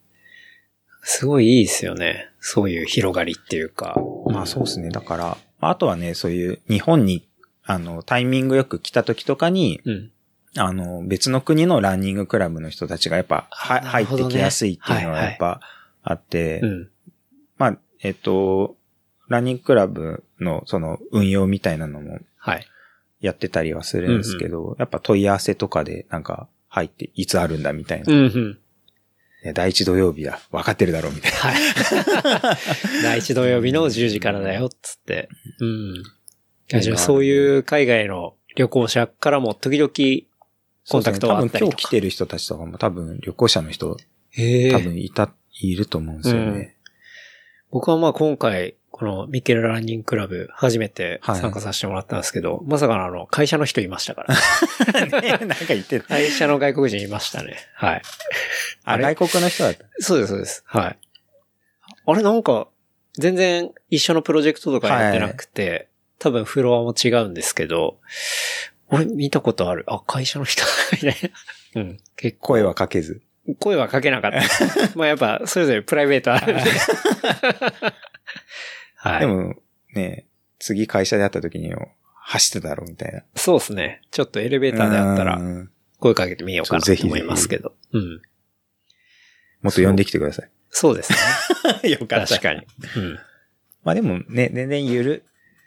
[1.02, 2.30] すごいいいですよね。
[2.40, 3.96] そういう広がりっていうか。
[4.26, 4.90] まあそうですね。
[4.90, 7.26] だから、あとはね、そういう日本に、
[7.64, 10.10] あの、タイミングよく来た時とかに、うん。
[10.56, 15.60] あの、別の国のランニングクラブの人たちがやっぱ、はな入ってきやすいっていうのははいはいやっぱ
[16.02, 16.88] あって、うん。
[17.56, 18.76] まあ、えっと、
[19.30, 22.66] ランニングクラブのその運用みたいなのもはい。
[23.20, 28.12] やってたりはするんですけど、やっぱ問い合わせとかでなんか入っていつあるんだみたいな。
[28.12, 28.58] うんうん。
[29.44, 30.40] ね第一土曜日だ。
[30.50, 31.36] 分かってるだろうみたいな。
[31.38, 32.56] はい。
[33.04, 35.28] 第一土曜日の10時からだよ、つって。
[35.60, 36.02] うん。
[36.96, 39.90] そういう海外の旅行者からも時々
[40.88, 43.96] コンタクトはあったりとか多分今日来てる人たちとかも多分旅行者の人
[44.36, 46.76] 多分いた、いると思うんですよね。
[47.70, 54.34] 僕はまあ今回、このミケルランニングクラブ初めて参加させてもらったんですけど、まさかのあの会社の人いましたから。
[55.22, 56.08] ねなんか言ってた。
[56.08, 57.56] 会社の外国人いましたね。
[57.72, 58.02] はい。
[58.84, 59.02] あ、あれ？
[59.14, 59.86] 外国の人だった。
[60.00, 60.62] そうです、そうです。
[60.66, 60.98] はい。
[62.04, 62.68] あれなんか、
[63.14, 67.96] 全然一緒のプロジェクトとかやってなくて、多分フロアも違うんですけど、
[68.88, 69.84] 俺見たことある。
[69.86, 70.62] あ、会社の人
[70.92, 71.16] みたい
[71.74, 71.80] な。
[71.80, 71.98] うん。
[72.16, 72.48] 結構。
[72.48, 73.22] 声はかけず。
[73.60, 74.40] 声はかけなかった。
[74.94, 76.70] まあやっぱ、それぞれプライベートあるんで。
[79.02, 79.20] はい。
[79.20, 79.54] でも、
[79.94, 80.26] ね、
[80.58, 81.74] 次会社で会った時に
[82.14, 83.22] 走ってたろうみたいな。
[83.34, 84.02] そうですね。
[84.10, 85.70] ちょっとエレベーターであったらうん
[86.00, 87.74] 声かけてみようかなと思いますけど。
[87.92, 88.22] うん。
[89.62, 91.18] もっと呼んできてくださそうですね。
[91.84, 91.92] い。
[91.92, 92.26] よかった。
[92.26, 92.66] 確かに。
[92.96, 93.18] うん。
[93.84, 95.24] まあでもね、全然ゆる、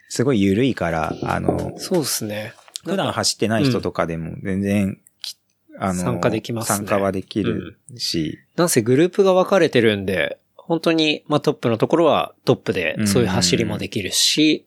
[0.08, 2.52] すごいゆるいから、あの、そうですね。
[2.84, 5.36] 普段走ってない人とかでも全然、き
[5.78, 14.66] あの、参加できますね参加はできるし、なんせグループが分かれてるんで、本当に、まあトップのところはトップでそういう走りもできるし、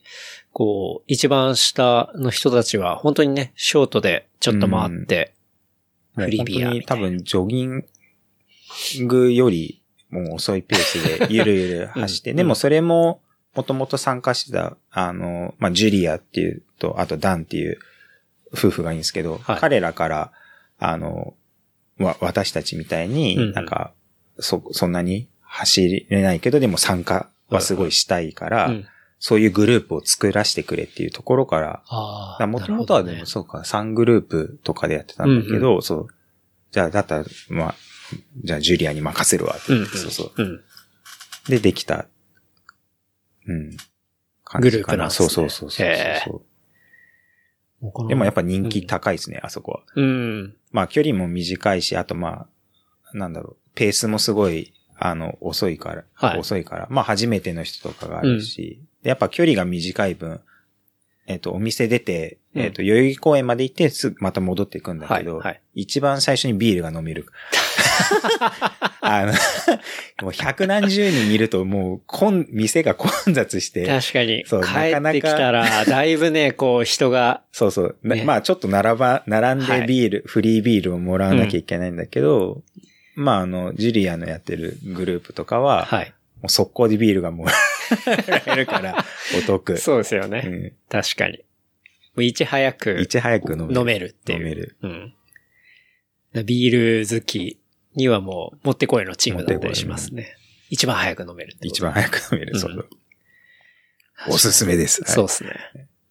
[0.53, 5.33] こう、一番下の人たちは本当にね、ショートでちょっと回って、
[6.15, 12.37] フリービア本当に多みたいな分ジョギングよりもう遅いペースで ゆるゆる走って、うん。
[12.37, 13.21] でもそれも
[13.55, 17.79] もともと参加してた、あの、まあ、ジュリアっていうと、あとダンっていう
[18.53, 19.59] 夫婦がいいんですけど、はい。
[19.59, 20.31] 彼らから、
[20.77, 21.33] あの、
[21.97, 23.51] わ、私たちみたいうんうにん。
[23.53, 23.93] なんか、
[24.37, 25.27] そ、そんなに
[25.57, 28.85] 走れないけど、でも参加はすごいしたいから、うん。
[29.19, 32.47] そういうグループを作らせてくれっていうところから。
[32.47, 36.07] もともとはでもそうか、3グループとかでやってたんだけど、そう。
[36.71, 37.75] じゃあ、だったら、まあ、
[38.43, 39.85] じゃあジュリアに任せるわってうん。
[39.87, 40.31] そうそう。
[40.37, 40.61] うん。
[41.49, 42.05] で、できた、
[43.47, 43.77] うん。
[44.43, 46.43] 感グじかループなそうそうそうそうへそ
[47.81, 49.83] うでもやっぱ人気高いですね、あそこは。
[49.95, 50.55] うん。
[50.71, 52.47] まあ距離も短いし、あとま
[53.13, 56.39] あ、なんだろう、ペースもすごい、あの、遅いから、はい。
[56.39, 60.41] 遅いから、まあ初めての人とかがあるし、でやっぱ距離が短い分、
[61.27, 62.61] えっ、と、お店出て、うん。
[62.61, 65.61] えっ、と、代々木公園まで行って、すぐまた戻っていくんだけど、はいはい。
[65.75, 67.27] 一番最初にビールが飲める。
[69.01, 69.33] あの、
[70.21, 74.45] もう百何十人いるともう、こん、店が混雑して、確かに。
[74.45, 77.97] そう帰なかなかってきたら、だいぶね、こう、人が、そうそう。
[78.03, 78.23] なね。
[78.23, 79.81] まあちょっと並ば、並んはい。
[79.81, 82.63] でビール、フリービールをもらわなきゃいけないんだけど、
[83.17, 86.13] まああの、ジュリアのやってるグループとかは、はい。
[86.39, 87.51] もう速攻でビールがもら
[88.45, 89.03] え るから、
[89.39, 89.77] お得。
[89.77, 90.43] そうですよね。
[90.45, 90.73] うん。
[90.87, 91.39] 確かに。
[91.39, 91.43] も
[92.17, 93.79] ういち早くいち早く飲める。
[93.79, 94.39] 飲めるっていう。
[94.39, 94.77] 飲める。
[94.83, 95.13] うん。
[96.45, 97.59] ビール好き
[97.95, 100.35] にはもう、もってこいのチームだったりしますね。
[100.69, 102.51] 一番早く飲める一番早く飲める。
[102.53, 102.89] うんそう。
[104.29, 105.01] おすすめです。
[105.03, 105.51] はいそうですね。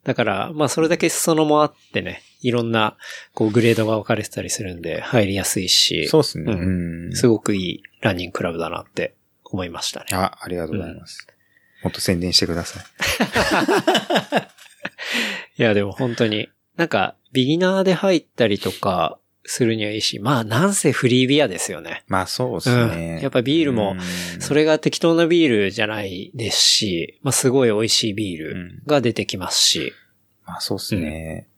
[0.03, 2.97] だから、まあそれだけ裾野もあってね、いろんな、
[3.35, 6.53] こうグレードが分かれてたりするんで、入りやすいし、そうですね。
[6.53, 7.13] ううん。
[7.13, 9.15] すごくいいランニングクラブだなって
[9.45, 10.07] 思いましたね。
[10.13, 11.27] あ、ありがとうございます。
[11.83, 12.83] もっと宣伝してください。
[15.61, 22.05] いや、でも本当に、なんか、ビギナーで入ったりとかするにはいいし、まあなんせフリービアですよね。
[22.09, 23.17] まあそうですね。
[23.17, 29.93] うんやっぱビールもうんそれが適当なビールじゃないですし、まあすごい美味しいビールが出てきますし、
[30.45, 31.49] まあそうですね。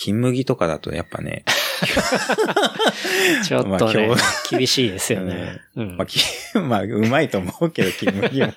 [0.00, 1.44] 金麦とかだとやっぱね、
[3.44, 4.16] ちょっとねまあ今、
[4.50, 5.60] 厳しいですよね。
[5.76, 6.18] うんまあ、き
[6.58, 8.54] まあ、うまいと思うけど、金麦も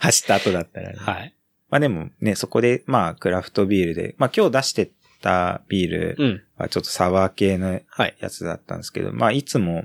[0.00, 0.96] 走った後だったらね。
[0.98, 1.34] はい。
[1.68, 6.42] まあでもね、そこで、まあ、クラフトビールで、まあ今日出してたビールうん。
[6.56, 8.16] はちょっとサワー系のはい。
[8.18, 9.84] やつだったんですけど、まあいつも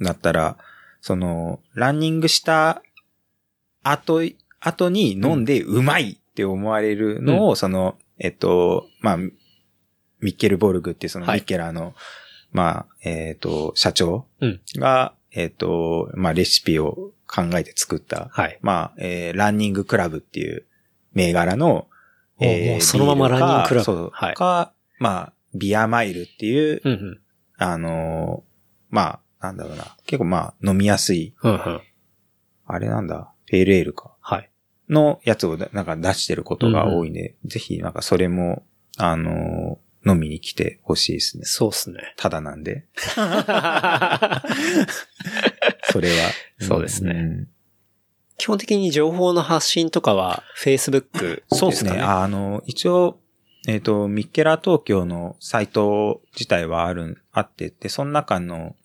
[0.00, 0.58] だったら、
[1.00, 2.82] その、ランニングした
[3.82, 4.22] 後、
[4.60, 9.18] 後に飲んでうまいって思われるのを、その、えっと、まあ、
[10.26, 11.94] ミッケルボルグっていうそのはいミッケラーの、
[12.50, 18.58] まあ、えっと、社長うんが、えっと、まあレシピを考えて作った、はい。
[18.60, 20.66] まあ、えーランニングクラブっていう
[21.12, 21.86] 銘柄の、
[22.38, 24.10] おもうそのままランニングクラブそう。
[24.12, 27.20] はいか、まあ、ビアマイルっていう、うんうん。
[27.56, 29.96] あのーまあ、なんだろうな。
[30.06, 31.80] 結構まあ、飲みやすい、うんうん。
[32.66, 34.16] あれなんだ、ペールエールか。
[34.20, 34.50] はい。
[34.88, 38.64] のやつをなんか出してることが多いんで、ぜひなんかそれも、
[38.98, 41.44] あのー飲みに来てほしいですね。
[41.44, 42.14] そうっすね。
[42.16, 42.86] ただなんで。
[43.02, 43.20] そ
[46.00, 46.30] れは。
[46.60, 47.48] そうですねん
[48.38, 51.92] 基本的に情報の発信とかは Facebook そうですね。
[51.92, 53.18] かあの、一応、
[53.66, 58.76] えっ、と、ミッケラ東京のサイト自体はある、あってで、その中の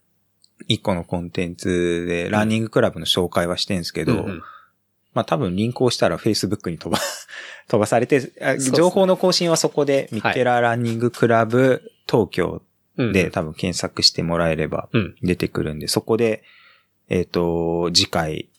[0.68, 4.42] 一個のコンテンツで、ランニングクラブの紹介はしてるんですけど、うんうん
[5.14, 7.00] まあ多分リンクをしたら Facebook に飛ば、
[7.68, 8.32] 飛ばされて、
[8.74, 12.62] 情報の更新はそこで、ミッケラランニングクラブ東京
[12.98, 13.14] うん。
[13.14, 15.16] で多分検索してもらえればうん。
[15.22, 16.44] 出てくるんで、そこで、
[17.10, 18.50] えっ、と、次回、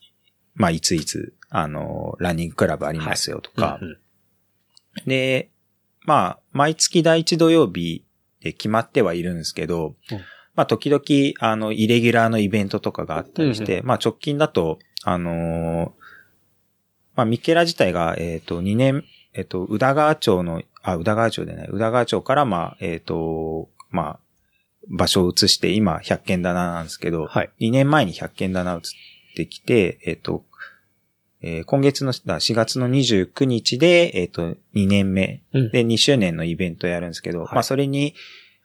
[0.55, 3.79] まあいついつ、あの、ランニングクラブありますよとか、
[5.07, 5.51] で、
[6.05, 8.05] まあ、毎月第一土曜日
[8.41, 10.19] で決まってはいるんですけど、うん。
[10.55, 11.03] まあ、時々、
[11.41, 16.02] あの、イレギュラーのイベントとかがあったりして、まあ、直近だと、あのー
[17.15, 24.19] まあ、ミッケラ自体が、えっ、と、2年、えっ、と、宇田川町の、あ、宇田川町でない、宇田川町から、まあ、えっ、と、まあ、
[24.89, 27.51] 場所を移して、今、100件棚なんですけど、はい。
[27.61, 28.81] 2年前に100件棚移っ
[29.37, 30.45] てきて、えっ、と、
[31.43, 38.15] えー今月のだ4月の29日で、えっ、と、2年目うんで2周年のイベントやるんですけど、はいまあそれに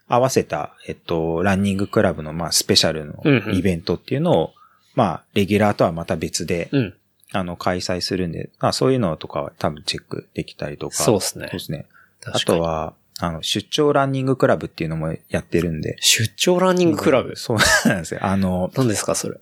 [0.08, 4.54] 合わせた、えっ、と、ランニングクラブの、まあスペシャルうんうんのイベントっていうのを、
[4.96, 6.94] まあレギュラーとはまた別で、うん。
[7.34, 10.96] あの、開催するんで、まあそういうのとかは多分チェックできたりとか。
[10.96, 11.86] そうですねそうですね。
[12.26, 15.98] あとは、あの、出張ランニングクラブっていうのもやってるんで。
[16.00, 17.36] 出張ランニングクラブ？
[17.36, 18.20] そうなんですよ。
[18.24, 19.40] あの、何ですか、それ？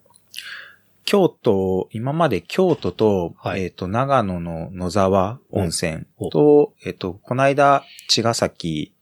[1.03, 8.93] 京都、今まで京都と、はいえっ、と、長野の野沢温泉と、えっ、と、この間、茅ヶ崎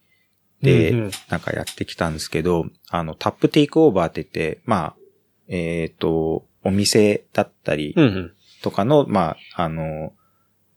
[0.61, 4.95] で、うんうんなんかやってきたんですけど、あの、タップテイクオーバーって言って、まあ、
[5.47, 8.34] えっ、と、お店だったりうんうん。
[8.64, 10.14] とかの、まあ、あの、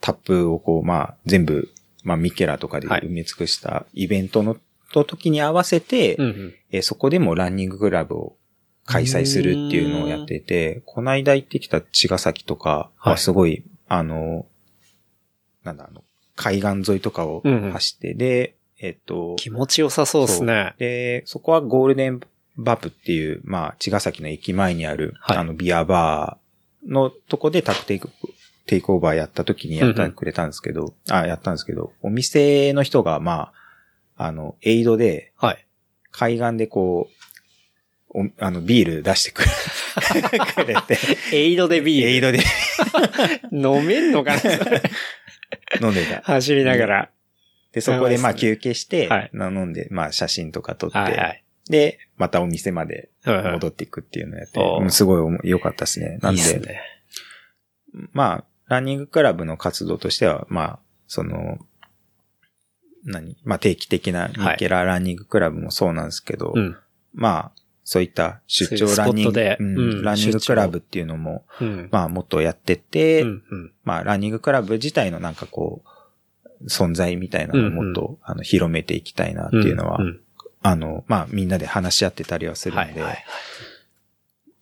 [0.01, 1.71] タップをこう、まあ、全部、
[2.03, 3.03] まあ、ミケラとかではい。
[3.03, 4.57] 埋め尽くしたイベントの、
[4.93, 6.55] と時に合わせて、うんうん。
[6.73, 8.37] えーそこでもランニングクラブを
[8.85, 14.47] 開催するっていうのをやってて、この間行ってきた茅ヶ崎とかはすごい、あの、
[15.65, 16.03] なんだ、あの、
[16.35, 17.73] 海岸沿いとかをうんうん。
[17.73, 20.75] 走って、で、えっと、気持ちよさそうですね。
[20.79, 22.21] で、そこはゴールデン
[22.57, 25.37] バブっていう、まあ、茅ヶ崎の駅前にある、はい。
[25.39, 26.46] あの、ビアバー
[26.87, 28.11] のとこでタクテイク、
[28.67, 33.53] テイクオーバーやった時にやってくれたんですけど、あ、やったんですけど、お店の人が、ま
[34.17, 35.67] あ、あの、エイドで、はい。
[36.11, 39.51] 海岸でこう、おあの、ビール出してくれ
[40.65, 40.99] くれて、
[41.33, 42.11] エイドでビール？
[42.11, 42.39] エイドで
[43.53, 44.41] 飲めんのかな
[45.83, 46.23] 飲んでた。
[46.23, 47.11] 走りながら。
[47.73, 51.45] で、そこでまあ休憩して、はいな飲んで、まあ写真とか撮って、はいはい。
[51.69, 56.19] で、またお店までうんうん戻っていくっていうのをやって、おーうんすごい良かったですね。
[56.23, 56.81] なんで、いいね。
[58.13, 61.59] まあ、ランニングクラブの活動としては、まあ、その、
[63.05, 66.77] 何まあ定期的なニッケラーランニングクラブもそうなんですけど、うん。
[67.15, 71.89] まあ、そういった出張ランニング、うんうんランニングクラブっていうのも、うん。
[71.93, 75.83] まあもっとやってって、うんうんまあランニングクラブ自体のなんかこ
[76.61, 80.21] う、存在みたいなのをもっと、あの広めていきたいなっていうのは、んん
[80.67, 83.25] あの、まあみんなで話し合ってたりはするんで、はいはい。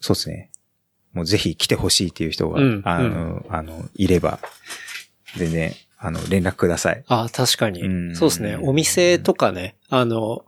[0.01, 0.51] そうですね。
[1.15, 4.39] もうぜひ来てほしいっていう人が、うんあの、あの、いれば、
[5.37, 7.05] 全然、あの、連絡ください。
[7.09, 7.83] ああ、確かに。
[7.83, 8.59] うんそうですね。
[8.61, 10.45] お店とかね、あの、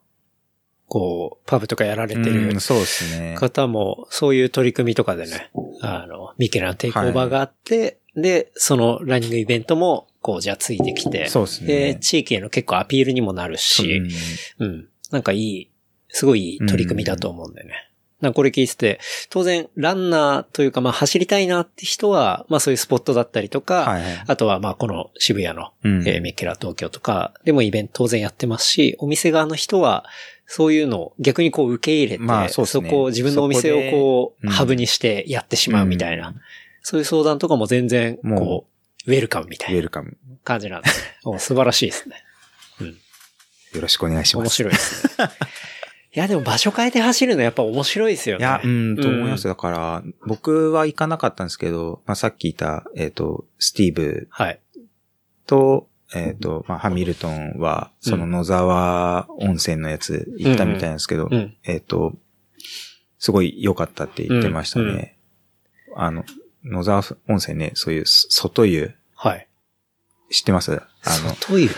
[0.89, 3.37] こう、パブとかやられてるうんそうですね。
[3.37, 5.51] 方も、そういう取り組みとかでね、
[5.81, 11.67] あの、ミケラのテイクオーバーがあって、で、そのランニングイベントも、こう、じゃあついてきて、そうですね。
[11.67, 14.03] で、地域への結構アピールにもなるし、
[14.59, 14.89] うん。
[15.17, 15.71] なんかいい、
[16.09, 17.91] すごいいい取り組みだと思うんだよね。
[18.21, 24.25] なんかこれ聞いてて、当然、ランナーというか、まあ走りたいなって人は、まあそういうスポットだったりとか、はいはい。
[24.27, 30.05] あとはまあこの渋谷の、うんえーミッケラ東京とかでもイベント当然やってますし、お店側の人は、
[30.47, 36.35] そういうのを逆にこう受け入れて、まあそねこを自分のお店をこう、ハブにしてやってしまうみたいな、
[36.83, 38.67] そういう相談とかも全然、もこ
[39.07, 40.19] う、ウェルカムみたいなウェルカム。
[40.45, 40.95] 感じなんで、ね、
[41.25, 42.23] お素晴らしいですね。
[43.77, 44.45] よろしくお願いします。
[44.45, 45.29] 面白いですね。
[46.15, 48.41] いや、でも場所変えて走るのやっぱ面白いですよね。
[48.41, 49.47] いや、うん、と思います。
[49.47, 54.61] だから、僕は行かなかったんですけど、まあ、さっき言った、えっ、と、スティーブはい。
[55.47, 61.55] と、えっ、と、まあ、ハミルトンは、その野沢温泉のやつ行ったみたいなんですけど、うん。
[61.65, 62.15] えっ、と、
[63.19, 64.85] すごい良かったって言ってましたね。
[64.85, 65.17] うん
[65.99, 66.25] あの、
[66.63, 69.49] 野沢温泉ね、そういう外湯、はい。
[70.31, 70.73] 知ってます？
[70.75, 70.81] あ
[71.25, 71.71] の、外湯？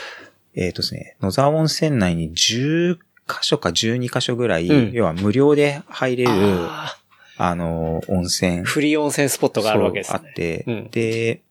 [0.60, 3.00] えっ、とですね、野沢温泉内に10箇
[3.42, 6.98] 所か12箇所ぐらい、うん要は無料で入れる、あ
[7.36, 8.64] あの、温泉ー。
[8.64, 10.20] フリー温泉スポットがあるわけですね。
[10.20, 11.42] あって、うんで、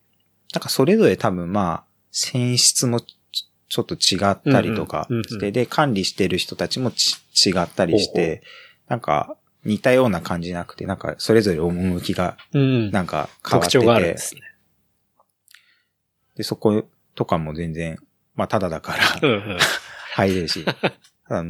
[0.53, 3.17] なんかそれぞれ多分まあ、泉質もち
[3.69, 7.15] ちょっと違ったりとかうんうんうんして、で、管理してる人たちもち
[7.45, 8.41] 違ったりして、
[8.89, 12.91] なんか似たような感じなくて、なんかそれぞれ趣がうん。
[12.91, 14.41] なんか変わってて、特徴があるんですね。
[16.35, 16.83] で、そこ
[17.15, 17.97] とかも全然、
[18.37, 19.57] まあただだからうんうん。
[20.13, 20.71] 入れるし、た
[21.29, 21.43] だ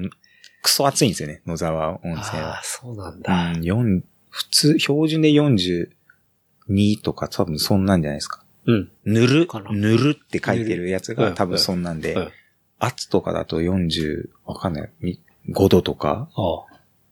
[0.63, 2.61] クソ暑いんですよね、野沢温泉はああ、。
[2.63, 3.51] そうなんうだ。
[3.51, 8.43] ん、四普通、標準で42とか多分そんなんじゃないですか。
[8.65, 8.91] うん。
[9.05, 12.31] ぬるぬるって書いてるやつが多分そんなんで、うん
[12.79, 15.19] 圧とかだと40、わかんない、み
[15.49, 16.29] 5度とか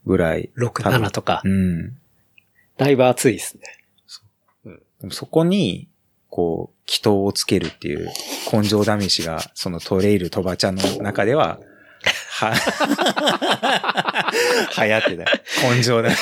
[0.06, 0.50] ぐらい。
[0.56, 1.48] 6、多分7とかう。
[1.48, 1.96] ん。
[2.76, 3.62] だいぶ暑いですね。
[5.00, 5.88] でもそこに、
[6.30, 8.08] こう、祈祷をつけるっていう
[8.52, 11.58] 根性試しが、そのトレイルトバチャの中では、
[12.38, 12.52] は、
[14.76, 15.24] 流行ってた。
[15.74, 16.12] 根性だ。
[16.12, 16.16] い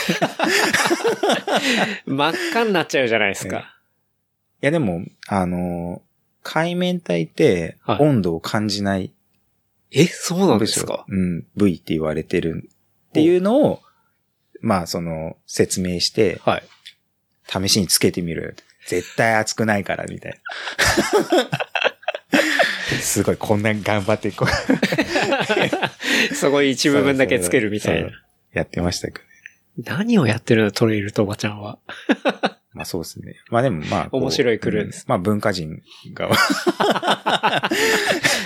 [2.06, 3.74] 真っ赤になっちゃうじゃないですか。
[4.60, 6.02] やでも、あの、
[6.42, 9.12] 海面体ってはい温度を感じない
[9.90, 11.04] え、そうなんですか？
[11.08, 12.68] うん、V って言われてる
[13.08, 13.82] っていうのを、
[14.60, 16.62] まあその説明して、はい。
[17.46, 18.56] 試しにつけてみる。
[18.86, 20.38] 絶対熱くないから、みたいな。
[23.00, 24.48] すごい、こんなに頑張ってこう。
[26.34, 28.10] そこ一部分だけつけるみたいな。
[28.52, 29.24] やってましたけど。
[29.76, 31.78] 何をやってるのトレイルとおばちゃんは。
[32.72, 33.36] まあそうですね。
[33.50, 34.08] まあでもまあ。
[34.10, 35.80] 面白いクルーですうんまあ文化人
[36.12, 36.28] が、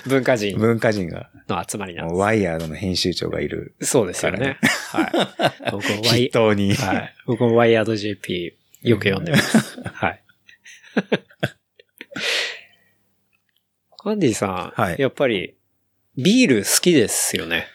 [0.06, 3.74] 文化人文化人が、の集まりなんでワイヤードの編集長がいる。
[3.80, 3.86] す。
[3.86, 4.58] そうですよね。
[4.92, 5.70] はい。
[5.70, 6.74] 僕もワイ筆、頭に。
[6.74, 7.14] はい。
[7.26, 9.80] 僕もワイヤード JP よく読んでます。
[9.82, 10.22] はい。
[13.98, 15.54] カンディさん、はいやっぱり、
[16.16, 17.66] ビール好きですよね。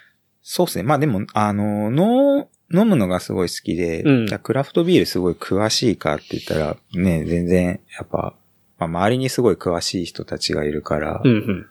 [0.42, 0.84] そうですね。
[0.84, 8.36] まあでも、あの、の飲むのがすごい好きで、うんクラフトビールすごい詳しいかって言ったら、ね、全然、やっぱ、
[8.78, 11.70] まあ、周りにすごい詳しい人たちがいるから、うんうん。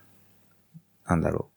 [1.07, 1.51] なんだろ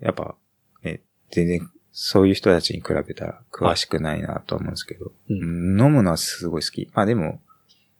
[0.00, 0.04] う。
[0.04, 0.36] やっぱ、
[0.82, 1.66] ね、全然好
[1.96, 6.90] そういう人たちに比べたら詳しくないなとは思うんですけど、うん飲むのはすごい好き。
[6.92, 7.40] まあでも、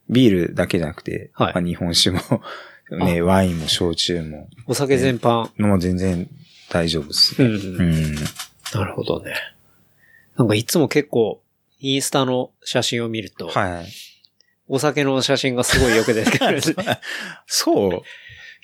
[0.09, 2.43] ビールだけじゃなくて、はいまあ日本酒も、
[3.05, 5.51] ね、ワインも焼酎も、お酒全般。
[5.61, 6.29] もう全然
[6.71, 7.49] 大丈夫ですね。
[7.49, 8.15] うんうんうん。
[8.75, 9.35] なるほどね。
[10.37, 11.43] なんかいつも結構、
[11.81, 13.87] インスタの写真を見ると、はいはい。
[14.67, 16.61] お酒の写真がすごいよく出てくる
[17.47, 18.03] そう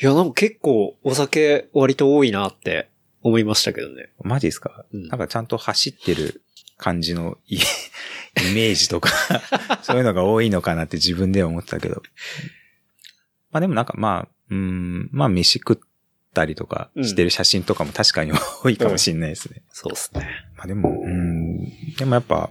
[0.01, 2.89] や、なんか結構お酒割と多いなって
[3.23, 4.09] 思いましたけどね。
[4.23, 6.43] マジですか、うんなんかちゃんと走ってる
[6.77, 7.59] 感じのイ
[8.37, 9.11] イメージとか、
[9.83, 12.03] そういうのが多いのかなって自分では思ってたけど。
[13.51, 15.89] まあでもなんかまあ、うん、まあ飯食っ
[16.35, 18.33] たりとかしてる写真とかも確かに
[18.63, 19.63] 多いかもしれないですね。
[19.71, 20.29] そうですね。
[20.57, 21.65] まあでも、うん、
[21.97, 22.51] でもやっぱ、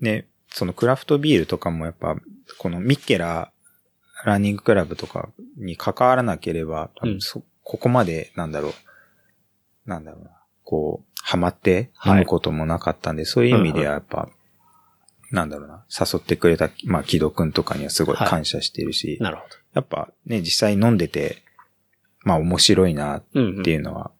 [0.00, 2.16] ね、そのクラフトビールとかもやっぱ、
[2.58, 3.52] このミッケラ
[4.24, 7.12] ランニングクラブとかに関わらなければ、多うん。
[7.14, 8.72] 分そ、ここまで、なんだろう、
[9.86, 10.30] なんだろうな、
[10.64, 14.28] こう、ハマって飲むこともなかったんで、そういう意味ではやっぱ、
[15.32, 19.42] なんだろうな、誘ってくれた、まあ、木戸くんとかにはすごい感謝してるし、なるほ
[19.74, 21.42] やっぱね、実際飲んでて、
[22.24, 23.40] まあ面白いなっど。
[23.40, 23.62] うん、うん。
[23.62, 24.10] ていうのは、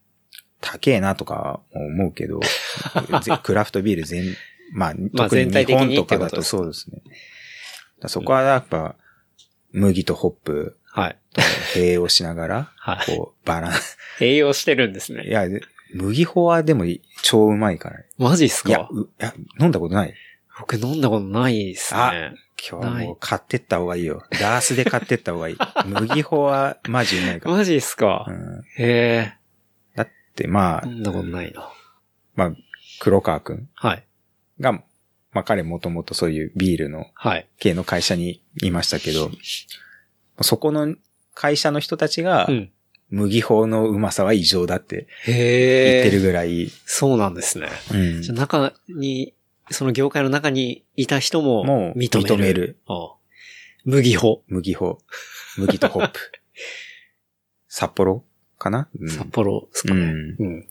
[0.60, 2.40] 高えなとか思うけど、
[3.22, 4.24] ぜクラフトビール全、
[4.72, 7.02] まあ、まあ特に日本とかだとそうですね。
[8.06, 8.96] そこはやっぱ、
[9.72, 11.16] 麦とホップはい。
[11.34, 11.40] と
[11.74, 13.16] 併用しながら、はい。
[13.16, 13.98] こう、バランス。
[14.20, 15.26] 栄養してるんですね。
[15.26, 15.62] いや、で
[15.94, 16.84] 麦穂はでも
[17.22, 18.04] 超うまいからね。
[18.18, 18.88] マジっすか？
[18.90, 20.14] ういや、飲んだことない。
[20.58, 22.34] 僕飲んだことないですね。
[22.70, 24.22] 今日はもう買ってった方がいいよ。
[24.30, 25.56] ダースで買ってった方がいい。
[25.86, 27.56] 麦穂はマジうまいから。
[27.56, 29.34] マジっすか、うん、へ
[29.96, 30.86] だってまえ。
[30.86, 31.68] あ、飲んだことないな。
[32.34, 32.52] まあ、
[33.00, 34.04] 黒川くんはい。
[34.60, 34.82] が、ま
[35.40, 37.48] あ彼もともとそういうビールのはい。
[37.58, 39.30] 系の会社にいましたけど、
[40.40, 40.94] そこの
[41.34, 42.70] 会社の人たちがう、ん。
[43.10, 46.00] 麦法のうまさは異常だってへえ。
[46.00, 47.68] 言ってるぐらい、そうなんですね。
[47.92, 49.34] うんじゃあ中に、
[49.72, 52.34] その業界の中にいた人ももう認める。
[52.34, 53.14] 認めるああ
[53.84, 54.42] 麦穂。
[54.46, 54.98] 麦法、
[55.58, 56.18] 麦とホップ。
[57.68, 58.24] 札幌？
[58.58, 60.00] かな、うん札幌ですかね。
[60.00, 60.68] うんうん。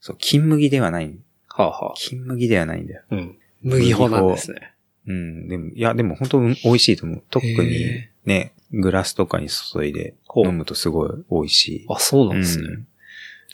[0.00, 1.18] そう、金麦ではない。
[1.48, 1.94] はあ、はあ。
[1.96, 3.02] 金麦ではないんだよ。
[3.10, 3.38] うん。
[3.62, 4.74] 麦穂なんですね。
[5.08, 5.48] うん。
[5.48, 7.22] でも、いや、でも本当うん美味しいと思う。
[7.30, 7.52] 特に
[7.82, 11.86] へね、グラスとかに注いで飲むとすごい美味しい。
[11.88, 12.68] あ、そうなんですね。
[12.68, 12.86] うん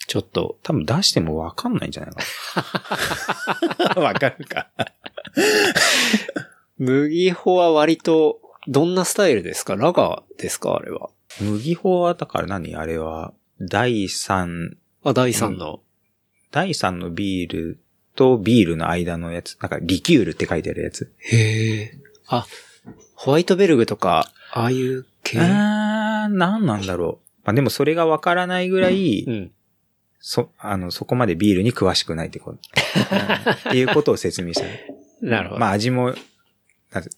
[0.07, 4.01] ちょっと、多分出してもわかんないんじゃないかな。
[4.01, 4.69] わかるか。
[6.77, 9.75] 麦穂は割と、どんなスタイルですか？
[9.75, 10.75] ラガーですか？
[10.75, 11.09] あれは。
[11.39, 12.75] 麦法は、だから何？
[12.75, 15.81] あれは、第3、あ、第3の。
[16.51, 17.79] 第3のビール
[18.15, 19.57] とビールの間のやつ。
[19.61, 21.13] なんか、リキュールって書いてあるやつ。
[21.19, 21.93] へえ。
[22.27, 22.45] あ、
[23.15, 25.39] ホワイトベルグとか、ああいう系？
[25.39, 27.27] あー、なんなんだろう。
[27.45, 29.51] まあでもそれがわからないぐらい、うん。
[30.21, 32.57] そ、あの、そこまでビールに詳しくないってこと。
[32.57, 32.59] う
[33.15, 34.67] んっていうことを説明した。
[35.21, 35.59] なるほど。
[35.59, 36.13] まあ味も、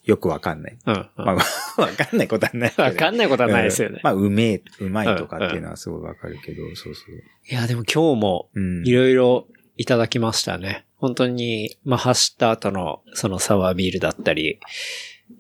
[0.06, 0.78] よくわかんない。
[0.86, 1.10] うん、うん。
[1.18, 1.42] まあ、わ
[1.88, 2.74] かんないことはない。
[2.78, 4.02] わかんないことはないですよねうん。
[4.04, 7.16] まあ、うめえ、うまいとかっていうのはすごいわかるけど、そうそう。
[7.50, 8.88] いや、でも今日も、うん。
[8.88, 9.48] いろいろ
[9.78, 10.86] いただきましたね。
[10.98, 14.60] 本当に、まあ、走った後の、そのサワービールだったり、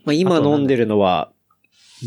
[0.03, 1.31] まあ、今飲んでるのは、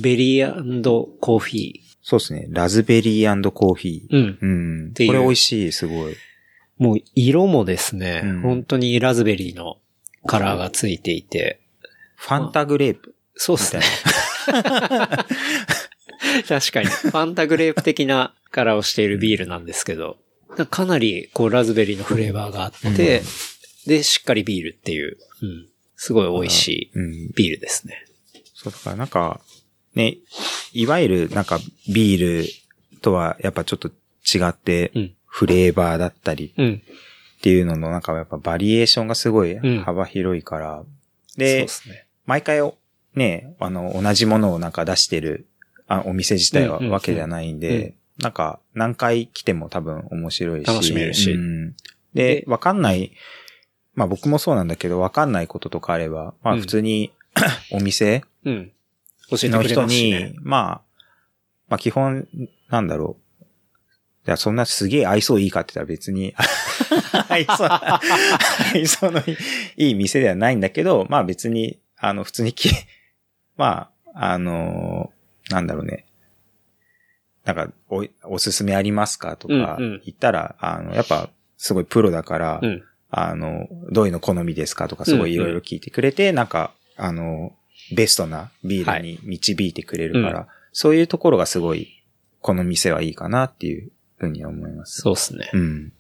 [0.02, 2.46] ベリーコーヒそうですね。
[2.50, 4.14] ラズベリーコーヒー。
[4.14, 4.16] ー。
[4.16, 4.38] うん。
[4.40, 4.46] う
[4.90, 4.92] ん。
[4.94, 6.14] これ美味しい、すごい。
[6.78, 9.78] もう色もですね、うん本当にラズベリーの
[10.24, 11.58] カラーがついていて、
[12.14, 13.82] ファンタグレープそうですね
[14.46, 14.62] な。。
[16.46, 16.86] 確かに。
[16.86, 20.16] ファンタグレープ的なカラーをしているビールなんですけど、
[20.70, 23.22] かなりこうラズベリーのフレーバーがあって、
[23.88, 25.66] で、しっかりビールっていう、うん、
[25.96, 27.30] すごい美味しいうん。
[27.34, 28.04] ビールですね。
[28.54, 29.40] そう、だからなんか、
[29.96, 30.18] ね、
[30.72, 31.58] いわゆるなんか
[31.92, 36.82] ビールとはやっぱちょっと違ってうん、フレーバーだったりうん。
[37.38, 40.82] っていうののなんかやっぱバリエーションがすごいうん幅広いから、
[41.28, 42.06] そうでで、すね。
[42.26, 42.60] 毎回
[43.14, 45.46] ね、あの、同じものをなんか出してる、
[45.86, 50.66] あお店自体はわけじゃないんうんで、なんか何回来ても多分面白いし。
[50.66, 51.70] 楽しめるしうん
[52.14, 53.12] でで、わかんない、
[53.94, 57.12] まあ僕もそうなんだけど、わかんないこととかあれば、まあうん普通に
[57.70, 58.72] お店うん。
[59.30, 60.34] 教えての人くれますしに、ね。
[60.40, 60.80] まあ、
[61.68, 62.28] まあ基本、
[62.70, 63.44] なんだろう。
[64.26, 66.34] いや、そんなすげえ愛想いいかって言ったら別に、
[67.28, 67.68] 愛想、
[68.74, 69.22] 愛想の
[69.76, 72.70] いい店ではないんだけど、まあ別に、あの、普通にき、
[73.56, 75.12] まあ、あの
[75.50, 76.06] なんだろうね。
[77.44, 82.82] なんか、お、おすすめありますかとかうんうん言ったら、あの、やっぱ、すごいプロだから、うん。
[83.08, 87.52] あの、どういうの好みですかとかすごいいろいろ聞いてくれて、なんか、あの、
[87.94, 92.02] ベストなビールに導いてくれるから、はそういうところがすごい、
[92.40, 95.02] この店はいいかなっていうふうには思います。
[95.02, 95.50] そうですね。
[95.52, 95.92] うん。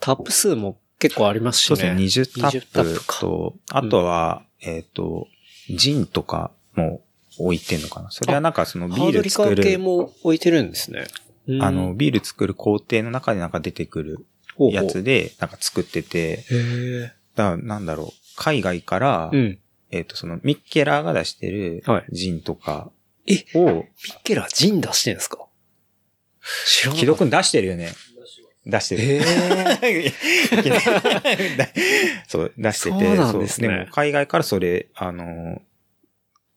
[0.00, 1.76] タップ数も結構ありますしね。
[1.76, 5.28] そうですね、20タ20タップップあとは、えっ、と、
[5.70, 7.02] ジンとかも
[7.38, 11.06] 置いてんのかなそれはなんかそのビール作る、ー系も置いてるんですね。
[11.46, 14.26] うんあの、、ビール作る工程の中でなんか出てくる
[14.56, 17.12] ほうほうやつで、なんか作ってて、へえ。
[17.34, 19.58] だからなんだろう、海外から、うん。
[19.90, 22.90] えっ、と、そのミッケラーが出してるはいジンとか
[23.26, 23.84] え、を、ミッ
[24.24, 25.38] ケラージン出してんですか？
[26.66, 27.00] 知らなかった。
[27.00, 27.92] 木戸くん出してるよね。
[28.66, 29.02] 出してる。
[29.02, 30.12] へ
[32.28, 33.04] そう、出してて。
[33.06, 35.62] そうなんですねでも、海外からそれ、あの、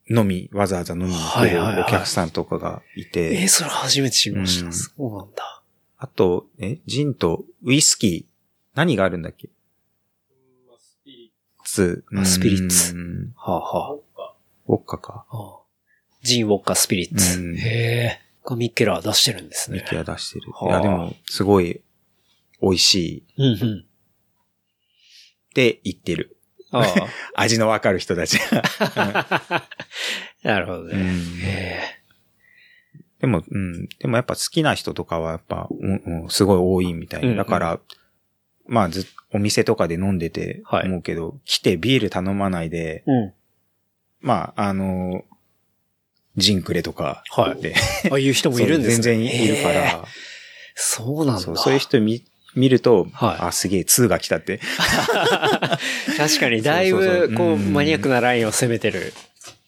[0.10, 4.66] 飲み、わざわざ飲みに来るはいはいはいお客さんとかがいて、えー、それ初めて知りました。
[4.66, 5.64] うんそうなんだ。
[5.98, 8.32] あと、え、ジンとウイスキー、
[8.76, 9.48] 何があるんだっけ？
[11.72, 13.98] ツあスピリッツうんはあ、は
[14.68, 15.26] ウォッカか。
[15.30, 15.62] あはあ、
[16.22, 17.40] ジン、ウォッカ、スピリッツ。
[17.40, 18.20] うんへえ。
[18.44, 19.90] がミッケラー出してるんですねミッ。
[19.90, 20.52] ケラー出してる。
[20.52, 21.82] はあいや、でも、すごい、
[22.62, 23.80] 美味しいうんうん。
[23.80, 23.84] っ
[25.54, 26.38] て言ってる。
[26.72, 26.86] あ
[27.36, 28.40] 味のわかる人たち。
[30.44, 30.94] なるほどね。
[30.94, 32.02] うんへ
[33.20, 33.88] でも、うん。
[34.00, 37.36] でもやっぱ好きな人とかはやっぱ、うんうん、すごい多いみたいな。
[37.36, 37.80] だから、
[38.72, 43.12] まあず、お店とかで飲んでてはい思うけど、来てビール頼まないで、え。
[43.12, 43.34] うん。
[44.22, 45.26] まあ、あの、
[46.38, 47.76] ジンクレとかはいで、
[48.10, 50.06] ああいう人もいるんですね そう全然いるから、
[50.74, 51.42] そうなんだ。
[51.42, 52.24] そうそういう人見、
[52.56, 54.62] 見ると、はいあ、すげえ、2が来たって。
[56.18, 59.14] 確かに、だいぶ、こう、マニアックなラインを攻めてる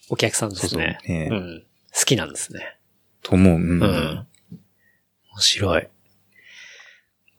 [0.08, 0.70] お客さんですね。
[0.70, 1.64] そうそうねうん。
[1.94, 2.78] 好きなんですね。
[3.22, 3.56] と思う。
[3.56, 3.82] うん。
[3.82, 4.28] うん。
[5.34, 5.88] 面白い。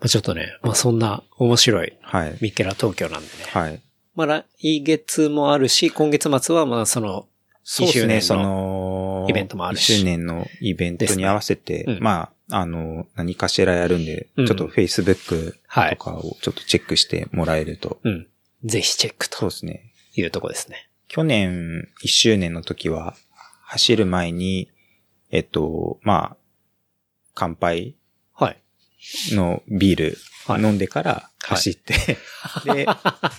[0.05, 2.37] まあちょっとね、まあそんな面白いはい。
[2.43, 3.33] ミッケラ東京なんでね。
[3.51, 3.81] はい。
[4.15, 7.27] まあ来月もあるし、今月末はまあその、
[7.63, 17.99] そうですね、2周そ年のの、イベントもあるし1周年のイベントに合わせて、ねうんまあ、あの、何かしらやるんで、うんちょっと Facebook はいとかをちょっとチェックしてもらえると。
[18.05, 18.27] うん。
[18.63, 19.91] ぜひチェックとそうですね。
[20.17, 20.91] いうとこですね。
[21.09, 23.17] 去年1周年の時は、
[23.63, 24.69] 走る前に、
[25.31, 26.37] えっと、まあ、
[27.35, 27.95] 乾杯はい。
[29.33, 31.95] のビールはい飲んでから走って、
[32.65, 32.87] で、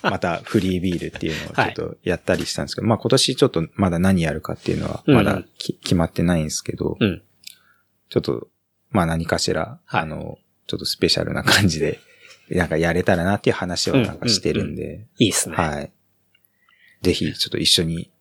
[0.03, 7.21] またフリービールっていうのをちょっとやったりしたんですけど、まあ今年ちょっとまだ何やるかっていうのはまだき、決まってないんですけど、うん。
[8.09, 8.47] ちょっと、
[8.89, 11.99] まあ何かしら、はいあの、ちょっとスペシャルな感じで、
[12.49, 15.55] なんかやれたらなっていう話をなんかしてるんで、いいですね。
[15.55, 15.91] はい。
[17.01, 18.11] ぜひ、ちょっと一緒に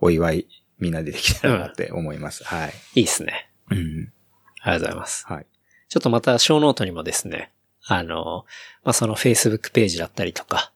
[0.00, 0.46] お祝い
[0.78, 2.44] みんなでできたらなって思います。
[2.44, 2.72] はい。
[2.94, 3.50] いいですね。
[3.70, 4.12] うん。
[4.60, 5.26] ありがとうございます。
[5.26, 5.46] はい。
[5.88, 7.52] ちょっとまたショーノートにもですね、
[7.86, 8.46] あの、
[8.82, 10.72] まあ、その Facebook ページだったりとか、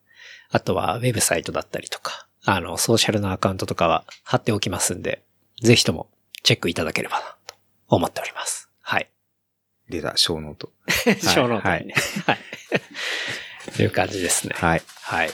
[0.51, 5.22] あとはウェブサイトだったりとか、あの、ソーシャルのアカウントとかは貼っておきますんで、
[5.62, 6.09] ぜひとも
[6.43, 7.55] チェックいただければなと
[7.89, 8.70] 思っております。
[8.80, 9.10] はい。
[9.89, 10.72] 出た、ショーノート。
[11.20, 11.94] ショーノートにね。
[12.26, 12.39] はい。
[13.76, 14.55] と いう感じですね。
[14.56, 14.82] はい。
[15.02, 15.30] はい。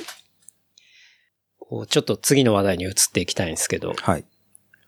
[1.58, 4.24] こうちょっと次の話題に移っていきたいんですけど、はい。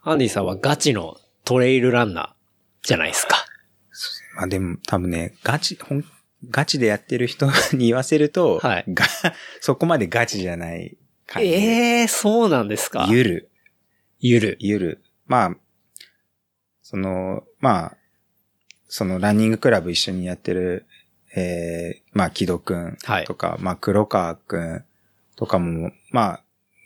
[0.02, 3.45] アンディさんはガチのトレイルランナーじゃないですか。
[4.36, 6.04] まあでも、多分ね、ガチ、ほん、
[6.50, 8.84] ガチでやってる人 に言わせると、はい。
[8.88, 9.04] が、
[9.60, 10.96] そこまでガチじゃない
[11.26, 11.48] 感じ。
[11.48, 13.06] ええー、そうなんですか？
[13.10, 13.50] ゆる、
[14.20, 14.56] ゆる。
[14.60, 15.02] ゆる。
[15.26, 15.56] まあ、
[16.82, 17.96] その、まあ、
[18.88, 20.86] そのランニングクラブ一緒にやってる、
[21.34, 22.96] えー、まあ、木戸くん
[23.26, 24.84] とか、まあ、黒川くん
[25.34, 26.42] とかも、まあ、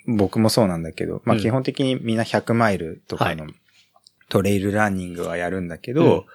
[0.06, 1.42] 僕もそうなんだけど、まあ、うん。
[1.42, 3.46] 基本的にみんな100マイルとかの
[4.28, 6.26] トレイルランニングはやるんだけど、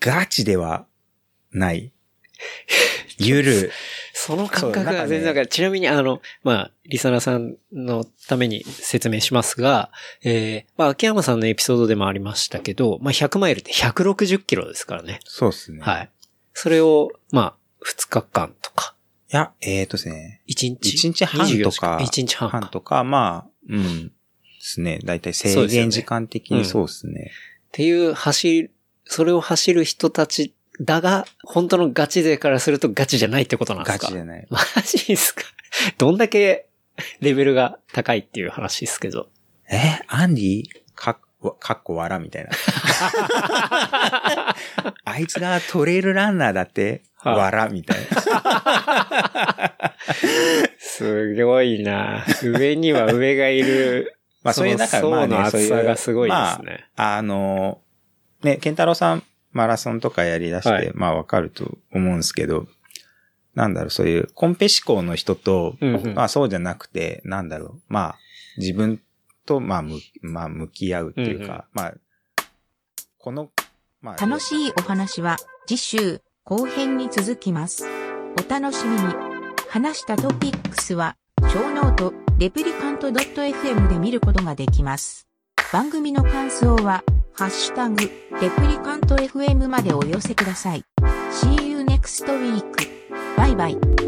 [0.00, 0.86] ガチでは
[1.52, 1.92] ない。
[3.18, 3.72] ゆる。
[4.14, 9.90] その感覚が全然、なんかちなみにあの、まあ、リサナーさんのために説明しますが、
[10.22, 15.20] えー、まあ、秋山さんのエピソードでもありましたけど、まあ、100マイルって160キロですからね。
[15.24, 15.80] そうっすね。
[15.80, 16.10] はい。
[16.52, 18.94] それを、まあ、2日間とか、
[19.32, 20.42] いや、えーとですね。
[20.46, 24.08] 1日？1日半とか、1日半とか、まあ、うん。
[24.08, 24.12] で
[24.60, 25.00] すね。
[25.02, 27.32] だいたい制限時間的にそうですね。
[27.72, 28.70] ていう走る、
[29.12, 34.06] それを走る人たちだが、本当のガチ勢からするとガチじゃないってことなんですか？
[34.06, 34.46] ガチじゃない。
[34.50, 35.42] マジですか？
[35.98, 36.66] どんだけ
[37.20, 39.28] レベルが高いっていう話ですけど。
[39.70, 40.64] えアンディ？
[40.94, 42.50] かっこ、かっこわらみたいな。
[45.04, 48.06] あいつがトレイルランナーだって、はいわらみたいな。
[50.78, 54.16] すごいな上には上がいる。
[54.42, 56.84] まあそういう、だからまあね、層の厚さがすごいですね。
[56.96, 57.80] まあ、あの、
[58.42, 62.66] ね、ケンタロウさんマラソンとかやり出して、はいまあわかると思うんですけど、
[63.54, 68.18] なんだろう、そういうコンペ志向の人と、うんうんまあそうじゃなくて、なんだろう、まあ
[68.58, 69.00] 自分
[69.46, 71.94] と、まあむ、まあ向き合うっていうか、うんうんまあ、
[73.18, 73.50] この、
[74.00, 75.36] まあ、楽しいお話は
[75.66, 77.84] 次週後編に続きます。
[77.86, 79.32] お楽しみに。
[79.72, 85.26] 話したトピックスは、ショーノート、レプリカント .fm で見ることができます。
[85.72, 87.02] 番組の感想は、
[87.34, 87.96] ハッシュタグ、
[88.42, 90.84] レプリカント FM までお寄せください。
[91.30, 92.62] See you next week.
[93.36, 94.01] バイバイ。